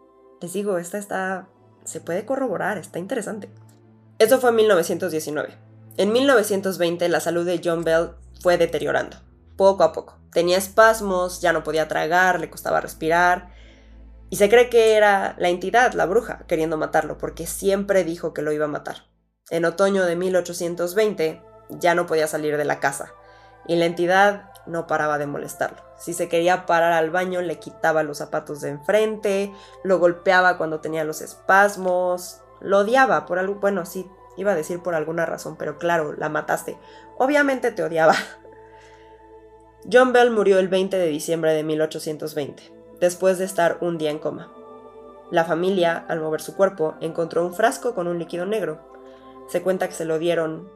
Les 0.41 0.53
digo, 0.53 0.79
esta 0.79 0.99
está... 0.99 1.49
se 1.83 2.01
puede 2.01 2.25
corroborar, 2.25 2.79
está 2.79 3.01
interesante. 3.01 3.49
Eso 4.21 4.39
fue 4.39 4.51
en 4.51 4.57
1919. 4.57 5.59
En 5.97 6.13
1920 6.13 7.09
la 7.09 7.19
salud 7.19 7.45
de 7.45 7.61
John 7.65 7.83
Bell 7.83 8.11
fue 8.41 8.57
deteriorando, 8.57 9.17
poco 9.57 9.83
a 9.83 9.93
poco. 9.93 10.17
Tenía 10.33 10.59
espasmos, 10.59 11.41
ya 11.41 11.53
no 11.53 11.65
podía 11.65 11.89
tragar, 11.89 12.39
le 12.39 12.51
costaba 12.51 12.81
respirar. 12.81 13.58
Y 14.31 14.37
se 14.37 14.49
cree 14.49 14.69
que 14.69 14.95
era 14.95 15.35
la 15.39 15.49
entidad, 15.49 15.93
la 15.95 16.07
bruja, 16.07 16.45
queriendo 16.47 16.77
matarlo, 16.77 17.17
porque 17.17 17.47
siempre 17.47 18.05
dijo 18.05 18.35
que 18.35 18.43
lo 18.43 18.53
iba 18.53 18.67
a 18.67 18.69
matar. 18.69 19.07
En 19.51 19.65
otoño 19.65 20.05
de 20.05 20.17
1820 20.17 21.43
ya 21.71 21.95
no 21.95 22.07
podía 22.07 22.27
salir 22.27 22.57
de 22.59 22.65
la 22.67 22.81
casa, 22.81 23.15
y 23.67 23.77
la 23.77 23.87
entidad 23.87 24.53
no 24.67 24.87
paraba 24.87 25.17
de 25.17 25.27
molestarlo. 25.27 25.83
Si 25.99 26.13
se 26.13 26.29
quería 26.29 26.67
parar 26.67 26.93
al 26.93 27.11
baño, 27.11 27.41
le 27.41 27.59
quitaba 27.59 28.03
los 28.03 28.19
zapatos 28.19 28.61
de 28.61 28.69
enfrente, 28.69 29.53
lo 29.83 29.99
golpeaba 29.99 30.59
cuando 30.59 30.81
tenía 30.81 31.05
los 31.05 31.23
espasmos, 31.23 32.43
lo 32.61 32.79
odiaba 32.79 33.25
por 33.25 33.39
algo, 33.39 33.55
bueno, 33.57 33.87
sí, 33.87 34.07
iba 34.37 34.53
a 34.53 34.57
decir 34.57 34.83
por 34.83 34.95
alguna 34.95 35.25
razón, 35.25 35.57
pero 35.57 35.79
claro, 35.79 36.13
la 36.13 36.29
mataste. 36.29 36.79
Obviamente 37.17 37.73
te 37.73 37.83
odiaba. 37.83 38.15
John 39.91 40.13
Bell 40.13 40.31
murió 40.31 40.59
el 40.59 40.69
20 40.69 40.99
de 40.99 41.07
diciembre 41.07 41.55
de 41.55 41.63
1820 41.63 42.78
después 43.01 43.39
de 43.39 43.45
estar 43.45 43.79
un 43.81 43.99
día 43.99 44.11
en 44.11 44.19
coma. 44.19 44.53
La 45.31 45.45
familia, 45.45 46.05
al 46.09 46.21
mover 46.21 46.41
su 46.41 46.57
cuerpo, 46.57 46.95
encontró 47.01 47.45
un 47.45 47.55
frasco 47.55 47.95
con 47.95 48.09
un 48.09 48.19
líquido 48.19 48.47
negro. 48.47 48.81
Se 49.49 49.63
cuenta 49.63 49.89
que 49.89 49.95
se 49.95 50.05
lo 50.05 50.19
dieron 50.19 50.71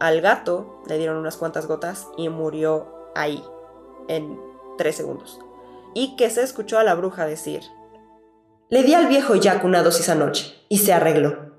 al 0.00 0.20
gato, 0.20 0.82
le 0.86 0.98
dieron 0.98 1.16
unas 1.16 1.36
cuantas 1.36 1.66
gotas 1.66 2.08
y 2.16 2.28
murió 2.28 3.10
ahí, 3.14 3.42
en 4.08 4.38
tres 4.76 4.96
segundos. 4.96 5.40
Y 5.94 6.16
que 6.16 6.28
se 6.30 6.42
escuchó 6.42 6.78
a 6.78 6.84
la 6.84 6.94
bruja 6.94 7.26
decir, 7.26 7.62
le 8.68 8.82
di 8.82 8.94
al 8.94 9.06
viejo 9.06 9.36
Jack 9.36 9.64
una 9.64 9.82
dosis 9.82 10.08
anoche 10.08 10.54
y 10.68 10.78
se 10.78 10.92
arregló. 10.92 11.54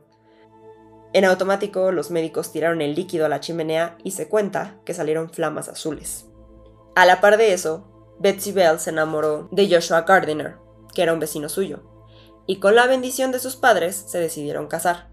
En 1.14 1.24
automático 1.24 1.92
los 1.94 2.12
médicos 2.12 2.52
tiraron 2.52 2.82
el 2.82 2.94
líquido 2.94 3.26
a 3.26 3.30
la 3.30 3.40
chimenea 3.40 3.98
y 4.04 4.12
se 4.12 4.28
cuenta 4.28 4.80
que 4.84 4.94
salieron 4.94 5.30
flamas 5.30 5.70
azules. 5.70 6.26
A 6.96 7.06
la 7.06 7.22
par 7.22 7.38
de 7.38 7.54
eso, 7.54 7.95
Betsy 8.18 8.54
Bell 8.54 8.80
se 8.80 8.92
enamoró 8.92 9.50
de 9.52 9.70
Joshua 9.70 10.04
Gardiner, 10.04 10.56
que 10.94 11.04
era 11.04 11.14
un 11.14 11.20
vecino 11.20 11.50
suyo, 11.50 11.84
y 12.48 12.60
con 12.60 12.76
la 12.76 12.88
bendición 12.88 13.32
de 13.32 13.40
sus 13.40 13.58
padres 13.58 14.06
se 14.08 14.20
decidieron 14.20 14.68
casar. 14.68 15.10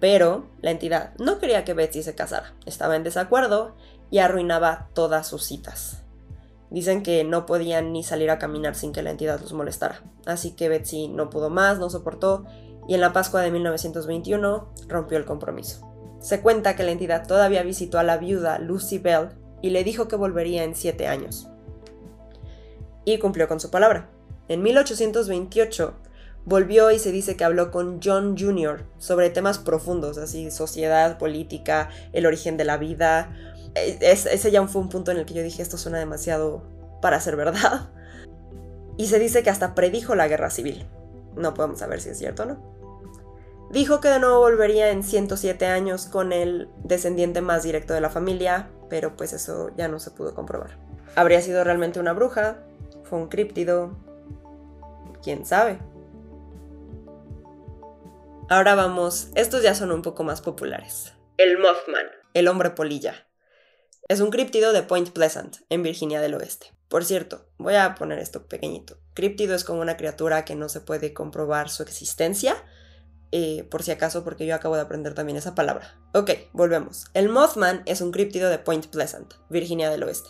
Pero 0.00 0.46
la 0.60 0.70
entidad 0.70 1.14
no 1.18 1.38
quería 1.38 1.64
que 1.64 1.74
Betsy 1.74 2.02
se 2.02 2.14
casara, 2.14 2.54
estaba 2.64 2.96
en 2.96 3.04
desacuerdo 3.04 3.76
y 4.10 4.18
arruinaba 4.18 4.88
todas 4.94 5.26
sus 5.26 5.44
citas. 5.44 6.02
Dicen 6.70 7.02
que 7.02 7.22
no 7.22 7.44
podían 7.44 7.92
ni 7.92 8.02
salir 8.02 8.30
a 8.30 8.38
caminar 8.38 8.74
sin 8.74 8.92
que 8.92 9.02
la 9.02 9.10
entidad 9.10 9.38
los 9.38 9.52
molestara, 9.52 10.02
así 10.24 10.52
que 10.52 10.70
Betsy 10.70 11.08
no 11.08 11.28
pudo 11.28 11.50
más, 11.50 11.78
no 11.78 11.90
soportó, 11.90 12.46
y 12.88 12.94
en 12.94 13.02
la 13.02 13.12
Pascua 13.12 13.42
de 13.42 13.50
1921 13.50 14.72
rompió 14.88 15.18
el 15.18 15.26
compromiso. 15.26 15.86
Se 16.20 16.40
cuenta 16.40 16.76
que 16.76 16.82
la 16.82 16.92
entidad 16.92 17.26
todavía 17.26 17.62
visitó 17.62 17.98
a 17.98 18.04
la 18.04 18.16
viuda 18.16 18.58
Lucy 18.58 18.98
Bell 18.98 19.28
y 19.60 19.70
le 19.70 19.84
dijo 19.84 20.08
que 20.08 20.16
volvería 20.16 20.64
en 20.64 20.74
siete 20.74 21.06
años 21.06 21.51
y 23.04 23.18
cumplió 23.18 23.48
con 23.48 23.60
su 23.60 23.70
palabra. 23.70 24.08
En 24.48 24.62
1828 24.62 25.94
volvió 26.44 26.90
y 26.90 26.98
se 26.98 27.12
dice 27.12 27.36
que 27.36 27.44
habló 27.44 27.70
con 27.70 28.00
John 28.02 28.36
Jr. 28.38 28.84
sobre 28.98 29.30
temas 29.30 29.58
profundos, 29.58 30.18
así 30.18 30.50
sociedad, 30.50 31.18
política, 31.18 31.90
el 32.12 32.26
origen 32.26 32.56
de 32.56 32.64
la 32.64 32.76
vida. 32.76 33.32
ese 33.74 34.50
ya 34.50 34.66
fue 34.66 34.82
un 34.82 34.88
punto 34.88 35.10
en 35.10 35.18
el 35.18 35.24
que 35.24 35.34
yo 35.34 35.42
dije 35.42 35.62
esto 35.62 35.78
suena 35.78 35.98
demasiado 35.98 36.62
para 37.00 37.20
ser 37.20 37.36
verdad. 37.36 37.90
Y 38.96 39.06
se 39.06 39.18
dice 39.18 39.42
que 39.42 39.50
hasta 39.50 39.74
predijo 39.74 40.14
la 40.14 40.28
guerra 40.28 40.50
civil. 40.50 40.86
No 41.34 41.54
podemos 41.54 41.78
saber 41.78 42.00
si 42.00 42.10
es 42.10 42.18
cierto 42.18 42.42
o 42.42 42.46
no. 42.46 42.72
Dijo 43.70 44.00
que 44.00 44.08
de 44.08 44.18
nuevo 44.20 44.40
volvería 44.40 44.90
en 44.90 45.02
107 45.02 45.64
años 45.64 46.04
con 46.04 46.32
el 46.32 46.68
descendiente 46.84 47.40
más 47.40 47.62
directo 47.62 47.94
de 47.94 48.02
la 48.02 48.10
familia, 48.10 48.68
pero 48.90 49.16
pues 49.16 49.32
eso 49.32 49.70
ya 49.78 49.88
no 49.88 49.98
se 49.98 50.10
pudo 50.10 50.34
comprobar. 50.34 50.76
¿Habría 51.16 51.40
sido 51.40 51.64
realmente 51.64 51.98
una 51.98 52.12
bruja? 52.12 52.58
Un 53.16 53.28
críptido, 53.28 53.96
quién 55.22 55.46
sabe. 55.46 55.78
Ahora 58.48 58.74
vamos, 58.74 59.28
estos 59.34 59.62
ya 59.62 59.74
son 59.74 59.92
un 59.92 60.02
poco 60.02 60.24
más 60.24 60.40
populares. 60.40 61.14
El 61.38 61.58
Mothman, 61.58 62.06
el 62.34 62.48
hombre 62.48 62.70
polilla. 62.70 63.26
Es 64.08 64.20
un 64.20 64.30
críptido 64.30 64.72
de 64.72 64.82
Point 64.82 65.10
Pleasant, 65.10 65.56
en 65.70 65.82
Virginia 65.82 66.20
del 66.20 66.34
Oeste. 66.34 66.72
Por 66.88 67.04
cierto, 67.04 67.46
voy 67.56 67.76
a 67.76 67.94
poner 67.94 68.18
esto 68.18 68.46
pequeñito. 68.46 68.98
Críptido 69.14 69.54
es 69.54 69.64
como 69.64 69.80
una 69.80 69.96
criatura 69.96 70.44
que 70.44 70.54
no 70.54 70.68
se 70.68 70.80
puede 70.82 71.14
comprobar 71.14 71.70
su 71.70 71.82
existencia, 71.82 72.56
eh, 73.30 73.64
por 73.70 73.82
si 73.82 73.92
acaso, 73.92 74.24
porque 74.24 74.44
yo 74.44 74.54
acabo 74.54 74.74
de 74.74 74.82
aprender 74.82 75.14
también 75.14 75.38
esa 75.38 75.54
palabra. 75.54 75.98
Ok, 76.12 76.32
volvemos. 76.52 77.06
El 77.14 77.30
Mothman 77.30 77.82
es 77.86 78.02
un 78.02 78.12
críptido 78.12 78.50
de 78.50 78.58
Point 78.58 78.88
Pleasant, 78.88 79.32
Virginia 79.48 79.88
del 79.88 80.02
Oeste. 80.02 80.28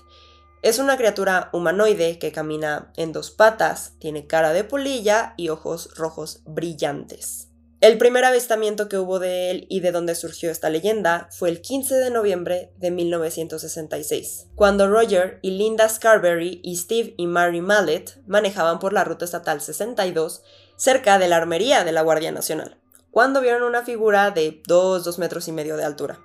Es 0.63 0.79
una 0.79 0.97
criatura 0.97 1.51
humanoide 1.53 2.21
que 2.21 2.31
camina 2.31 2.93
en 2.97 3.11
dos 3.11 3.33
patas, 3.33 3.95
tiene 3.99 4.29
cara 4.29 4.53
de 4.53 4.63
polilla 4.63 5.35
y 5.37 5.49
ojos 5.49 5.93
rojos 5.97 6.43
brillantes. 6.45 7.49
El 7.81 7.99
primer 7.99 8.25
avistamiento 8.25 8.89
que 8.89 8.97
hubo 8.97 9.19
de 9.19 9.51
él 9.51 9.67
y 9.69 9.81
de 9.81 9.91
donde 9.91 10.15
surgió 10.15 10.53
esta 10.53 10.71
leyenda 10.71 11.27
fue 11.33 11.49
el 11.49 11.63
15 11.63 11.97
de 11.97 12.11
noviembre 12.13 12.73
de 12.77 12.93
1966, 12.93 14.51
cuando 14.55 14.89
Roger 14.89 15.41
y 15.43 15.51
Linda 15.51 15.89
Scarberry 15.89 16.61
y 16.63 16.77
Steve 16.77 17.15
y 17.17 17.27
Mary 17.27 17.61
Mallet 17.61 18.23
manejaban 18.29 18.79
por 18.79 18.93
la 18.93 19.03
ruta 19.03 19.25
estatal 19.25 19.61
62 19.61 20.45
cerca 20.77 21.19
de 21.19 21.27
la 21.27 21.39
armería 21.39 21.83
de 21.83 21.91
la 21.91 22.03
Guardia 22.03 22.31
Nacional, 22.31 22.79
cuando 23.11 23.41
vieron 23.41 23.65
una 23.65 23.83
figura 23.83 24.31
de 24.31 24.63
2, 24.69 25.03
2 25.03 25.19
metros 25.19 25.49
y 25.49 25.53
medio 25.53 25.77
de 25.77 25.85
altura, 25.85 26.21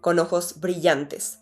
con 0.00 0.20
ojos 0.20 0.60
brillantes, 0.60 1.40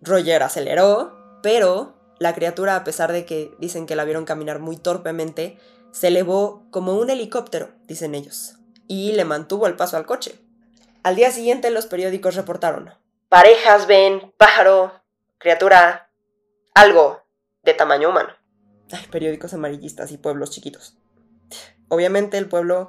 Roger 0.00 0.44
aceleró, 0.44 1.17
pero 1.42 1.94
la 2.18 2.34
criatura, 2.34 2.76
a 2.76 2.84
pesar 2.84 3.12
de 3.12 3.24
que 3.24 3.54
dicen 3.58 3.86
que 3.86 3.96
la 3.96 4.04
vieron 4.04 4.24
caminar 4.24 4.58
muy 4.58 4.76
torpemente, 4.76 5.58
se 5.92 6.08
elevó 6.08 6.66
como 6.70 6.94
un 6.94 7.10
helicóptero, 7.10 7.70
dicen 7.86 8.14
ellos, 8.14 8.56
y 8.86 9.12
le 9.12 9.24
mantuvo 9.24 9.66
el 9.66 9.76
paso 9.76 9.96
al 9.96 10.06
coche. 10.06 10.40
Al 11.02 11.16
día 11.16 11.30
siguiente 11.30 11.70
los 11.70 11.86
periódicos 11.86 12.34
reportaron, 12.34 12.90
parejas 13.28 13.86
ven 13.86 14.32
pájaro, 14.36 14.92
criatura, 15.38 16.10
algo 16.74 17.22
de 17.62 17.74
tamaño 17.74 18.10
humano. 18.10 18.30
Ay, 18.90 19.06
periódicos 19.10 19.54
amarillistas 19.54 20.12
y 20.12 20.18
pueblos 20.18 20.50
chiquitos. 20.50 20.96
Obviamente 21.88 22.38
el 22.38 22.48
pueblo 22.48 22.88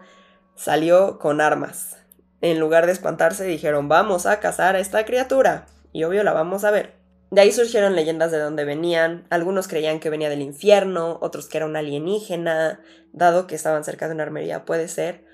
salió 0.55 1.19
con 1.19 1.41
armas. 1.41 1.97
En 2.41 2.59
lugar 2.59 2.85
de 2.85 2.91
espantarse 2.91 3.43
dijeron, 3.45 3.89
vamos 3.89 4.25
a 4.25 4.39
cazar 4.39 4.75
a 4.75 4.79
esta 4.79 5.05
criatura. 5.05 5.65
Y 5.91 6.03
obvio 6.03 6.23
la 6.23 6.33
vamos 6.33 6.63
a 6.63 6.71
ver. 6.71 6.98
De 7.31 7.41
ahí 7.41 7.51
surgieron 7.51 7.95
leyendas 7.95 8.31
de 8.31 8.39
dónde 8.39 8.65
venían. 8.65 9.27
Algunos 9.29 9.67
creían 9.67 9.99
que 9.99 10.09
venía 10.09 10.29
del 10.29 10.41
infierno, 10.41 11.19
otros 11.21 11.47
que 11.47 11.57
era 11.57 11.65
un 11.65 11.75
alienígena, 11.75 12.81
dado 13.13 13.45
que 13.45 13.55
estaban 13.55 13.83
cerca 13.83 14.07
de 14.07 14.15
una 14.15 14.23
armería, 14.23 14.65
puede 14.65 14.87
ser. 14.87 15.25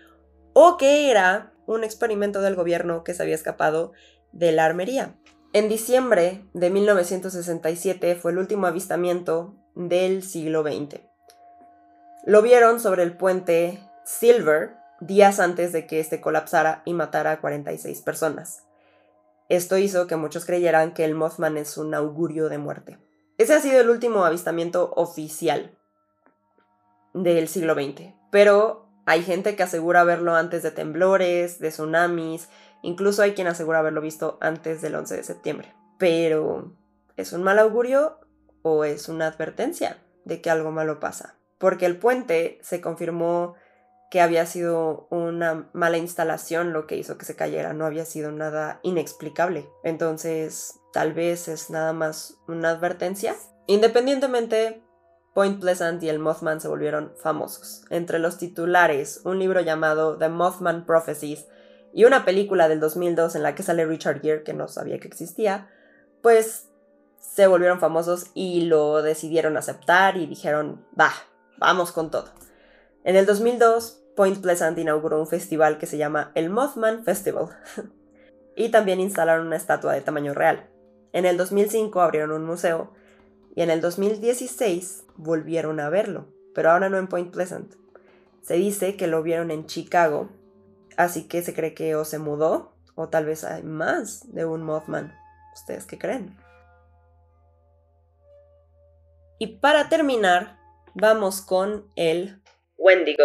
O 0.53 0.77
que 0.77 1.09
era 1.09 1.53
un 1.65 1.83
experimento 1.83 2.41
del 2.41 2.55
gobierno 2.55 3.03
que 3.03 3.13
se 3.13 3.23
había 3.23 3.35
escapado 3.35 3.93
de 4.31 4.51
la 4.51 4.65
armería. 4.65 5.15
En 5.53 5.69
diciembre 5.69 6.45
de 6.53 6.69
1967 6.69 8.15
fue 8.15 8.31
el 8.31 8.39
último 8.39 8.67
avistamiento 8.67 9.55
del 9.73 10.21
siglo 10.21 10.63
XX. 10.63 10.99
Lo 12.25 12.41
vieron 12.41 12.79
sobre 12.79 13.03
el 13.03 13.15
puente 13.15 13.79
Silver 14.03 14.75
días 14.99 15.39
antes 15.39 15.71
de 15.71 15.87
que 15.87 15.99
este 15.99 16.21
colapsara 16.21 16.81
y 16.85 16.93
matara 16.93 17.31
a 17.31 17.41
46 17.41 18.01
personas. 18.01 18.63
Esto 19.49 19.77
hizo 19.77 20.07
que 20.07 20.15
muchos 20.15 20.45
creyeran 20.45 20.93
que 20.93 21.05
el 21.05 21.15
Mothman 21.15 21.57
es 21.57 21.77
un 21.77 21.93
augurio 21.93 22.49
de 22.49 22.57
muerte. 22.57 22.97
Ese 23.37 23.53
ha 23.53 23.59
sido 23.59 23.79
el 23.79 23.89
último 23.89 24.25
avistamiento 24.25 24.91
oficial 24.95 25.77
del 27.13 27.47
siglo 27.47 27.73
XX, 27.75 28.13
pero 28.31 28.87
hay 29.05 29.21
gente 29.21 29.55
que 29.55 29.63
asegura 29.63 30.03
verlo 30.03 30.35
antes 30.35 30.63
de 30.63 30.71
temblores, 30.71 31.59
de 31.59 31.69
tsunamis, 31.69 32.49
incluso 32.81 33.21
hay 33.21 33.33
quien 33.33 33.47
asegura 33.47 33.79
haberlo 33.79 34.01
visto 34.01 34.37
antes 34.41 34.81
del 34.81 34.95
11 34.95 35.17
de 35.17 35.23
septiembre. 35.23 35.75
Pero, 35.99 36.73
¿es 37.15 37.31
un 37.31 37.43
mal 37.43 37.59
augurio 37.59 38.19
o 38.63 38.83
es 38.83 39.09
una 39.09 39.27
advertencia 39.27 39.97
de 40.23 40.41
que 40.41 40.49
algo 40.49 40.71
malo 40.71 40.99
pasa? 40.99 41.35
Porque 41.59 41.85
el 41.85 41.97
puente 41.97 42.57
se 42.61 42.81
confirmó 42.81 43.55
que 44.09 44.21
había 44.21 44.45
sido 44.45 45.07
una 45.09 45.69
mala 45.73 45.97
instalación 45.97 46.73
lo 46.73 46.87
que 46.87 46.97
hizo 46.97 47.17
que 47.17 47.25
se 47.25 47.35
cayera, 47.35 47.73
no 47.73 47.85
había 47.85 48.05
sido 48.05 48.31
nada 48.31 48.79
inexplicable. 48.83 49.67
Entonces, 49.83 50.79
tal 50.93 51.13
vez 51.13 51.47
es 51.47 51.69
nada 51.69 51.93
más 51.93 52.37
una 52.47 52.69
advertencia. 52.69 53.35
Independientemente, 53.67 54.83
Point 55.33 55.59
Pleasant 55.59 56.01
y 56.01 56.09
el 56.09 56.19
Mothman 56.19 56.61
se 56.61 56.67
volvieron 56.67 57.13
famosos. 57.17 57.83
Entre 57.89 58.19
los 58.19 58.37
titulares, 58.37 59.21
un 59.25 59.39
libro 59.39 59.59
llamado 59.61 60.17
The 60.17 60.29
Mothman 60.29 60.85
Prophecies 60.85 61.47
y 61.93 62.05
una 62.05 62.25
película 62.25 62.69
del 62.69 62.79
2002 62.79 63.35
en 63.35 63.43
la 63.43 63.55
que 63.55 63.63
sale 63.63 63.85
Richard 63.85 64.21
Gere, 64.21 64.43
que 64.43 64.53
no 64.53 64.67
sabía 64.67 64.99
que 64.99 65.07
existía, 65.07 65.69
pues 66.21 66.69
se 67.19 67.47
volvieron 67.47 67.79
famosos 67.79 68.27
y 68.33 68.61
lo 68.61 69.01
decidieron 69.01 69.57
aceptar 69.57 70.15
y 70.15 70.25
dijeron, 70.25 70.85
va, 70.99 71.11
vamos 71.57 71.91
con 71.91 72.11
todo. 72.11 72.31
En 73.05 73.15
el 73.15 73.27
2002, 73.27 74.01
Point 74.15 74.41
Pleasant 74.41 74.79
inauguró 74.79 75.19
un 75.19 75.27
festival 75.27 75.77
que 75.77 75.85
se 75.85 75.99
llama 75.99 76.31
el 76.33 76.49
Mothman 76.49 77.03
Festival. 77.03 77.49
y 78.55 78.69
también 78.69 78.99
instalaron 78.99 79.45
una 79.45 79.57
estatua 79.57 79.93
de 79.93 80.01
tamaño 80.01 80.33
real. 80.33 80.67
En 81.13 81.25
el 81.25 81.37
2005 81.37 82.01
abrieron 82.01 82.31
un 82.31 82.43
museo 82.43 82.93
y 83.55 83.61
en 83.61 83.69
el 83.69 83.79
2016 83.79 85.05
volvieron 85.17 85.79
a 85.79 85.89
verlo, 85.89 86.33
pero 86.55 86.71
ahora 86.71 86.89
no 86.89 86.97
en 86.97 87.07
Point 87.07 87.31
Pleasant. 87.31 87.75
Se 88.41 88.55
dice 88.55 88.97
que 88.97 89.05
lo 89.05 89.21
vieron 89.21 89.51
en 89.51 89.67
Chicago, 89.67 90.29
así 90.97 91.27
que 91.27 91.43
se 91.43 91.53
cree 91.53 91.75
que 91.75 91.95
o 91.95 92.05
se 92.05 92.17
mudó 92.17 92.73
o 92.95 93.09
tal 93.09 93.25
vez 93.25 93.43
hay 93.43 93.61
más 93.61 94.33
de 94.33 94.45
un 94.45 94.63
Mothman. 94.63 95.13
¿Ustedes 95.53 95.85
qué 95.85 95.99
creen? 95.99 96.35
Y 99.37 99.57
para 99.57 99.89
terminar, 99.89 100.57
vamos 100.95 101.41
con 101.41 101.85
el 101.95 102.41
Wendigo. 102.77 103.23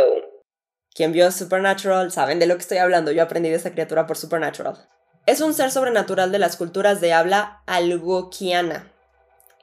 Quien 0.95 1.13
vio 1.13 1.31
Supernatural 1.31 2.11
saben 2.11 2.39
de 2.39 2.47
lo 2.47 2.55
que 2.57 2.63
estoy 2.63 2.79
hablando, 2.79 3.13
yo 3.13 3.23
aprendí 3.23 3.49
de 3.49 3.57
esta 3.57 3.73
criatura 3.73 4.07
por 4.07 4.17
Supernatural. 4.17 4.89
Es 5.27 5.41
un 5.41 5.55
ser 5.55 5.71
sobrenatural 5.71 6.33
de 6.33 6.39
las 6.39 6.57
culturas 6.57 7.01
de 7.01 7.13
habla 7.13 7.63
algoquiana, 7.67 8.93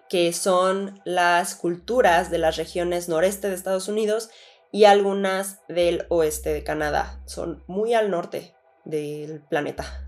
que 0.10 0.32
son 0.34 1.02
las 1.04 1.56
culturas 1.56 2.32
de 2.32 2.38
las 2.38 2.58
regiones 2.58 3.10
noreste 3.10 3.50
de 3.50 3.56
Estados 3.56 3.88
Unidos 3.88 4.30
y 4.72 4.86
algunas 4.86 5.60
del 5.68 6.06
oeste 6.10 6.54
de 6.54 6.64
Canadá. 6.64 7.22
Son 7.26 7.64
muy 7.68 7.94
al 7.94 8.10
norte 8.10 8.56
del 8.86 9.42
planeta. 9.42 10.08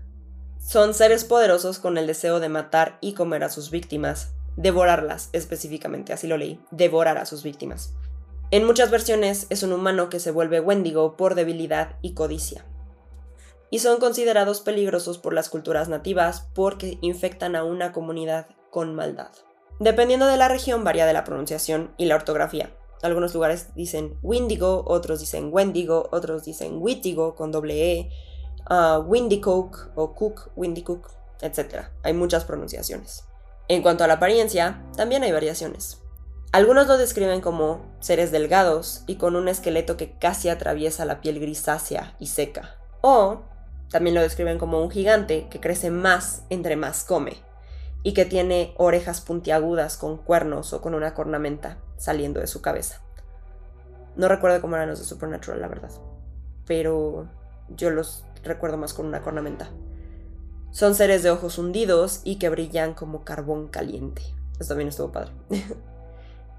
Son 0.58 0.94
seres 0.94 1.24
poderosos 1.24 1.78
con 1.78 1.98
el 1.98 2.06
deseo 2.06 2.38
de 2.38 2.48
matar 2.48 2.98
y 3.00 3.14
comer 3.14 3.44
a 3.44 3.50
sus 3.50 3.70
víctimas, 3.70 4.32
devorarlas 4.56 5.30
específicamente, 5.32 6.12
así 6.12 6.26
lo 6.26 6.36
leí, 6.36 6.60
devorar 6.70 7.18
a 7.18 7.26
sus 7.26 7.42
víctimas. 7.42 7.94
En 8.52 8.66
muchas 8.66 8.90
versiones 8.90 9.46
es 9.48 9.62
un 9.62 9.72
humano 9.72 10.10
que 10.10 10.18
se 10.18 10.32
vuelve 10.32 10.58
Wendigo 10.58 11.16
por 11.16 11.36
debilidad 11.36 11.96
y 12.02 12.14
codicia. 12.14 12.64
Y 13.70 13.78
son 13.78 14.00
considerados 14.00 14.60
peligrosos 14.60 15.18
por 15.18 15.34
las 15.34 15.48
culturas 15.48 15.88
nativas 15.88 16.48
porque 16.52 16.98
infectan 17.00 17.54
a 17.54 17.62
una 17.62 17.92
comunidad 17.92 18.48
con 18.70 18.96
maldad. 18.96 19.30
Dependiendo 19.78 20.26
de 20.26 20.36
la 20.36 20.48
región 20.48 20.82
varía 20.82 21.06
de 21.06 21.12
la 21.12 21.22
pronunciación 21.22 21.94
y 21.96 22.06
la 22.06 22.16
ortografía. 22.16 22.74
Algunos 23.02 23.32
lugares 23.34 23.68
dicen 23.76 24.18
Windigo, 24.20 24.82
otros 24.84 25.20
dicen 25.20 25.50
Wendigo, 25.52 26.08
otros 26.10 26.44
dicen 26.44 26.82
Wittigo 26.82 27.36
con 27.36 27.52
doble 27.52 27.92
E, 27.92 28.10
uh, 28.68 28.98
Windicook 28.98 29.92
o 29.94 30.12
Cook, 30.12 30.50
Windicook, 30.56 31.08
etc. 31.40 31.84
Hay 32.02 32.14
muchas 32.14 32.44
pronunciaciones. 32.44 33.24
En 33.68 33.82
cuanto 33.82 34.02
a 34.02 34.08
la 34.08 34.14
apariencia, 34.14 34.82
también 34.96 35.22
hay 35.22 35.30
variaciones. 35.30 36.02
Algunos 36.52 36.88
lo 36.88 36.98
describen 36.98 37.40
como 37.40 37.80
seres 38.00 38.32
delgados 38.32 39.04
y 39.06 39.16
con 39.16 39.36
un 39.36 39.46
esqueleto 39.46 39.96
que 39.96 40.18
casi 40.18 40.48
atraviesa 40.48 41.04
la 41.04 41.20
piel 41.20 41.38
grisácea 41.38 42.16
y 42.18 42.26
seca. 42.26 42.76
O 43.02 43.42
también 43.88 44.16
lo 44.16 44.20
describen 44.20 44.58
como 44.58 44.82
un 44.82 44.90
gigante 44.90 45.46
que 45.48 45.60
crece 45.60 45.92
más 45.92 46.42
entre 46.50 46.74
más 46.74 47.04
come 47.04 47.36
y 48.02 48.14
que 48.14 48.24
tiene 48.24 48.74
orejas 48.78 49.20
puntiagudas 49.20 49.96
con 49.96 50.16
cuernos 50.16 50.72
o 50.72 50.80
con 50.80 50.94
una 50.94 51.14
cornamenta 51.14 51.78
saliendo 51.96 52.40
de 52.40 52.48
su 52.48 52.62
cabeza. 52.62 53.00
No 54.16 54.26
recuerdo 54.26 54.60
cómo 54.60 54.74
eran 54.74 54.88
los 54.88 54.98
de 54.98 55.04
Supernatural, 55.04 55.60
la 55.60 55.68
verdad, 55.68 55.90
pero 56.66 57.28
yo 57.68 57.90
los 57.90 58.24
recuerdo 58.42 58.76
más 58.76 58.92
con 58.92 59.06
una 59.06 59.22
cornamenta. 59.22 59.70
Son 60.72 60.96
seres 60.96 61.22
de 61.22 61.30
ojos 61.30 61.58
hundidos 61.58 62.22
y 62.24 62.36
que 62.36 62.48
brillan 62.48 62.94
como 62.94 63.24
carbón 63.24 63.68
caliente. 63.68 64.22
Esto 64.52 64.68
también 64.68 64.88
estuvo 64.88 65.12
padre. 65.12 65.32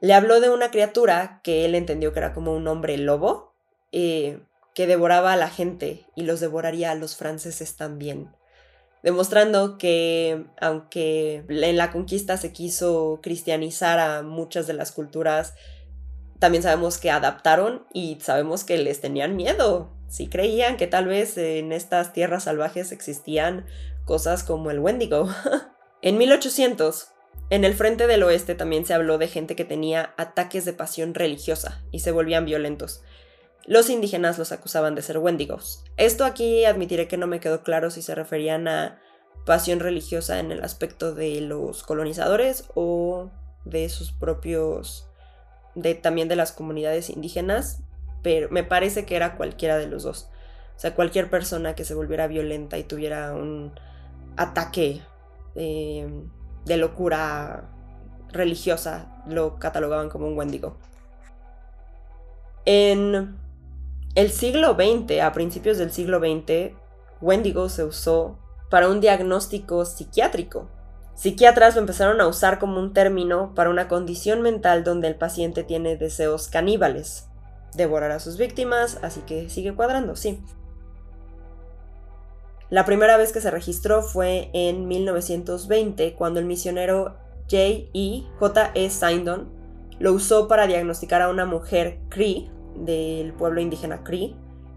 le 0.00 0.14
habló 0.14 0.40
de 0.40 0.50
una 0.50 0.70
criatura 0.70 1.40
que 1.42 1.64
él 1.64 1.74
entendió 1.74 2.12
que 2.12 2.20
era 2.20 2.32
como 2.32 2.54
un 2.54 2.66
hombre 2.68 2.96
lobo, 2.96 3.54
eh, 3.92 4.40
que 4.74 4.86
devoraba 4.86 5.32
a 5.32 5.36
la 5.36 5.50
gente 5.50 6.06
y 6.14 6.22
los 6.22 6.40
devoraría 6.40 6.90
a 6.90 6.94
los 6.94 7.16
franceses 7.16 7.76
también. 7.76 8.30
Demostrando 9.02 9.78
que 9.78 10.44
aunque 10.60 11.44
en 11.48 11.76
la 11.76 11.90
conquista 11.90 12.36
se 12.36 12.52
quiso 12.52 13.20
cristianizar 13.22 13.98
a 13.98 14.22
muchas 14.22 14.66
de 14.66 14.74
las 14.74 14.92
culturas, 14.92 15.54
también 16.38 16.62
sabemos 16.62 16.98
que 16.98 17.10
adaptaron 17.10 17.86
y 17.92 18.18
sabemos 18.20 18.64
que 18.64 18.78
les 18.78 19.00
tenían 19.00 19.36
miedo. 19.36 19.90
Si 20.08 20.28
creían 20.28 20.76
que 20.76 20.86
tal 20.86 21.06
vez 21.06 21.36
en 21.38 21.72
estas 21.72 22.12
tierras 22.12 22.44
salvajes 22.44 22.92
existían 22.92 23.66
cosas 24.04 24.42
como 24.44 24.70
el 24.70 24.80
Wendigo. 24.80 25.28
en 26.02 26.18
1800, 26.18 27.08
en 27.50 27.64
el 27.64 27.74
frente 27.74 28.06
del 28.06 28.22
oeste 28.22 28.54
también 28.54 28.86
se 28.86 28.94
habló 28.94 29.18
de 29.18 29.26
gente 29.26 29.56
que 29.56 29.64
tenía 29.64 30.14
ataques 30.16 30.64
de 30.64 30.72
pasión 30.72 31.14
religiosa 31.14 31.82
y 31.90 32.00
se 32.00 32.12
volvían 32.12 32.44
violentos. 32.44 33.02
Los 33.66 33.90
indígenas 33.90 34.38
los 34.38 34.52
acusaban 34.52 34.94
de 34.94 35.02
ser 35.02 35.18
Wendigos. 35.18 35.84
Esto 35.96 36.24
aquí 36.24 36.64
admitiré 36.64 37.08
que 37.08 37.16
no 37.16 37.26
me 37.26 37.40
quedó 37.40 37.62
claro 37.62 37.90
si 37.90 38.02
se 38.02 38.14
referían 38.14 38.68
a 38.68 39.00
pasión 39.44 39.80
religiosa 39.80 40.38
en 40.38 40.52
el 40.52 40.62
aspecto 40.62 41.14
de 41.14 41.40
los 41.40 41.82
colonizadores 41.82 42.64
o 42.74 43.30
de 43.64 43.88
sus 43.88 44.12
propios 44.12 45.08
de 45.74 45.94
también 45.94 46.28
de 46.28 46.36
las 46.36 46.52
comunidades 46.52 47.10
indígenas, 47.10 47.82
pero 48.22 48.48
me 48.50 48.64
parece 48.64 49.04
que 49.04 49.16
era 49.16 49.36
cualquiera 49.36 49.76
de 49.76 49.88
los 49.88 50.04
dos. 50.04 50.28
O 50.76 50.80
sea, 50.80 50.94
cualquier 50.94 51.28
persona 51.30 51.74
que 51.74 51.84
se 51.84 51.94
volviera 51.94 52.26
violenta 52.26 52.78
y 52.78 52.84
tuviera 52.84 53.32
un 53.34 53.72
ataque 54.36 55.00
eh, 55.54 56.08
de 56.64 56.76
locura 56.76 57.70
religiosa 58.32 59.22
lo 59.26 59.58
catalogaban 59.58 60.08
como 60.08 60.26
un 60.26 60.36
Wendigo. 60.36 60.76
En 62.64 63.36
el 64.14 64.30
siglo 64.30 64.74
XX, 64.74 65.20
a 65.20 65.32
principios 65.32 65.78
del 65.78 65.92
siglo 65.92 66.18
XX, 66.18 66.74
Wendigo 67.20 67.68
se 67.68 67.84
usó 67.84 68.38
para 68.70 68.88
un 68.88 69.00
diagnóstico 69.00 69.84
psiquiátrico. 69.84 70.68
Psiquiatras 71.14 71.74
lo 71.74 71.82
empezaron 71.82 72.20
a 72.20 72.26
usar 72.26 72.58
como 72.58 72.78
un 72.78 72.92
término 72.92 73.54
para 73.54 73.70
una 73.70 73.88
condición 73.88 74.40
mental 74.42 74.84
donde 74.84 75.08
el 75.08 75.16
paciente 75.16 75.64
tiene 75.64 75.96
deseos 75.96 76.48
caníbales. 76.48 77.26
Devorar 77.74 78.10
a 78.10 78.20
sus 78.20 78.36
víctimas, 78.36 78.98
así 79.02 79.20
que 79.20 79.48
sigue 79.48 79.74
cuadrando, 79.74 80.16
sí. 80.16 80.42
La 82.70 82.84
primera 82.84 83.16
vez 83.16 83.32
que 83.32 83.40
se 83.40 83.50
registró 83.50 84.00
fue 84.00 84.48
en 84.52 84.86
1920, 84.86 86.14
cuando 86.14 86.38
el 86.38 86.46
misionero 86.46 87.16
J.E. 87.50 88.22
J.E. 88.38 88.90
Sindon 88.90 89.48
lo 89.98 90.12
usó 90.12 90.46
para 90.46 90.68
diagnosticar 90.68 91.20
a 91.20 91.30
una 91.30 91.46
mujer 91.46 91.98
Cree, 92.08 92.48
del 92.76 93.32
pueblo 93.32 93.60
indígena 93.60 94.04
Cree, 94.04 94.36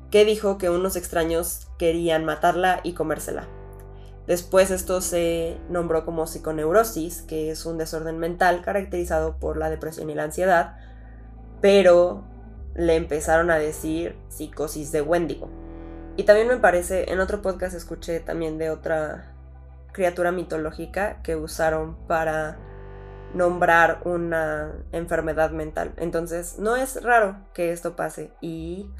que 0.10 0.26
dijo 0.26 0.58
que 0.58 0.72
unos 0.72 0.96
extraños 0.96 1.68
querían 1.78 2.26
matarla 2.26 2.82
y 2.84 2.94
comérsela. 2.94 3.48
Después 4.26 4.72
esto 4.72 5.00
se 5.00 5.58
nombró 5.70 6.04
como 6.04 6.26
psiconeurosis, 6.26 7.22
que 7.22 7.52
es 7.52 7.64
un 7.64 7.78
desorden 7.78 8.18
mental 8.18 8.64
caracterizado 8.64 9.38
por 9.38 9.56
la 9.56 9.70
depresión 9.70 10.10
y 10.10 10.16
la 10.16 10.24
ansiedad, 10.24 10.78
pero 11.62 12.24
le 12.74 12.96
empezaron 12.96 13.52
a 13.52 13.60
decir 13.60 14.16
psicosis 14.30 14.92
de 14.92 15.02
Wendigo. 15.02 15.63
Y 16.16 16.24
también 16.24 16.48
me 16.48 16.58
parece, 16.58 17.12
en 17.12 17.20
otro 17.20 17.42
podcast 17.42 17.76
escuché 17.76 18.20
también 18.20 18.58
de 18.58 18.70
otra 18.70 19.34
criatura 19.92 20.32
mitológica 20.32 21.22
que 21.24 21.36
usaron 21.36 21.96
para 22.08 22.58
nombrar 23.34 24.02
una 24.06 24.74
enfermedad 24.92 25.52
mental. 25.52 25.94
Entonces, 25.98 26.60
no 26.60 26.76
es 26.76 27.02
raro 27.04 27.38
que 27.54 27.72
esto 27.72 27.96
pase 27.96 28.32
y 28.42 28.92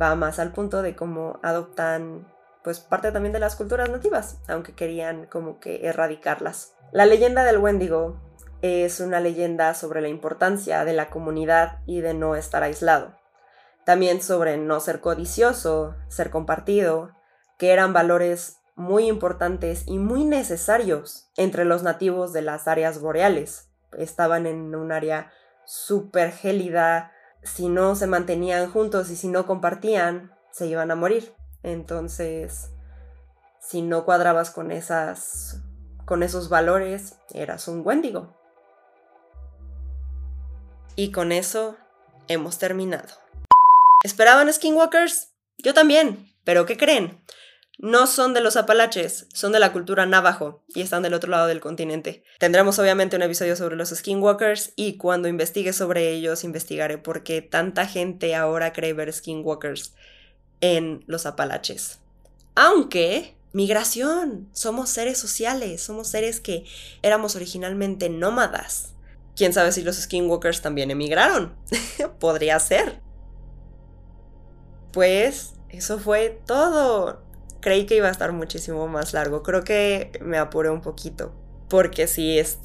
va 0.00 0.14
más 0.16 0.38
al 0.38 0.52
punto 0.52 0.82
de 0.82 0.94
cómo 0.94 1.40
adoptan 1.42 2.26
pues 2.62 2.78
parte 2.78 3.10
también 3.10 3.32
de 3.32 3.38
las 3.38 3.56
culturas 3.56 3.88
nativas, 3.88 4.38
aunque 4.46 4.74
querían 4.74 5.26
como 5.26 5.60
que 5.60 5.86
erradicarlas. 5.86 6.74
La 6.92 7.06
leyenda 7.06 7.42
del 7.44 7.58
Wendigo 7.58 8.20
es 8.60 9.00
una 9.00 9.20
leyenda 9.20 9.72
sobre 9.72 10.02
la 10.02 10.08
importancia 10.08 10.84
de 10.84 10.92
la 10.92 11.08
comunidad 11.08 11.78
y 11.86 12.02
de 12.02 12.12
no 12.12 12.36
estar 12.36 12.62
aislado. 12.62 13.19
También 13.84 14.22
sobre 14.22 14.56
no 14.56 14.80
ser 14.80 15.00
codicioso, 15.00 15.96
ser 16.08 16.30
compartido, 16.30 17.16
que 17.58 17.72
eran 17.72 17.92
valores 17.92 18.58
muy 18.74 19.06
importantes 19.06 19.84
y 19.86 19.98
muy 19.98 20.24
necesarios 20.24 21.30
entre 21.36 21.64
los 21.64 21.82
nativos 21.82 22.32
de 22.32 22.42
las 22.42 22.68
áreas 22.68 23.00
boreales. 23.00 23.68
Estaban 23.92 24.46
en 24.46 24.74
un 24.74 24.92
área 24.92 25.32
súper 25.64 26.32
gélida, 26.32 27.12
si 27.42 27.68
no 27.68 27.94
se 27.96 28.06
mantenían 28.06 28.70
juntos 28.70 29.10
y 29.10 29.16
si 29.16 29.28
no 29.28 29.46
compartían, 29.46 30.32
se 30.50 30.66
iban 30.66 30.90
a 30.90 30.94
morir. 30.94 31.34
Entonces, 31.62 32.70
si 33.60 33.82
no 33.82 34.04
cuadrabas 34.04 34.50
con 34.50 34.70
esas 34.70 35.62
con 36.10 36.24
esos 36.24 36.48
valores, 36.48 37.20
eras 37.32 37.68
un 37.68 37.86
Wendigo. 37.86 38.36
Y 40.96 41.12
con 41.12 41.30
eso 41.30 41.76
hemos 42.26 42.58
terminado. 42.58 43.19
¿Esperaban 44.02 44.50
Skinwalkers? 44.50 45.34
Yo 45.58 45.74
también, 45.74 46.32
pero 46.44 46.64
¿qué 46.64 46.78
creen? 46.78 47.22
No 47.76 48.06
son 48.06 48.32
de 48.32 48.40
los 48.40 48.56
Apalaches, 48.56 49.26
son 49.34 49.52
de 49.52 49.60
la 49.60 49.72
cultura 49.72 50.06
navajo 50.06 50.64
y 50.68 50.80
están 50.80 51.02
del 51.02 51.12
otro 51.12 51.30
lado 51.30 51.46
del 51.46 51.60
continente. 51.60 52.24
Tendremos 52.38 52.78
obviamente 52.78 53.16
un 53.16 53.22
episodio 53.22 53.56
sobre 53.56 53.76
los 53.76 53.90
Skinwalkers 53.90 54.72
y 54.74 54.96
cuando 54.96 55.28
investigue 55.28 55.74
sobre 55.74 56.12
ellos 56.12 56.44
investigaré 56.44 56.96
por 56.96 57.22
qué 57.24 57.42
tanta 57.42 57.86
gente 57.86 58.34
ahora 58.34 58.72
cree 58.72 58.94
ver 58.94 59.12
Skinwalkers 59.12 59.94
en 60.62 61.04
los 61.06 61.26
Apalaches. 61.26 61.98
Aunque, 62.54 63.36
migración, 63.52 64.48
somos 64.54 64.88
seres 64.88 65.18
sociales, 65.18 65.82
somos 65.82 66.08
seres 66.08 66.40
que 66.40 66.64
éramos 67.02 67.36
originalmente 67.36 68.08
nómadas. 68.08 68.94
Quién 69.36 69.52
sabe 69.52 69.72
si 69.72 69.82
los 69.82 69.96
skinwalkers 69.96 70.62
también 70.62 70.90
emigraron. 70.90 71.54
Podría 72.18 72.58
ser. 72.60 73.09
Pues 74.92 75.54
eso 75.68 75.98
fue 75.98 76.40
todo. 76.46 77.22
Creí 77.60 77.86
que 77.86 77.96
iba 77.96 78.08
a 78.08 78.10
estar 78.10 78.32
muchísimo 78.32 78.88
más 78.88 79.12
largo. 79.12 79.42
Creo 79.42 79.62
que 79.62 80.12
me 80.20 80.38
apuré 80.38 80.70
un 80.70 80.80
poquito. 80.80 81.32
Porque 81.68 82.06
sí, 82.06 82.38
es. 82.38 82.58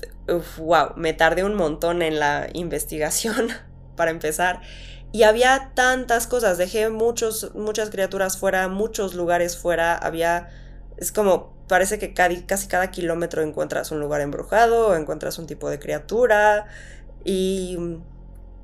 wow, 0.57 0.93
me 0.95 1.13
tardé 1.13 1.43
un 1.43 1.55
montón 1.55 2.01
en 2.01 2.19
la 2.19 2.47
investigación 2.53 3.49
para 3.95 4.11
empezar. 4.11 4.61
Y 5.11 5.23
había 5.23 5.71
tantas 5.75 6.27
cosas, 6.27 6.57
dejé 6.57 6.89
muchos, 6.89 7.55
muchas 7.55 7.89
criaturas 7.89 8.37
fuera, 8.37 8.67
muchos 8.67 9.13
lugares 9.13 9.57
fuera, 9.57 9.95
había, 9.95 10.49
es 10.97 11.13
como, 11.13 11.53
parece 11.69 11.99
que 11.99 12.13
casi 12.13 12.67
cada 12.67 12.91
kilómetro 12.91 13.41
encuentras 13.41 13.91
un 13.91 14.01
lugar 14.01 14.19
embrujado, 14.19 14.93
encuentras 14.93 15.39
un 15.39 15.47
tipo 15.47 15.69
de 15.69 15.79
criatura, 15.79 16.65
y 17.23 17.77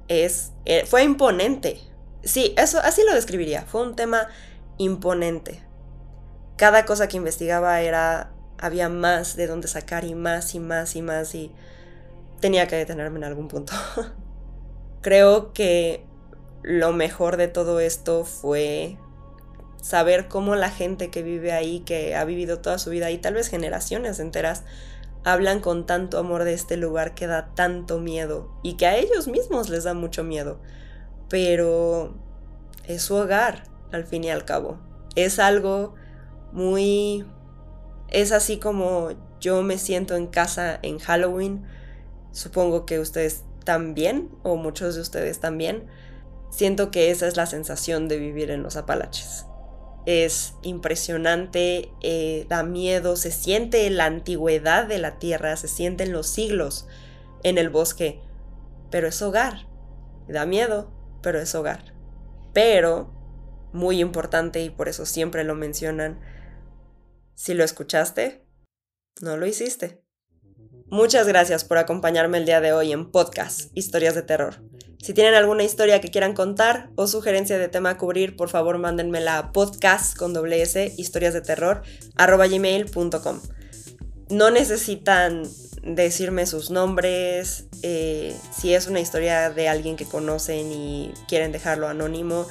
es, 0.09 0.51
eh, 0.65 0.85
fue 0.85 1.03
imponente. 1.03 1.79
Sí, 2.23 2.53
eso, 2.57 2.79
así 2.79 3.01
lo 3.05 3.13
describiría, 3.13 3.63
fue 3.63 3.81
un 3.81 3.95
tema 3.95 4.27
imponente. 4.77 5.61
Cada 6.57 6.85
cosa 6.85 7.07
que 7.07 7.17
investigaba 7.17 7.81
era, 7.81 8.31
había 8.59 8.89
más 8.89 9.35
de 9.35 9.47
dónde 9.47 9.67
sacar 9.67 10.05
y 10.05 10.13
más 10.13 10.53
y 10.53 10.59
más 10.59 10.95
y 10.95 11.01
más 11.01 11.33
y 11.33 11.51
tenía 12.39 12.67
que 12.67 12.75
detenerme 12.75 13.17
en 13.17 13.23
algún 13.23 13.47
punto. 13.47 13.73
Creo 15.01 15.53
que 15.53 16.05
lo 16.61 16.93
mejor 16.93 17.37
de 17.37 17.47
todo 17.47 17.79
esto 17.79 18.23
fue 18.23 18.97
saber 19.81 20.27
cómo 20.27 20.55
la 20.55 20.69
gente 20.69 21.09
que 21.09 21.23
vive 21.23 21.53
ahí, 21.53 21.79
que 21.79 22.15
ha 22.15 22.23
vivido 22.23 22.59
toda 22.59 22.77
su 22.77 22.91
vida 22.91 23.09
y 23.09 23.17
tal 23.17 23.33
vez 23.33 23.47
generaciones 23.47 24.19
enteras, 24.19 24.63
hablan 25.23 25.59
con 25.59 25.85
tanto 25.85 26.19
amor 26.19 26.43
de 26.43 26.53
este 26.53 26.77
lugar 26.77 27.15
que 27.15 27.27
da 27.27 27.53
tanto 27.55 27.99
miedo 27.99 28.51
y 28.63 28.73
que 28.73 28.85
a 28.85 28.97
ellos 28.97 29.27
mismos 29.27 29.69
les 29.69 29.83
da 29.83 29.93
mucho 29.93 30.23
miedo. 30.23 30.59
Pero 31.31 32.13
es 32.85 33.03
su 33.03 33.15
hogar, 33.15 33.63
al 33.93 34.03
fin 34.03 34.25
y 34.25 34.29
al 34.29 34.43
cabo. 34.43 34.77
Es 35.15 35.39
algo 35.39 35.95
muy... 36.51 37.25
Es 38.09 38.33
así 38.33 38.57
como 38.57 39.11
yo 39.39 39.63
me 39.63 39.77
siento 39.77 40.17
en 40.17 40.27
casa 40.27 40.77
en 40.81 40.99
Halloween. 40.99 41.65
Supongo 42.33 42.85
que 42.85 42.99
ustedes 42.99 43.45
también, 43.63 44.29
o 44.43 44.57
muchos 44.57 44.95
de 44.95 45.01
ustedes 45.01 45.39
también. 45.39 45.87
Siento 46.49 46.91
que 46.91 47.11
esa 47.11 47.27
es 47.27 47.37
la 47.37 47.45
sensación 47.45 48.09
de 48.09 48.17
vivir 48.17 48.51
en 48.51 48.61
los 48.61 48.75
Apalaches. 48.75 49.45
Es 50.05 50.55
impresionante, 50.63 51.89
eh, 52.01 52.45
da 52.49 52.63
miedo, 52.63 53.15
se 53.15 53.31
siente 53.31 53.89
la 53.89 54.05
antigüedad 54.05 54.85
de 54.85 54.97
la 54.97 55.17
tierra, 55.17 55.55
se 55.55 55.69
sienten 55.69 56.11
los 56.11 56.27
siglos 56.27 56.87
en 57.43 57.57
el 57.57 57.69
bosque, 57.69 58.19
pero 58.89 59.07
es 59.07 59.21
hogar. 59.21 59.67
Da 60.27 60.45
miedo, 60.45 60.91
pero 61.21 61.39
es 61.39 61.53
hogar. 61.55 61.93
Pero, 62.53 63.13
muy 63.73 63.99
importante 63.99 64.61
y 64.61 64.69
por 64.69 64.89
eso 64.89 65.05
siempre 65.05 65.43
lo 65.43 65.55
mencionan, 65.55 66.19
si 67.35 67.53
lo 67.53 67.63
escuchaste, 67.63 68.45
no 69.21 69.37
lo 69.37 69.45
hiciste. 69.45 70.03
Muchas 70.87 71.27
gracias 71.27 71.63
por 71.63 71.77
acompañarme 71.77 72.37
el 72.37 72.45
día 72.45 72.59
de 72.59 72.73
hoy 72.73 72.91
en 72.91 73.11
podcast 73.11 73.71
Historias 73.73 74.13
de 74.13 74.23
Terror. 74.23 74.61
Si 75.01 75.13
tienen 75.13 75.33
alguna 75.33 75.63
historia 75.63 75.99
que 76.01 76.11
quieran 76.11 76.33
contar 76.33 76.91
o 76.95 77.07
sugerencia 77.07 77.57
de 77.57 77.69
tema 77.69 77.91
a 77.91 77.97
cubrir, 77.97 78.35
por 78.35 78.49
favor 78.49 78.77
mándenmela 78.77 79.37
a 79.39 79.51
podcast 79.51 80.15
con 80.15 80.33
doble 80.33 80.61
s 80.61 80.93
historias 80.97 81.33
de 81.33 81.41
terror 81.41 81.81
gmail.com. 82.17 83.39
no 84.29 84.51
necesitan 84.51 85.43
decirme 85.83 86.45
sus 86.45 86.69
nombres, 86.69 87.65
eh, 87.81 88.35
si 88.55 88.73
es 88.73 88.87
una 88.87 88.99
historia 88.99 89.49
de 89.49 89.67
alguien 89.67 89.95
que 89.95 90.05
conocen 90.05 90.71
y 90.71 91.13
quieren 91.27 91.51
dejarlo 91.51 91.87
anónimo, 91.87 92.45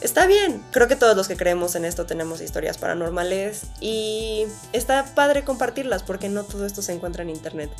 está 0.00 0.26
bien. 0.26 0.62
Creo 0.70 0.88
que 0.88 0.96
todos 0.96 1.16
los 1.16 1.28
que 1.28 1.36
creemos 1.36 1.74
en 1.74 1.84
esto 1.84 2.06
tenemos 2.06 2.40
historias 2.40 2.78
paranormales 2.78 3.62
y 3.80 4.46
está 4.72 5.04
padre 5.14 5.44
compartirlas 5.44 6.02
porque 6.02 6.28
no 6.28 6.44
todo 6.44 6.66
esto 6.66 6.82
se 6.82 6.92
encuentra 6.92 7.22
en 7.22 7.30
internet. 7.30 7.70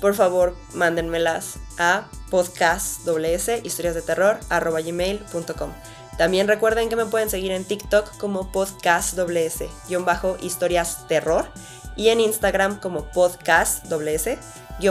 Por 0.00 0.14
favor, 0.14 0.56
mándenmelas 0.72 1.58
a 1.78 2.08
podcastws, 2.30 3.48
historias 3.62 3.94
de 3.94 4.02
terror, 4.02 4.40
gmail.com. 4.48 5.70
También 6.16 6.48
recuerden 6.48 6.88
que 6.88 6.96
me 6.96 7.06
pueden 7.06 7.30
seguir 7.30 7.52
en 7.52 7.64
TikTok 7.64 8.16
como 8.18 8.50
podcastws, 8.50 9.62
bajo 10.04 10.36
historias 10.40 11.06
terror 11.06 11.46
y 12.00 12.08
en 12.08 12.18
Instagram 12.18 12.80
como 12.80 13.04
podcastws, 13.10 14.38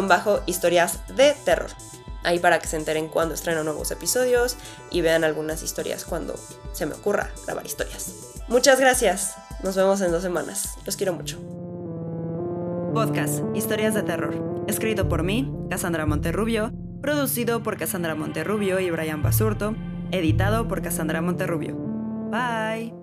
bajo 0.08 0.42
historias 0.46 1.00
de 1.16 1.36
terror 1.44 1.72
ahí 2.24 2.38
para 2.38 2.60
que 2.60 2.68
se 2.68 2.78
enteren 2.78 3.08
cuando 3.08 3.34
estreno 3.34 3.64
nuevos 3.64 3.90
episodios 3.90 4.58
y 4.92 5.02
vean 5.02 5.24
algunas 5.24 5.64
historias 5.64 6.06
cuando 6.06 6.36
se 6.72 6.86
me 6.86 6.94
ocurra 6.94 7.32
grabar 7.46 7.66
historias. 7.66 8.14
Muchas 8.48 8.80
gracias. 8.80 9.36
Nos 9.64 9.76
vemos 9.76 10.02
en 10.02 10.12
dos 10.12 10.22
semanas. 10.22 10.76
Los 10.86 10.98
quiero 10.98 11.14
mucho. 11.14 11.40
Podcast 12.94 13.42
Historias 13.56 13.96
de 13.96 14.04
Terror. 14.04 14.64
Escrito 14.68 15.10
por 15.10 15.24
mí, 15.24 15.52
Cassandra 15.70 16.06
Monterrubio. 16.06 16.72
Producido 17.02 17.64
por 17.64 17.78
Cassandra 17.78 18.14
Monterrubio 18.14 18.80
y 18.80 18.92
Brian 18.92 19.24
Basurto. 19.24 19.74
Editado 20.12 20.68
por 20.68 20.84
Cassandra 20.84 21.22
Monterrubio. 21.22 21.76
Bye. 22.30 22.99